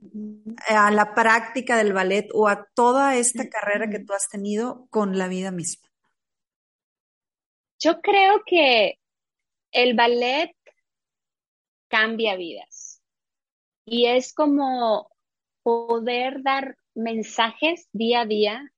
a 0.69 0.91
la 0.91 1.15
práctica 1.15 1.77
del 1.77 1.93
ballet 1.93 2.29
o 2.33 2.49
a 2.49 2.67
toda 2.75 3.17
esta 3.17 3.49
carrera 3.51 3.91
que 3.91 3.99
tú 3.99 4.15
has 4.15 4.31
tenido 4.31 4.87
con 4.89 5.19
la 5.19 5.29
vida 5.29 5.51
misma? 5.51 5.87
Yo 7.79 8.01
creo 8.01 8.43
que 8.47 8.99
el 9.71 9.95
ballet 9.95 10.56
cambia 11.89 12.37
vidas. 12.37 13.03
Y 13.85 14.07
es 14.07 14.35
como 14.35 15.11
poder 15.63 16.43
dar 16.43 16.77
mensajes 16.95 17.89
día 17.93 18.23
a 18.23 18.27
día 18.27 18.73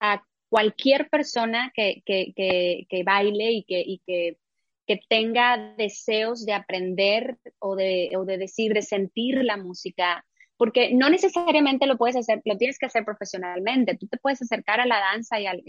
a 0.00 0.24
cualquier 0.48 1.08
persona 1.08 1.72
que, 1.74 2.02
baile 3.04 3.52
y, 3.52 3.64
que, 3.64 3.98
que, 4.06 4.38
que, 4.86 5.00
tenga 5.08 5.74
deseos 5.76 6.44
de 6.44 6.52
aprender 6.52 7.38
o 7.58 7.76
de, 7.76 8.10
o 8.16 8.24
de 8.24 8.38
decir, 8.38 8.74
de 8.74 8.82
sentir 8.82 9.42
la 9.44 9.56
música. 9.56 10.24
Porque 10.56 10.94
no 10.94 11.08
necesariamente 11.10 11.86
lo 11.86 11.96
puedes 11.96 12.16
hacer, 12.16 12.40
lo 12.44 12.56
tienes 12.56 12.78
que 12.78 12.86
hacer 12.86 13.04
profesionalmente. 13.04 13.96
Tú 13.96 14.06
te 14.06 14.18
puedes 14.18 14.42
acercar 14.42 14.80
a 14.80 14.86
la 14.86 14.98
danza 14.98 15.40
y 15.40 15.46
al, 15.46 15.62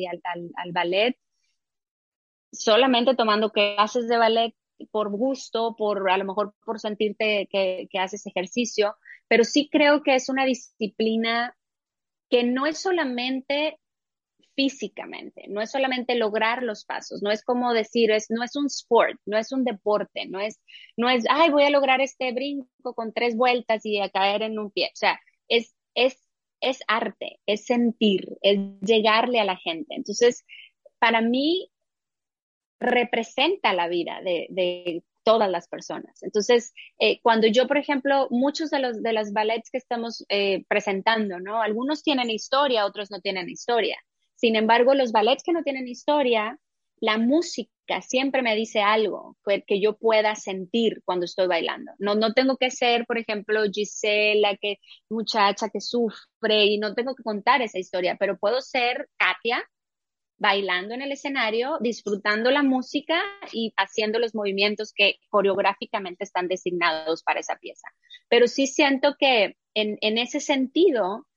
al 0.55 0.71
ballet 0.71 1.17
solamente 2.53 3.15
tomando 3.15 3.51
clases 3.51 4.07
de 4.07 4.17
ballet 4.17 4.55
por 4.91 5.09
gusto, 5.11 5.75
por 5.77 6.09
a 6.09 6.17
lo 6.17 6.25
mejor 6.25 6.53
por 6.65 6.79
sentirte 6.79 7.47
que, 7.51 7.88
haces 7.99 8.25
ejercicio, 8.25 8.95
pero 9.27 9.43
sí 9.43 9.69
creo 9.71 10.03
que 10.03 10.15
es 10.15 10.29
una 10.29 10.45
disciplina 10.45 11.55
que 12.29 12.43
no 12.43 12.65
es 12.65 12.79
solamente 12.79 13.79
físicamente, 14.55 15.45
no 15.47 15.61
es 15.61 15.71
solamente 15.71 16.15
lograr 16.15 16.61
los 16.61 16.86
pasos, 16.86 17.23
no 17.23 17.31
es 17.31 17.43
como 17.43 17.73
decir, 17.73 18.11
es, 18.11 18.27
no 18.29 18.43
es 18.43 18.55
un 18.55 18.67
sport, 18.67 19.19
no 19.25 19.38
es 19.38 19.51
un 19.51 19.63
deporte, 19.63 20.27
no 20.27 20.39
es, 20.39 20.59
no 20.95 21.09
es, 21.09 21.25
ay, 21.29 21.49
voy 21.49 21.63
a 21.63 21.71
lograr 21.71 22.01
este 22.01 22.31
brinco 22.34 22.93
con 22.93 23.13
tres 23.13 23.36
vueltas 23.36 23.84
y 23.86 23.99
a 23.99 24.09
caer 24.09 24.43
en 24.43 24.59
un 24.59 24.69
pie, 24.69 24.89
o 24.93 24.95
sea, 24.95 25.19
es, 25.47 25.75
es, 25.95 26.27
es 26.61 26.81
arte, 26.88 27.39
es 27.45 27.65
sentir, 27.65 28.38
es 28.41 28.59
llegarle 28.81 29.39
a 29.39 29.45
la 29.45 29.57
gente. 29.57 29.95
Entonces, 29.95 30.45
para 30.99 31.21
mí, 31.21 31.69
representa 32.84 33.73
la 33.73 33.88
vida 33.88 34.21
de, 34.23 35.03
todas 35.25 35.49
las 35.49 35.69
personas. 35.69 36.21
Entonces, 36.21 36.73
eh, 36.99 37.21
cuando 37.21 37.47
yo, 37.47 37.65
por 37.65 37.77
ejemplo, 37.77 38.27
muchos 38.29 38.69
de 38.69 38.79
los 38.79 39.01
de 39.01 39.13
las 39.13 39.31
ballets 39.31 39.71
que 39.71 39.77
estamos 39.77 40.25
eh, 40.27 40.65
presentando, 40.67 41.39
¿no? 41.39 41.61
Algunos 41.61 42.03
tienen 42.03 42.29
historia, 42.29 42.86
otros 42.86 43.09
no 43.09 43.21
tienen 43.21 43.49
historia. 43.49 43.97
Sin 44.36 44.57
embargo, 44.57 44.93
los 44.93 45.13
ballets 45.13 45.41
que 45.43 45.53
no 45.53 45.63
tienen 45.63 45.88
historia, 45.88 46.59
la 46.99 47.17
música 47.17 48.01
siempre 48.01 48.41
me 48.41 48.55
dice 48.55 48.81
algo 48.81 49.38
que 49.67 49.81
yo 49.81 49.97
pueda 49.97 50.36
sentir 50.36 51.01
cuando 51.05 51.25
estoy 51.25 51.47
bailando. 51.47 51.91
No, 51.99 52.15
no 52.15 52.34
tengo 52.34 52.57
que 52.57 52.71
ser, 52.71 53.05
por 53.05 53.17
ejemplo, 53.17 53.61
Gisela, 53.71 54.57
que 54.57 54.79
muchacha 55.09 55.69
que 55.69 55.81
sufre 55.81 56.65
y 56.65 56.77
no 56.77 56.93
tengo 56.93 57.15
que 57.15 57.23
contar 57.23 57.61
esa 57.61 57.79
historia, 57.79 58.17
pero 58.19 58.38
puedo 58.38 58.61
ser 58.61 59.09
Katia 59.17 59.63
bailando 60.38 60.93
en 60.93 61.01
el 61.01 61.11
escenario, 61.11 61.77
disfrutando 61.79 62.51
la 62.51 62.63
música 62.63 63.21
y 63.51 63.73
haciendo 63.77 64.19
los 64.19 64.36
movimientos 64.36 64.93
que 64.93 65.19
coreográficamente 65.29 66.23
están 66.23 66.47
designados 66.47 67.23
para 67.23 67.39
esa 67.39 67.55
pieza. 67.57 67.88
Pero 68.29 68.47
sí 68.47 68.67
siento 68.67 69.15
que 69.17 69.55
en, 69.73 69.97
en 70.01 70.17
ese 70.17 70.39
sentido, 70.39 71.27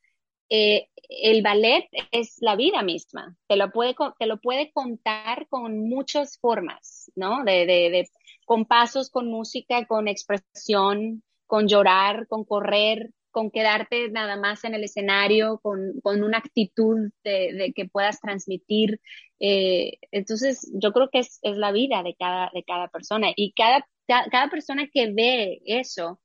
eh, 0.48 0.88
el 1.08 1.42
ballet 1.42 1.88
es 2.12 2.36
la 2.40 2.56
vida 2.56 2.82
misma, 2.82 3.36
te 3.48 3.56
lo 3.56 3.70
puede, 3.70 3.94
te 4.18 4.26
lo 4.26 4.40
puede 4.40 4.70
contar 4.72 5.48
con 5.48 5.88
muchas 5.88 6.38
formas, 6.38 7.10
¿no? 7.14 7.44
De, 7.44 7.66
de, 7.66 8.08
con 8.44 8.64
pasos, 8.64 9.10
con 9.10 9.28
música, 9.28 9.86
con 9.86 10.08
expresión, 10.08 11.22
con 11.46 11.68
llorar, 11.68 12.26
con 12.28 12.44
correr, 12.44 13.10
con 13.36 13.50
quedarte 13.50 14.08
nada 14.08 14.36
más 14.38 14.64
en 14.64 14.72
el 14.72 14.82
escenario, 14.84 15.58
con, 15.58 16.00
con 16.02 16.24
una 16.24 16.38
actitud 16.38 17.12
de, 17.22 17.70
que 17.76 17.84
puedas 17.86 18.18
transmitir. 18.18 18.98
Eh, 19.40 19.98
entonces, 20.10 20.72
yo 20.72 20.90
creo 20.94 21.10
que 21.12 21.18
es, 21.18 21.38
es, 21.42 21.58
la 21.58 21.70
vida 21.70 22.02
de 22.02 22.16
cada, 22.18 22.50
de 22.54 22.64
cada 22.64 22.88
persona 22.88 23.28
y 23.36 23.52
cada, 23.52 23.86
cada 24.06 24.48
persona 24.48 24.88
que 24.90 25.12
ve 25.12 25.60
eso, 25.66 26.18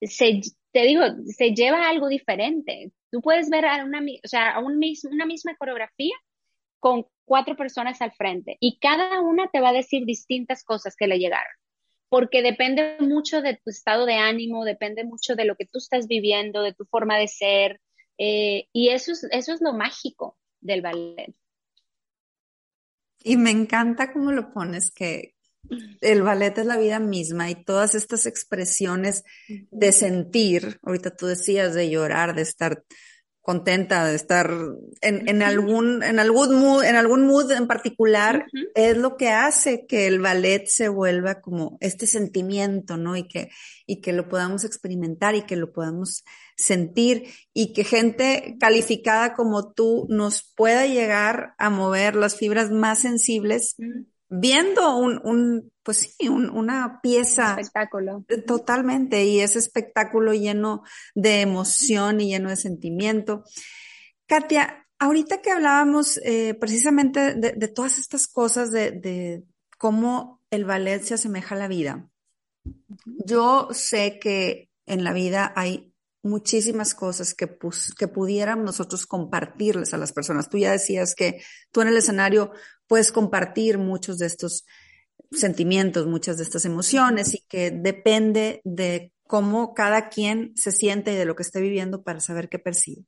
se, 0.00 0.40
te 0.72 0.84
digo, 0.86 1.02
se 1.26 1.50
lleva 1.50 1.90
algo 1.90 2.08
diferente. 2.08 2.92
Tú 3.10 3.20
puedes 3.20 3.50
ver 3.50 3.66
a 3.66 3.84
una, 3.84 4.00
o 4.00 4.28
sea, 4.28 4.52
a 4.52 4.60
un 4.60 4.80
una 5.10 5.26
misma 5.26 5.54
coreografía 5.58 6.14
con 6.78 7.04
cuatro 7.26 7.56
personas 7.56 8.00
al 8.00 8.12
frente 8.12 8.56
y 8.58 8.78
cada 8.78 9.20
una 9.20 9.50
te 9.50 9.60
va 9.60 9.68
a 9.68 9.74
decir 9.74 10.06
distintas 10.06 10.64
cosas 10.64 10.96
que 10.96 11.08
le 11.08 11.18
llegaron, 11.18 11.52
porque 12.10 12.42
depende 12.42 12.96
mucho 12.98 13.40
de 13.40 13.54
tu 13.54 13.70
estado 13.70 14.04
de 14.04 14.16
ánimo, 14.16 14.64
depende 14.64 15.04
mucho 15.04 15.34
de 15.36 15.46
lo 15.46 15.56
que 15.56 15.64
tú 15.64 15.78
estás 15.78 16.06
viviendo, 16.06 16.62
de 16.62 16.74
tu 16.74 16.84
forma 16.84 17.16
de 17.16 17.28
ser, 17.28 17.80
eh, 18.18 18.66
y 18.72 18.90
eso 18.90 19.12
es, 19.12 19.24
eso 19.30 19.54
es 19.54 19.62
lo 19.62 19.72
mágico 19.72 20.36
del 20.60 20.82
ballet. 20.82 21.34
Y 23.22 23.36
me 23.36 23.50
encanta 23.50 24.12
cómo 24.12 24.32
lo 24.32 24.52
pones, 24.52 24.90
que, 24.90 25.34
el 26.00 26.22
ballet 26.22 26.56
es 26.58 26.66
la 26.66 26.78
vida 26.78 26.98
misma 26.98 27.50
y 27.50 27.64
todas 27.64 27.94
estas 27.94 28.26
expresiones 28.26 29.24
de 29.70 29.92
sentir, 29.92 30.78
ahorita 30.82 31.14
tú 31.14 31.26
decías 31.26 31.74
de 31.74 31.90
llorar, 31.90 32.34
de 32.34 32.42
estar 32.42 32.82
contenta, 33.50 34.06
de 34.06 34.14
estar 34.14 34.48
en, 35.00 35.42
algún, 35.42 36.04
en 36.04 36.20
algún 36.20 36.54
mood, 36.54 36.84
en 36.84 36.94
algún 36.94 37.26
mood 37.26 37.50
en 37.50 37.66
particular, 37.66 38.46
es 38.76 38.96
lo 38.96 39.16
que 39.16 39.30
hace 39.30 39.86
que 39.86 40.06
el 40.06 40.20
ballet 40.20 40.66
se 40.68 40.88
vuelva 40.88 41.40
como 41.40 41.76
este 41.80 42.06
sentimiento, 42.06 42.96
¿no? 42.96 43.16
Y 43.16 43.26
que, 43.26 43.50
y 43.86 44.00
que 44.02 44.12
lo 44.12 44.28
podamos 44.28 44.62
experimentar 44.62 45.34
y 45.34 45.42
que 45.42 45.56
lo 45.56 45.72
podamos 45.72 46.22
sentir 46.56 47.24
y 47.52 47.72
que 47.72 47.82
gente 47.82 48.56
calificada 48.60 49.34
como 49.34 49.72
tú 49.72 50.06
nos 50.08 50.52
pueda 50.54 50.86
llegar 50.86 51.54
a 51.58 51.70
mover 51.70 52.14
las 52.14 52.36
fibras 52.36 52.70
más 52.70 53.00
sensibles 53.00 53.74
viendo 54.30 54.96
un, 54.96 55.20
un 55.24 55.72
pues 55.82 56.14
sí, 56.18 56.28
una 56.28 57.00
pieza. 57.02 57.50
Espectáculo. 57.58 58.24
Totalmente, 58.46 59.24
y 59.24 59.40
ese 59.40 59.58
espectáculo 59.58 60.32
lleno 60.32 60.82
de 61.14 61.40
emoción 61.40 62.20
y 62.20 62.28
lleno 62.28 62.48
de 62.48 62.56
sentimiento. 62.56 63.44
Katia, 64.26 64.86
ahorita 64.98 65.42
que 65.42 65.50
hablábamos 65.50 66.18
eh, 66.18 66.54
precisamente 66.54 67.34
de, 67.34 67.68
todas 67.68 67.98
estas 67.98 68.28
cosas, 68.28 68.70
de, 68.70 68.92
de 68.92 69.42
cómo 69.78 70.40
el 70.50 70.64
ballet 70.64 71.02
se 71.02 71.14
asemeja 71.14 71.56
a 71.56 71.58
la 71.58 71.68
vida, 71.68 72.08
yo 73.04 73.68
sé 73.72 74.18
que 74.20 74.70
en 74.86 75.04
la 75.04 75.12
vida 75.12 75.52
hay 75.56 75.89
muchísimas 76.22 76.94
cosas 76.94 77.34
que, 77.34 77.58
que 77.98 78.08
pudiéramos 78.08 78.64
nosotros 78.64 79.06
compartirles 79.06 79.94
a 79.94 79.98
las 79.98 80.12
personas. 80.12 80.48
Tú 80.48 80.58
ya 80.58 80.72
decías 80.72 81.14
que 81.14 81.42
tú 81.72 81.80
en 81.80 81.88
el 81.88 81.96
escenario 81.96 82.52
puedes 82.86 83.12
compartir 83.12 83.78
muchos 83.78 84.18
de 84.18 84.26
estos 84.26 84.64
sentimientos, 85.30 86.06
muchas 86.06 86.36
de 86.36 86.44
estas 86.44 86.64
emociones 86.64 87.34
y 87.34 87.40
que 87.48 87.70
depende 87.70 88.60
de 88.64 89.12
cómo 89.24 89.74
cada 89.74 90.08
quien 90.08 90.52
se 90.56 90.72
siente 90.72 91.12
y 91.12 91.16
de 91.16 91.24
lo 91.24 91.36
que 91.36 91.42
esté 91.42 91.60
viviendo 91.60 92.02
para 92.02 92.20
saber 92.20 92.48
qué 92.48 92.58
percibe. 92.58 93.04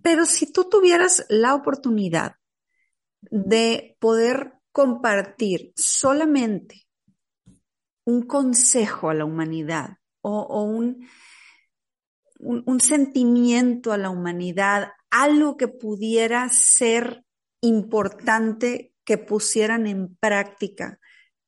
Pero 0.00 0.26
si 0.26 0.50
tú 0.50 0.68
tuvieras 0.68 1.26
la 1.28 1.54
oportunidad 1.54 2.36
de 3.30 3.96
poder 4.00 4.54
compartir 4.72 5.72
solamente 5.76 6.86
un 8.04 8.22
consejo 8.22 9.10
a 9.10 9.14
la 9.14 9.24
humanidad 9.24 9.98
o, 10.20 10.62
un, 10.62 11.08
un, 12.42 12.80
sentimiento 12.80 13.92
a 13.92 13.98
la 13.98 14.10
humanidad, 14.10 14.88
algo 15.10 15.56
que 15.56 15.68
pudiera 15.68 16.48
ser 16.48 17.24
importante 17.60 18.92
que 19.04 19.18
pusieran 19.18 19.86
en 19.86 20.16
práctica 20.16 20.98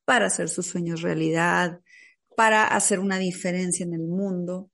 para 0.05 0.27
hacer 0.27 0.49
sus 0.49 0.67
sueños 0.67 1.03
realidad, 1.03 1.81
para 2.37 2.67
hacer 2.67 3.01
una 3.01 3.19
diferencia 3.19 3.85
en 3.85 3.95
el 3.95 4.07
mundo, 4.07 4.71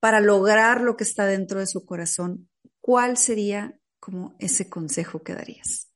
para 0.00 0.20
lograr 0.20 0.80
lo 0.80 0.96
que 0.96 1.04
está 1.04 1.26
dentro 1.26 1.60
de 1.60 1.66
su 1.66 1.84
corazón, 1.84 2.48
¿cuál 2.80 3.16
sería 3.16 3.78
como 4.00 4.34
ese 4.38 4.68
consejo 4.68 5.22
que 5.22 5.34
darías? 5.34 5.90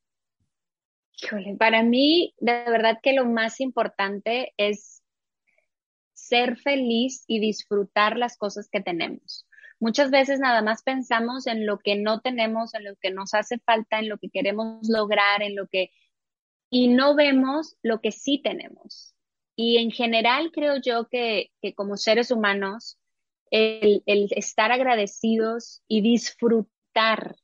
Híjole, 1.21 1.55
para 1.57 1.81
mí, 1.81 2.33
de 2.39 2.51
verdad 2.69 2.99
que 3.01 3.13
lo 3.13 3.25
más 3.25 3.59
importante 3.59 4.53
es 4.57 4.94
ser 6.27 6.57
feliz 6.57 7.23
y 7.27 7.39
disfrutar 7.39 8.17
las 8.17 8.37
cosas 8.37 8.69
que 8.69 8.81
tenemos. 8.81 9.45
Muchas 9.79 10.09
veces 10.09 10.39
nada 10.39 10.61
más 10.61 10.83
pensamos 10.83 11.47
en 11.47 11.65
lo 11.65 11.79
que 11.79 11.95
no 11.95 12.21
tenemos, 12.21 12.73
en 12.73 12.85
lo 12.85 12.95
que 12.95 13.11
nos 13.11 13.33
hace 13.33 13.59
falta, 13.59 13.99
en 13.99 14.09
lo 14.09 14.17
que 14.17 14.29
queremos 14.29 14.87
lograr, 14.89 15.41
en 15.41 15.55
lo 15.55 15.67
que... 15.67 15.91
y 16.69 16.87
no 16.87 17.15
vemos 17.15 17.75
lo 17.83 18.01
que 18.01 18.11
sí 18.11 18.41
tenemos. 18.41 19.13
Y 19.55 19.77
en 19.77 19.91
general 19.91 20.51
creo 20.51 20.77
yo 20.81 21.07
que, 21.07 21.51
como 21.75 21.97
seres 21.97 22.31
humanos, 22.31 22.97
el, 23.51 24.03
el 24.05 24.27
estar 24.31 24.71
agradecidos 24.71 25.83
y 25.87 26.01
disfrutar 26.01 27.35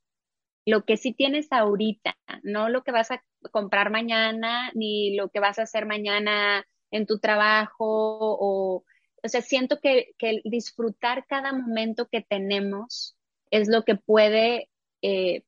lo 0.66 0.86
que 0.86 0.98
sí 0.98 1.14
tienes 1.14 1.52
ahorita, 1.52 2.18
no 2.44 2.70
lo 2.70 2.84
que 2.84 2.92
vas 2.92 3.12
a 3.12 3.24
comprar 3.52 3.92
mañana, 3.92 4.72
ni 4.74 5.16
lo 5.16 5.30
que 5.30 5.40
vas 5.40 5.60
a 5.60 5.64
hacer 5.64 5.86
mañana 5.86 6.66
en 6.92 7.06
tu 7.06 7.20
trabajo 7.20 7.76
o 7.80 8.84
o 9.24 9.30
sea, 9.30 9.42
siento 9.42 9.80
que, 9.80 10.14
que 10.18 10.42
disfrutar 10.44 11.26
cada 11.28 11.54
momento 11.54 12.08
que 12.08 12.22
tenemos 12.22 13.16
es 13.52 13.68
lo 13.68 13.84
que 13.84 13.96
puede 13.96 14.70
eh, 15.02 15.44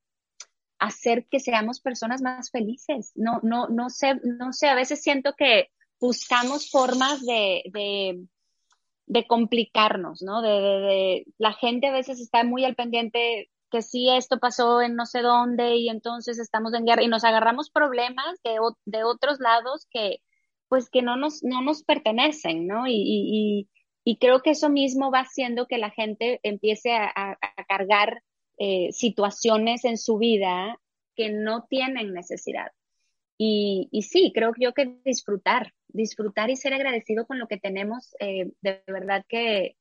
hacer 0.80 1.26
que 1.28 1.40
seamos 1.40 1.80
personas 1.80 2.22
más 2.22 2.52
felices. 2.52 3.12
No, 3.16 3.40
no, 3.42 3.68
no 3.68 3.90
sé, 3.90 4.20
no 4.24 4.54
sé, 4.54 4.68
a 4.68 4.76
veces 4.76 5.02
siento 5.02 5.34
que 5.36 5.70
buscamos 6.00 6.70
formas 6.70 7.26
de, 7.26 7.64
de, 7.74 8.28
de 9.08 9.28
complicarnos, 9.28 10.22
¿no? 10.22 10.42
De, 10.42 10.50
de, 10.50 11.26
la 11.38 11.54
gente 11.54 11.88
a 11.88 11.94
veces 11.94 12.20
está 12.20 12.44
muy 12.44 12.66
al 12.66 12.76
pendiente 12.76 13.50
que 13.72 13.82
sí 13.82 14.10
esto 14.12 14.40
pasó 14.40 14.82
en 14.82 14.96
no 14.96 15.08
sé 15.08 15.22
dónde 15.22 15.78
y 15.78 15.90
entonces 15.90 16.38
estamos 16.38 16.76
en 16.76 16.86
guerra 16.86 17.02
y 17.02 17.08
nos 17.08 17.24
agarramos 17.24 17.72
problemas 17.72 18.40
de, 18.44 18.60
de 18.86 19.04
otros 19.04 19.40
lados 19.40 19.88
que, 19.90 20.22
pues 20.74 20.90
que 20.90 21.04
no 21.04 21.18
nos, 21.18 21.44
no 21.44 21.62
nos 21.62 21.84
pertenecen, 21.84 22.66
¿no? 22.66 22.88
Y, 22.88 23.68
y, 24.04 24.18
creo 24.18 24.42
que 24.42 24.50
eso 24.50 24.72
mismo 24.72 25.12
va 25.12 25.20
haciendo 25.20 25.68
que 25.68 25.78
la 25.78 25.92
gente 25.92 26.40
empiece 26.42 26.96
a, 26.96 27.38
cargar 27.68 28.24
eh, 28.58 28.92
situaciones 28.92 29.86
en 29.86 30.00
su 30.00 30.18
vida 30.18 30.80
que 31.16 31.30
no 31.30 31.68
tienen 31.70 32.12
necesidad. 32.12 32.72
Y, 33.38 33.88
y, 33.92 34.02
sí, 34.02 34.32
creo 34.34 34.52
yo 34.60 34.74
que 34.74 34.98
disfrutar, 35.06 35.76
disfrutar 35.90 36.50
y 36.50 36.56
ser 36.56 36.74
agradecido 36.74 37.28
con 37.28 37.38
lo 37.38 37.48
que 37.48 37.60
tenemos, 37.60 38.16
eh, 38.20 38.50
de 38.62 38.82
verdad 38.88 39.24
que 39.30 39.76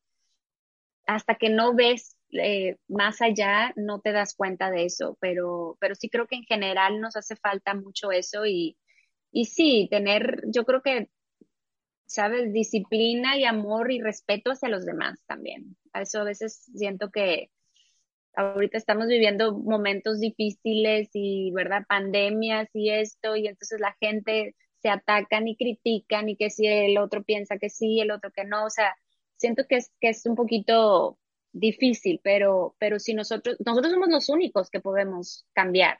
hasta 1.06 1.36
que 1.36 1.48
no 1.48 1.72
ves 1.72 2.18
eh, 2.32 2.76
más 2.86 3.22
allá 3.22 3.72
no 3.76 4.02
te 4.02 4.12
das 4.12 4.34
cuenta 4.34 4.70
de 4.70 4.84
eso, 4.84 5.16
pero, 5.22 5.78
pero 5.80 5.94
sí 5.94 6.10
creo 6.10 6.26
que 6.26 6.36
en 6.36 6.44
general 6.44 7.00
nos 7.00 7.16
hace 7.16 7.34
falta 7.34 7.72
mucho 7.72 8.12
eso 8.12 8.44
y, 8.44 8.76
y 9.32 9.46
sí, 9.46 9.88
tener, 9.90 10.44
yo 10.46 10.64
creo 10.64 10.82
que, 10.82 11.08
sabes, 12.06 12.52
disciplina 12.52 13.36
y 13.38 13.44
amor 13.44 13.90
y 13.90 14.00
respeto 14.00 14.50
hacia 14.52 14.68
los 14.68 14.84
demás 14.84 15.24
también. 15.26 15.76
A 15.94 16.02
eso 16.02 16.20
a 16.20 16.24
veces 16.24 16.68
siento 16.74 17.10
que 17.10 17.50
ahorita 18.34 18.78
estamos 18.78 19.08
viviendo 19.08 19.58
momentos 19.58 20.20
difíciles 20.20 21.08
y, 21.14 21.50
¿verdad? 21.52 21.84
Pandemias 21.88 22.68
y 22.74 22.90
esto, 22.90 23.36
y 23.36 23.46
entonces 23.48 23.80
la 23.80 23.96
gente 24.00 24.54
se 24.82 24.90
atacan 24.90 25.48
y 25.48 25.56
critican 25.56 26.28
y 26.28 26.36
que 26.36 26.50
si 26.50 26.66
el 26.66 26.98
otro 26.98 27.22
piensa 27.22 27.56
que 27.58 27.70
sí, 27.70 28.00
el 28.00 28.10
otro 28.10 28.30
que 28.32 28.44
no, 28.44 28.66
o 28.66 28.70
sea, 28.70 28.94
siento 29.36 29.66
que 29.66 29.76
es, 29.76 29.90
que 30.00 30.10
es 30.10 30.26
un 30.26 30.34
poquito 30.34 31.18
difícil, 31.52 32.20
pero, 32.22 32.74
pero 32.78 32.98
si 32.98 33.14
nosotros, 33.14 33.56
nosotros 33.64 33.92
somos 33.92 34.08
los 34.08 34.28
únicos 34.28 34.70
que 34.70 34.80
podemos 34.80 35.46
cambiar 35.52 35.98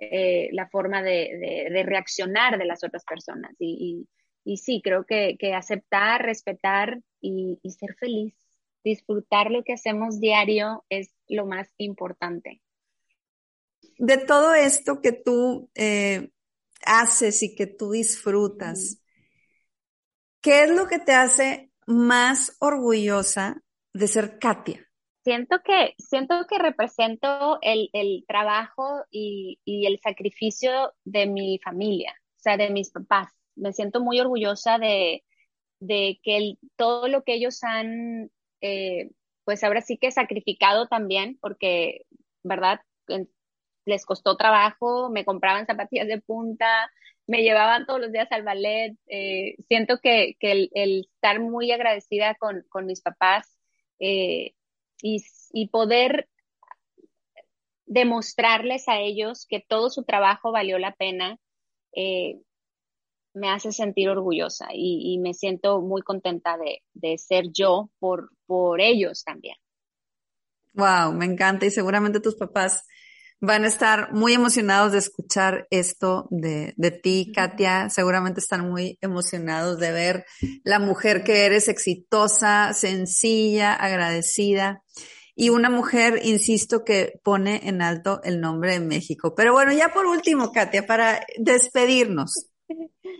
eh, 0.00 0.48
la 0.52 0.66
forma 0.66 1.02
de, 1.02 1.68
de, 1.70 1.82
reaccionar 1.82 2.58
de 2.58 2.64
las 2.64 2.82
otras 2.82 3.04
personas. 3.04 3.54
Y, 3.58 4.08
y, 4.44 4.56
sí, 4.56 4.80
creo 4.82 5.04
que, 5.04 5.36
que 5.38 5.52
aceptar, 5.52 6.22
respetar 6.22 7.00
y, 7.20 7.58
y, 7.62 7.70
ser 7.72 7.94
feliz, 7.96 8.34
disfrutar 8.82 9.50
lo 9.50 9.62
que 9.62 9.74
hacemos 9.74 10.18
diario 10.18 10.84
es 10.88 11.10
lo 11.28 11.44
más 11.44 11.68
importante. 11.76 12.62
De 13.98 14.16
todo 14.16 14.54
esto 14.54 15.02
que 15.02 15.12
tú 15.12 15.70
eh, 15.74 16.30
haces 16.86 17.42
y 17.42 17.54
que 17.54 17.66
tú 17.66 17.90
disfrutas, 17.90 19.02
¿qué 20.40 20.64
es 20.64 20.70
lo 20.70 20.86
que 20.86 20.98
te 20.98 21.12
hace 21.12 21.70
más 21.86 22.56
orgullosa 22.58 23.62
de 23.92 24.08
ser 24.08 24.38
Katia? 24.38 24.89
Siento 25.30 25.62
que, 25.62 25.94
siento 25.96 26.44
que 26.48 26.58
represento 26.58 27.60
el, 27.62 27.88
el 27.92 28.24
trabajo 28.26 29.04
y, 29.12 29.60
y, 29.64 29.86
el 29.86 30.00
sacrificio 30.00 30.92
de 31.04 31.26
mi 31.26 31.60
familia, 31.60 32.12
o 32.36 32.40
sea, 32.40 32.56
de 32.56 32.68
mis 32.70 32.90
papás. 32.90 33.28
Me 33.54 33.72
siento 33.72 34.00
muy 34.00 34.18
orgullosa 34.18 34.78
de, 34.78 35.22
de 35.78 36.18
que 36.24 36.54
todo 36.74 37.06
lo 37.06 37.22
que 37.22 37.34
ellos 37.34 37.62
han, 37.62 38.32
eh, 38.60 39.12
pues 39.44 39.62
ahora 39.62 39.82
sí 39.82 39.98
que 39.98 40.10
sacrificado 40.10 40.88
también, 40.88 41.38
porque, 41.40 42.06
¿verdad? 42.42 42.80
Les 43.84 44.04
costó 44.04 44.36
trabajo, 44.36 45.10
me 45.10 45.24
compraban 45.24 45.66
zapatillas 45.66 46.08
de 46.08 46.20
punta, 46.20 46.90
me 47.28 47.44
llevaban 47.44 47.86
todos 47.86 48.00
los 48.00 48.10
días 48.10 48.32
al 48.32 48.42
ballet. 48.42 48.96
Eh, 49.06 49.54
siento 49.68 49.98
que, 50.02 50.34
que 50.40 50.50
el, 50.50 50.70
el, 50.74 51.08
estar 51.14 51.38
muy 51.38 51.70
agradecida 51.70 52.34
con, 52.34 52.64
con 52.68 52.86
mis 52.86 53.00
papás 53.00 53.56
eh, 54.00 54.54
y, 55.02 55.68
poder 55.68 56.28
demostrarles 57.86 58.88
a 58.88 59.00
ellos 59.00 59.46
que 59.48 59.60
todo 59.60 59.90
su 59.90 60.04
trabajo 60.04 60.52
valió 60.52 60.78
la 60.78 60.94
pena, 60.94 61.38
eh, 61.94 62.40
me 63.34 63.50
hace 63.50 63.72
sentir 63.72 64.08
orgullosa 64.08 64.68
y, 64.72 65.14
y 65.14 65.18
me 65.18 65.34
siento 65.34 65.80
muy 65.80 66.02
contenta 66.02 66.56
de, 66.56 66.82
de, 66.94 67.18
ser 67.18 67.46
yo 67.52 67.90
por, 67.98 68.30
por 68.46 68.80
ellos 68.80 69.24
también. 69.24 69.56
Wow, 70.74 71.12
me 71.12 71.24
encanta 71.24 71.66
y 71.66 71.70
seguramente 71.70 72.20
tus 72.20 72.36
papás 72.36 72.86
van 73.40 73.64
a 73.64 73.68
estar 73.68 74.12
muy 74.12 74.34
emocionados 74.34 74.92
de 74.92 74.98
escuchar 74.98 75.66
esto 75.70 76.28
de, 76.30 76.74
de 76.76 76.90
ti, 76.90 77.32
Katia. 77.34 77.88
Seguramente 77.88 78.40
están 78.40 78.68
muy 78.70 78.98
emocionados 79.00 79.78
de 79.78 79.92
ver 79.92 80.24
la 80.62 80.78
mujer 80.78 81.24
que 81.24 81.46
eres, 81.46 81.68
exitosa, 81.68 82.72
sencilla, 82.74 83.74
agradecida 83.74 84.82
y 85.34 85.48
una 85.48 85.70
mujer, 85.70 86.20
insisto, 86.22 86.84
que 86.84 87.18
pone 87.24 87.66
en 87.66 87.80
alto 87.80 88.20
el 88.24 88.42
nombre 88.42 88.72
de 88.72 88.80
México. 88.80 89.34
Pero 89.34 89.54
bueno, 89.54 89.72
ya 89.72 89.88
por 89.88 90.04
último, 90.04 90.52
Katia, 90.52 90.86
para 90.86 91.24
despedirnos, 91.38 92.50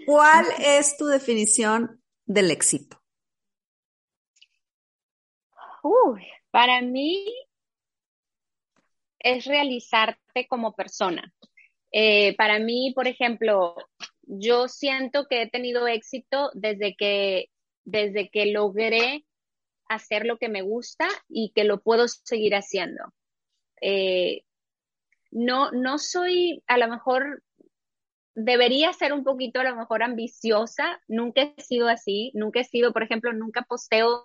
¿cuál 0.07 0.45
es 0.59 0.99
tu 0.99 1.07
definición 1.07 2.03
del 2.27 2.51
éxito? 2.51 3.01
Uy, 5.83 6.27
para 6.51 6.83
mí 6.83 7.25
es 9.21 9.45
realizarte 9.45 10.47
como 10.49 10.75
persona. 10.75 11.33
Eh, 11.93 12.37
para 12.37 12.59
mí, 12.59 12.93
por 12.95 13.09
ejemplo, 13.09 13.77
yo 14.23 14.69
siento 14.69 15.27
que 15.29 15.43
he 15.43 15.51
tenido 15.51 15.87
éxito 15.87 16.51
desde 16.55 16.95
que, 16.97 17.47
desde 17.85 18.31
que 18.31 18.47
logré 18.47 19.25
hacer 19.89 20.25
lo 20.25 20.39
que 20.39 20.49
me 20.49 20.63
gusta 20.63 21.09
y 21.29 21.53
que 21.55 21.65
lo 21.65 21.81
puedo 21.81 22.07
seguir 22.09 22.55
haciendo. 22.55 23.13
Eh, 23.81 24.43
no, 25.31 25.73
no 25.73 25.99
soy, 25.99 26.63
a 26.67 26.79
lo 26.79 26.89
mejor, 26.89 27.43
debería 28.35 28.93
ser 28.93 29.13
un 29.13 29.25
poquito 29.25 29.61
a 29.61 29.65
lo 29.65 29.77
mejor 29.77 30.03
ambiciosa, 30.03 31.01
nunca 31.09 31.43
he 31.43 31.61
sido 31.61 31.89
así, 31.89 32.31
nunca 32.35 32.61
he 32.61 32.65
sido, 32.65 32.93
por 32.93 33.03
ejemplo, 33.03 33.33
nunca 33.33 33.63
posteo 33.63 34.25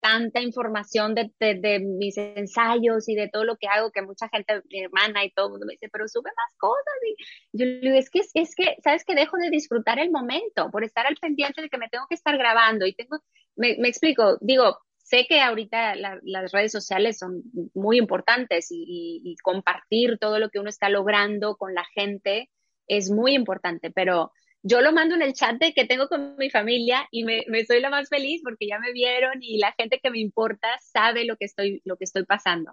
tanta 0.00 0.40
información 0.40 1.14
de, 1.14 1.30
de, 1.38 1.80
mis 1.80 2.16
ensayos 2.16 3.08
y 3.08 3.14
de 3.14 3.28
todo 3.28 3.44
lo 3.44 3.56
que 3.56 3.68
hago 3.68 3.90
que 3.90 4.02
mucha 4.02 4.28
gente, 4.28 4.62
mi 4.70 4.80
hermana 4.80 5.24
y 5.24 5.30
todo 5.30 5.46
el 5.46 5.52
mundo 5.52 5.66
me 5.66 5.74
dice, 5.74 5.88
pero 5.90 6.08
sube 6.08 6.30
más 6.36 6.56
cosas. 6.58 6.94
Y 7.06 7.58
yo 7.58 7.66
le 7.66 7.80
digo, 7.80 7.96
es 7.96 8.10
que, 8.10 8.20
es 8.34 8.54
que, 8.54 8.76
¿sabes 8.82 9.04
que 9.04 9.14
Dejo 9.14 9.36
de 9.36 9.50
disfrutar 9.50 9.98
el 9.98 10.10
momento 10.10 10.70
por 10.70 10.84
estar 10.84 11.06
al 11.06 11.16
pendiente 11.16 11.60
de 11.60 11.68
que 11.68 11.78
me 11.78 11.88
tengo 11.88 12.06
que 12.08 12.14
estar 12.14 12.36
grabando 12.38 12.86
y 12.86 12.94
tengo, 12.94 13.18
me, 13.56 13.76
me 13.78 13.88
explico, 13.88 14.38
digo, 14.40 14.78
sé 14.96 15.26
que 15.28 15.40
ahorita 15.40 15.96
la, 15.96 16.18
las 16.22 16.52
redes 16.52 16.70
sociales 16.70 17.18
son 17.18 17.42
muy 17.74 17.98
importantes 17.98 18.68
y 18.70 19.34
compartir 19.42 20.18
todo 20.18 20.38
lo 20.38 20.50
que 20.50 20.60
uno 20.60 20.68
está 20.68 20.88
logrando 20.88 21.56
con 21.56 21.74
la 21.74 21.84
gente 21.94 22.50
es 22.88 23.10
muy 23.10 23.34
importante, 23.34 23.90
pero 23.90 24.32
yo 24.62 24.80
lo 24.80 24.92
mando 24.92 25.14
en 25.14 25.22
el 25.22 25.34
chat 25.34 25.56
de 25.58 25.72
que 25.72 25.86
tengo 25.86 26.08
con 26.08 26.36
mi 26.36 26.50
familia 26.50 27.06
y 27.10 27.24
me, 27.24 27.44
me, 27.48 27.64
soy 27.64 27.80
la 27.80 27.90
más 27.90 28.08
feliz 28.08 28.40
porque 28.42 28.66
ya 28.66 28.78
me 28.78 28.92
vieron 28.92 29.34
y 29.40 29.58
la 29.58 29.72
gente 29.78 30.00
que 30.02 30.10
me 30.10 30.20
importa 30.20 30.68
sabe 30.82 31.24
lo 31.24 31.36
que 31.36 31.44
estoy, 31.44 31.80
lo 31.84 31.96
que 31.96 32.04
estoy 32.04 32.24
pasando. 32.24 32.72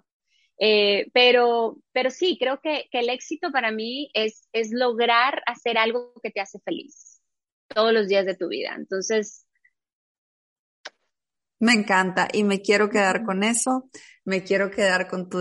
Eh, 0.58 1.10
pero, 1.12 1.78
pero 1.92 2.10
sí, 2.10 2.38
creo 2.40 2.60
que, 2.60 2.88
que, 2.90 3.00
el 3.00 3.10
éxito 3.10 3.52
para 3.52 3.70
mí 3.70 4.10
es, 4.14 4.48
es 4.52 4.70
lograr 4.72 5.42
hacer 5.46 5.76
algo 5.76 6.14
que 6.22 6.30
te 6.30 6.40
hace 6.40 6.58
feliz 6.64 7.20
todos 7.68 7.92
los 7.92 8.08
días 8.08 8.24
de 8.26 8.36
tu 8.36 8.48
vida. 8.48 8.74
Entonces... 8.76 9.46
Me 11.58 11.72
encanta 11.72 12.28
y 12.32 12.44
me 12.44 12.60
quiero 12.60 12.90
quedar 12.90 13.24
con 13.24 13.42
eso. 13.42 13.88
Me 14.24 14.44
quiero 14.44 14.70
quedar 14.70 15.08
con 15.08 15.28
tu, 15.30 15.38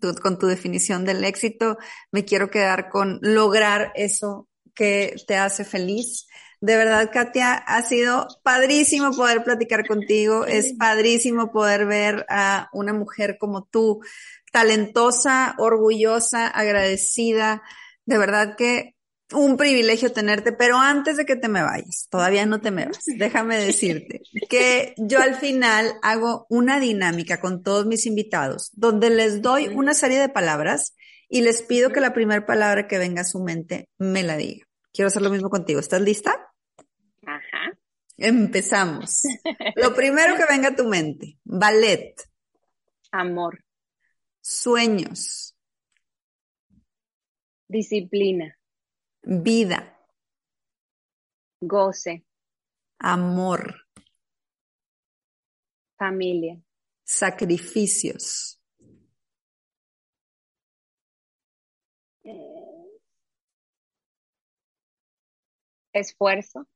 tu, 0.00 0.14
con 0.14 0.38
tu 0.38 0.46
definición 0.46 1.04
del 1.04 1.24
éxito. 1.24 1.76
Me 2.12 2.24
quiero 2.24 2.50
quedar 2.50 2.88
con 2.88 3.18
lograr 3.22 3.92
eso 3.94 4.49
que 4.74 5.16
te 5.26 5.36
hace 5.36 5.64
feliz. 5.64 6.26
De 6.60 6.76
verdad, 6.76 7.10
Katia, 7.12 7.54
ha 7.54 7.82
sido 7.82 8.28
padrísimo 8.42 9.12
poder 9.12 9.42
platicar 9.42 9.86
contigo. 9.86 10.44
Es 10.44 10.74
padrísimo 10.74 11.50
poder 11.52 11.86
ver 11.86 12.26
a 12.28 12.68
una 12.72 12.92
mujer 12.92 13.38
como 13.38 13.64
tú, 13.64 14.00
talentosa, 14.52 15.54
orgullosa, 15.58 16.48
agradecida. 16.48 17.62
De 18.04 18.18
verdad 18.18 18.56
que 18.56 18.94
un 19.32 19.56
privilegio 19.56 20.12
tenerte, 20.12 20.52
pero 20.52 20.78
antes 20.78 21.16
de 21.16 21.24
que 21.24 21.36
te 21.36 21.48
me 21.48 21.62
vayas, 21.62 22.08
todavía 22.10 22.46
no 22.46 22.60
te 22.60 22.70
me 22.70 22.86
vas, 22.86 23.04
déjame 23.18 23.56
decirte 23.58 24.22
que 24.48 24.94
yo 24.96 25.20
al 25.20 25.36
final 25.36 25.94
hago 26.02 26.46
una 26.48 26.80
dinámica 26.80 27.40
con 27.40 27.62
todos 27.62 27.86
mis 27.86 28.06
invitados 28.06 28.70
donde 28.74 29.10
les 29.10 29.42
doy 29.42 29.68
una 29.68 29.94
serie 29.94 30.18
de 30.18 30.28
palabras 30.28 30.94
y 31.30 31.42
les 31.42 31.62
pido 31.62 31.90
que 31.90 32.00
la 32.00 32.12
primera 32.12 32.44
palabra 32.44 32.88
que 32.88 32.98
venga 32.98 33.22
a 33.22 33.24
su 33.24 33.38
mente 33.38 33.88
me 33.98 34.24
la 34.24 34.36
diga. 34.36 34.66
Quiero 34.92 35.06
hacer 35.06 35.22
lo 35.22 35.30
mismo 35.30 35.48
contigo. 35.48 35.78
¿Estás 35.78 36.02
lista? 36.02 36.52
Ajá. 37.24 37.78
Empezamos. 38.16 39.22
Lo 39.76 39.94
primero 39.94 40.36
que 40.36 40.44
venga 40.44 40.70
a 40.70 40.76
tu 40.76 40.84
mente. 40.88 41.38
Ballet. 41.44 42.16
Amor. 43.12 43.64
Sueños. 44.40 45.56
Disciplina. 47.68 48.58
Vida. 49.22 49.96
Goce. 51.60 52.24
Amor. 52.98 53.86
Familia. 55.96 56.60
Sacrificios. 57.04 58.59
Esfuerzo. 65.92 66.66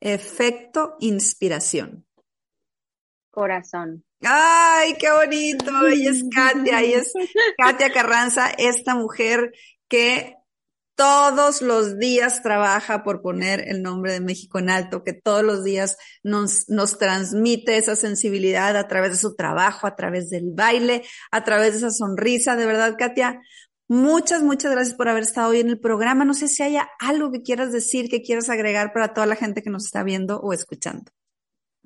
Efecto 0.00 0.96
inspiración. 1.00 2.06
Corazón. 3.30 4.04
¡Ay, 4.22 4.94
qué 4.98 5.10
bonito! 5.10 5.86
Ella 5.86 6.10
es 6.10 6.24
Katia, 6.34 6.84
y 6.84 6.94
es 6.94 7.12
Katia 7.56 7.92
Carranza, 7.92 8.50
esta 8.50 8.94
mujer 8.94 9.52
que 9.88 10.36
todos 11.00 11.62
los 11.62 11.98
días 11.98 12.42
trabaja 12.42 13.02
por 13.02 13.22
poner 13.22 13.66
el 13.66 13.80
nombre 13.80 14.12
de 14.12 14.20
México 14.20 14.58
en 14.58 14.68
alto, 14.68 15.02
que 15.02 15.14
todos 15.14 15.42
los 15.42 15.64
días 15.64 15.96
nos, 16.22 16.68
nos 16.68 16.98
transmite 16.98 17.78
esa 17.78 17.96
sensibilidad 17.96 18.76
a 18.76 18.86
través 18.86 19.12
de 19.12 19.16
su 19.16 19.34
trabajo, 19.34 19.86
a 19.86 19.96
través 19.96 20.28
del 20.28 20.50
baile, 20.52 21.02
a 21.30 21.42
través 21.42 21.72
de 21.72 21.78
esa 21.78 21.90
sonrisa. 21.90 22.54
De 22.54 22.66
verdad, 22.66 22.96
Katia, 22.98 23.40
muchas, 23.90 24.42
muchas 24.42 24.70
gracias 24.70 24.96
por 24.96 25.08
haber 25.08 25.24
estado 25.24 25.50
hoy 25.50 25.60
en 25.60 25.68
el 25.68 25.80
programa. 25.80 26.24
No 26.24 26.32
sé 26.32 26.46
si 26.46 26.62
haya 26.62 26.88
algo 27.00 27.32
que 27.32 27.42
quieras 27.42 27.72
decir, 27.72 28.08
que 28.08 28.22
quieras 28.22 28.48
agregar 28.48 28.92
para 28.92 29.12
toda 29.12 29.26
la 29.26 29.36
gente 29.36 29.62
que 29.62 29.70
nos 29.70 29.84
está 29.84 30.04
viendo 30.04 30.38
o 30.40 30.52
escuchando. 30.52 31.10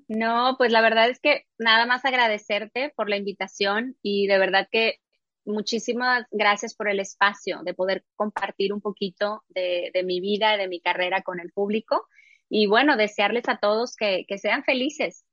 No, 0.07 0.57
pues 0.59 0.71
la 0.71 0.83
verdad 0.83 1.09
es 1.09 1.19
que 1.19 1.47
nada 1.59 1.87
más 1.87 2.05
agradecerte 2.05 2.93
por 2.95 3.09
la 3.09 3.17
invitación 3.17 3.97
y 4.03 4.27
de 4.27 4.39
verdad 4.39 4.69
que 4.71 4.99
muchísimas 5.47 6.27
gracias 6.31 6.75
por 6.75 6.89
el 6.89 7.01
espacio 7.01 7.63
de 7.65 7.73
poder 7.73 8.05
compartir 8.17 8.75
un 8.75 8.83
poquito 8.83 9.43
de, 9.49 9.91
mi 10.05 10.21
vida 10.21 10.55
y 10.55 10.59
de 10.59 10.69
mi 10.69 10.81
carrera 10.81 11.23
con 11.23 11.41
el 11.41 11.53
público. 11.53 12.07
Y 12.51 12.67
bueno, 12.67 12.99
desearles 12.99 13.49
a 13.49 13.57
todos 13.57 13.97
que, 13.97 14.27
que 14.29 14.37
sean 14.37 14.63
felices 14.63 15.25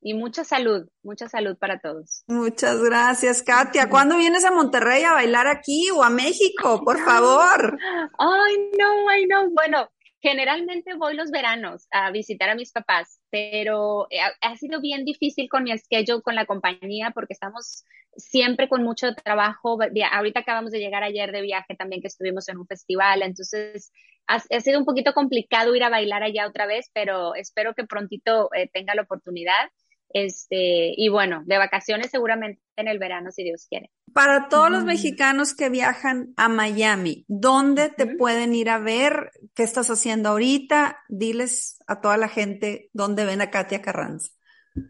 y 0.00 0.14
mucha 0.14 0.44
salud, 0.44 0.88
mucha 1.02 1.28
salud 1.28 1.56
para 1.58 1.80
todos. 1.80 2.24
Muchas 2.26 2.82
gracias, 2.82 3.42
Katia. 3.42 3.88
¿Cuándo 3.88 4.16
vienes 4.16 4.44
a 4.44 4.50
Monterrey 4.50 5.02
a 5.04 5.12
bailar 5.12 5.46
aquí 5.46 5.90
o 5.90 6.02
a 6.02 6.10
México? 6.10 6.82
Por 6.84 6.98
favor. 6.98 7.78
Ay, 8.18 8.70
no, 8.78 9.08
ay, 9.08 9.26
no. 9.26 9.50
Bueno, 9.50 9.88
Generalmente 10.20 10.96
voy 10.96 11.14
los 11.14 11.30
veranos 11.30 11.86
a 11.92 12.10
visitar 12.10 12.48
a 12.48 12.56
mis 12.56 12.72
papás, 12.72 13.20
pero 13.30 14.08
eh, 14.10 14.18
ha, 14.40 14.56
sido 14.56 14.80
bien 14.80 15.04
difícil 15.04 15.48
con 15.48 15.62
mi 15.62 15.76
schedule 15.78 16.22
con 16.22 16.34
la 16.34 16.44
compañía 16.44 17.12
porque 17.14 17.34
estamos 17.34 17.84
siempre 18.16 18.68
con 18.68 18.82
mucho 18.82 19.14
trabajo. 19.14 19.78
Ahorita 20.12 20.40
acabamos 20.40 20.72
de 20.72 20.80
llegar 20.80 21.04
ayer 21.04 21.30
de 21.30 21.42
viaje 21.42 21.76
también 21.76 22.02
que 22.02 22.08
estuvimos 22.08 22.48
en 22.48 22.58
un 22.58 22.66
festival, 22.66 23.22
entonces 23.22 23.92
ha, 24.26 24.40
sido 24.60 24.80
un 24.80 24.84
poquito 24.84 25.14
complicado 25.14 25.74
ir 25.76 25.84
a 25.84 25.88
bailar 25.88 26.24
allá 26.24 26.48
otra 26.48 26.66
vez, 26.66 26.90
pero 26.92 27.36
espero 27.36 27.74
que 27.74 27.84
prontito 27.84 28.50
eh, 28.54 28.68
tenga 28.72 28.96
la 28.96 29.02
oportunidad. 29.02 29.70
Este, 30.10 30.94
y 30.96 31.08
bueno, 31.08 31.42
de 31.44 31.58
vacaciones 31.58 32.10
seguramente 32.10 32.62
en 32.76 32.88
el 32.88 32.98
verano, 32.98 33.30
si 33.30 33.44
Dios 33.44 33.66
quiere. 33.68 33.90
Para 34.12 34.48
todos 34.48 34.70
los 34.70 34.84
mexicanos 34.84 35.54
que 35.54 35.68
viajan 35.68 36.32
a 36.36 36.48
Miami, 36.48 37.24
¿dónde 37.28 37.90
te 37.90 38.06
pueden 38.06 38.54
ir 38.54 38.70
a 38.70 38.78
ver? 38.78 39.32
¿Qué 39.54 39.62
estás 39.62 39.90
haciendo 39.90 40.30
ahorita? 40.30 41.04
Diles 41.08 41.78
a 41.86 42.00
toda 42.00 42.16
la 42.16 42.28
gente 42.28 42.90
dónde 42.92 43.24
ven 43.24 43.42
a 43.42 43.50
Katia 43.50 43.82
Carranza. 43.82 44.30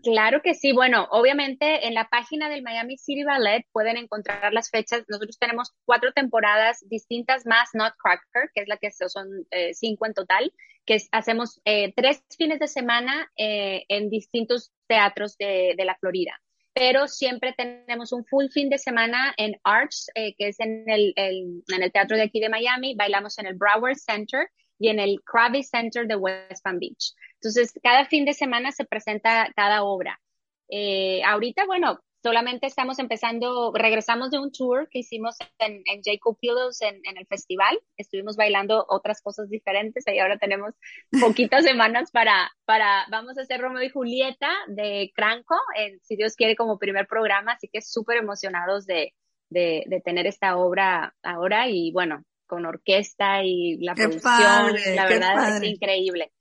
Claro 0.02 0.42
que 0.42 0.54
sí. 0.54 0.72
Bueno, 0.72 1.06
obviamente 1.10 1.86
en 1.86 1.94
la 1.94 2.08
página 2.08 2.48
del 2.48 2.62
Miami 2.62 2.96
City 2.98 3.24
Ballet 3.24 3.64
pueden 3.72 3.96
encontrar 3.96 4.52
las 4.52 4.70
fechas. 4.70 5.04
Nosotros 5.08 5.38
tenemos 5.38 5.72
cuatro 5.84 6.12
temporadas 6.12 6.84
distintas 6.88 7.46
más 7.46 7.70
Nutcracker, 7.74 8.50
que 8.54 8.62
es 8.62 8.68
la 8.68 8.76
que 8.76 8.90
son 8.90 9.28
eh, 9.50 9.74
cinco 9.74 10.06
en 10.06 10.14
total, 10.14 10.52
que 10.86 10.98
hacemos 11.12 11.60
eh, 11.64 11.92
tres 11.94 12.22
fines 12.36 12.58
de 12.58 12.68
semana 12.68 13.30
eh, 13.36 13.84
en 13.88 14.10
distintos 14.10 14.72
teatros 14.86 15.36
de, 15.38 15.74
la 15.84 15.96
Florida. 15.96 16.32
Pero 16.72 17.08
siempre 17.08 17.54
tenemos 17.56 18.12
un 18.12 18.24
full 18.24 18.46
fin 18.52 18.68
de 18.68 18.78
semana 18.78 19.34
en 19.36 19.58
Arts, 19.64 20.10
que 20.14 20.34
es 20.38 20.60
en 20.60 20.88
el, 20.88 21.12
en 21.16 21.82
el 21.82 21.92
teatro 21.92 22.16
de 22.16 22.22
aquí 22.22 22.38
de 22.38 22.48
Miami. 22.48 22.94
Bailamos 22.94 23.38
en 23.38 23.46
el 23.46 23.56
Broward 23.56 23.96
Center 23.96 24.48
y 24.78 24.88
en 24.88 25.00
el 25.00 25.20
Krabby 25.24 25.62
Center 25.62 26.06
de 26.06 26.16
West 26.16 26.62
Palm 26.62 26.78
Beach. 26.78 27.14
Entonces, 27.34 27.72
cada 27.82 28.06
fin 28.06 28.24
de 28.24 28.32
semana 28.32 28.72
se 28.72 28.84
presenta 28.84 29.52
cada 29.54 29.82
obra. 29.82 30.20
Eh, 30.68 31.22
ahorita, 31.24 31.66
bueno, 31.66 32.00
solamente 32.22 32.66
estamos 32.66 32.98
empezando, 32.98 33.72
regresamos 33.74 34.30
de 34.30 34.38
un 34.38 34.52
tour 34.52 34.88
que 34.90 35.00
hicimos 35.00 35.36
en, 35.58 35.82
Jacob 36.04 36.36
Pillows 36.40 36.80
en, 36.82 37.00
el 37.04 37.26
festival. 37.26 37.78
Estuvimos 37.96 38.36
bailando 38.36 38.84
otras 38.88 39.22
cosas 39.22 39.48
diferentes 39.48 40.04
y 40.06 40.18
ahora 40.18 40.38
tenemos 40.38 40.74
poquitas 41.20 41.64
semanas 41.64 42.10
para, 42.10 42.50
para, 42.64 43.06
vamos 43.10 43.38
a 43.38 43.42
hacer 43.42 43.60
Romeo 43.60 43.82
y 43.82 43.90
Julieta 43.90 44.50
de 44.68 45.12
Cranco, 45.14 45.56
si 46.02 46.16
Dios 46.16 46.34
quiere, 46.34 46.56
como 46.56 46.78
primer 46.78 47.06
programa. 47.06 47.52
Así 47.52 47.68
que 47.68 47.80
súper 47.82 48.18
emocionados 48.18 48.86
de, 48.86 49.14
de, 49.48 49.84
de 49.86 50.00
tener 50.00 50.26
esta 50.26 50.56
obra 50.56 51.14
ahora 51.22 51.68
y 51.68 51.92
bueno, 51.92 52.24
con 52.48 52.66
orquesta 52.66 53.44
y 53.44 53.76
la 53.78 53.94
producción, 53.94 54.74
la 54.96 55.06
verdad 55.06 55.56
es 55.56 55.70
increíble. 55.70 56.32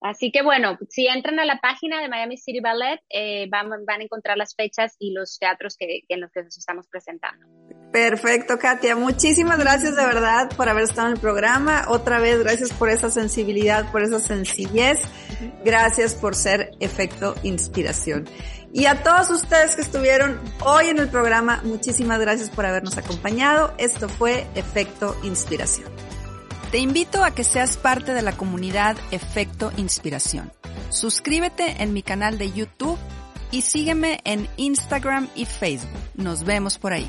Así 0.00 0.30
que 0.30 0.42
bueno, 0.42 0.78
si 0.88 1.06
entran 1.06 1.38
a 1.40 1.44
la 1.44 1.58
página 1.58 2.00
de 2.00 2.08
Miami 2.08 2.36
City 2.36 2.60
Ballet, 2.60 3.00
eh, 3.08 3.48
van, 3.50 3.70
van, 3.70 4.00
a 4.00 4.04
encontrar 4.04 4.36
las 4.36 4.54
fechas 4.54 4.94
y 4.98 5.12
los 5.12 5.38
teatros 5.38 5.76
que, 5.76 6.02
en 6.08 6.20
los 6.20 6.30
que 6.30 6.42
nos 6.42 6.56
estamos 6.56 6.86
presentando. 6.86 7.46
Perfecto, 7.92 8.58
Katia. 8.58 8.94
Muchísimas 8.94 9.58
gracias 9.58 9.96
de 9.96 10.04
verdad 10.04 10.50
por 10.54 10.68
haber 10.68 10.84
estado 10.84 11.08
en 11.08 11.14
el 11.14 11.20
programa. 11.20 11.86
Otra 11.88 12.20
vez, 12.20 12.38
gracias 12.40 12.72
por 12.72 12.90
esa 12.90 13.10
sensibilidad, 13.10 13.90
por 13.90 14.02
esa 14.02 14.20
sencillez. 14.20 14.98
Gracias 15.64 16.14
por 16.14 16.34
ser 16.34 16.72
efecto 16.78 17.34
inspiración. 17.42 18.26
Y 18.76 18.84
a 18.84 19.02
todos 19.02 19.30
ustedes 19.30 19.74
que 19.74 19.80
estuvieron 19.80 20.38
hoy 20.62 20.88
en 20.88 20.98
el 20.98 21.08
programa, 21.08 21.62
muchísimas 21.64 22.20
gracias 22.20 22.50
por 22.50 22.66
habernos 22.66 22.98
acompañado. 22.98 23.72
Esto 23.78 24.06
fue 24.06 24.46
Efecto 24.54 25.16
Inspiración. 25.22 25.90
Te 26.70 26.76
invito 26.76 27.24
a 27.24 27.30
que 27.30 27.42
seas 27.42 27.78
parte 27.78 28.12
de 28.12 28.20
la 28.20 28.36
comunidad 28.36 28.98
Efecto 29.12 29.72
Inspiración. 29.78 30.52
Suscríbete 30.90 31.82
en 31.82 31.94
mi 31.94 32.02
canal 32.02 32.36
de 32.36 32.52
YouTube 32.52 32.98
y 33.50 33.62
sígueme 33.62 34.20
en 34.24 34.46
Instagram 34.58 35.30
y 35.34 35.46
Facebook. 35.46 35.98
Nos 36.14 36.44
vemos 36.44 36.76
por 36.76 36.92
ahí. 36.92 37.08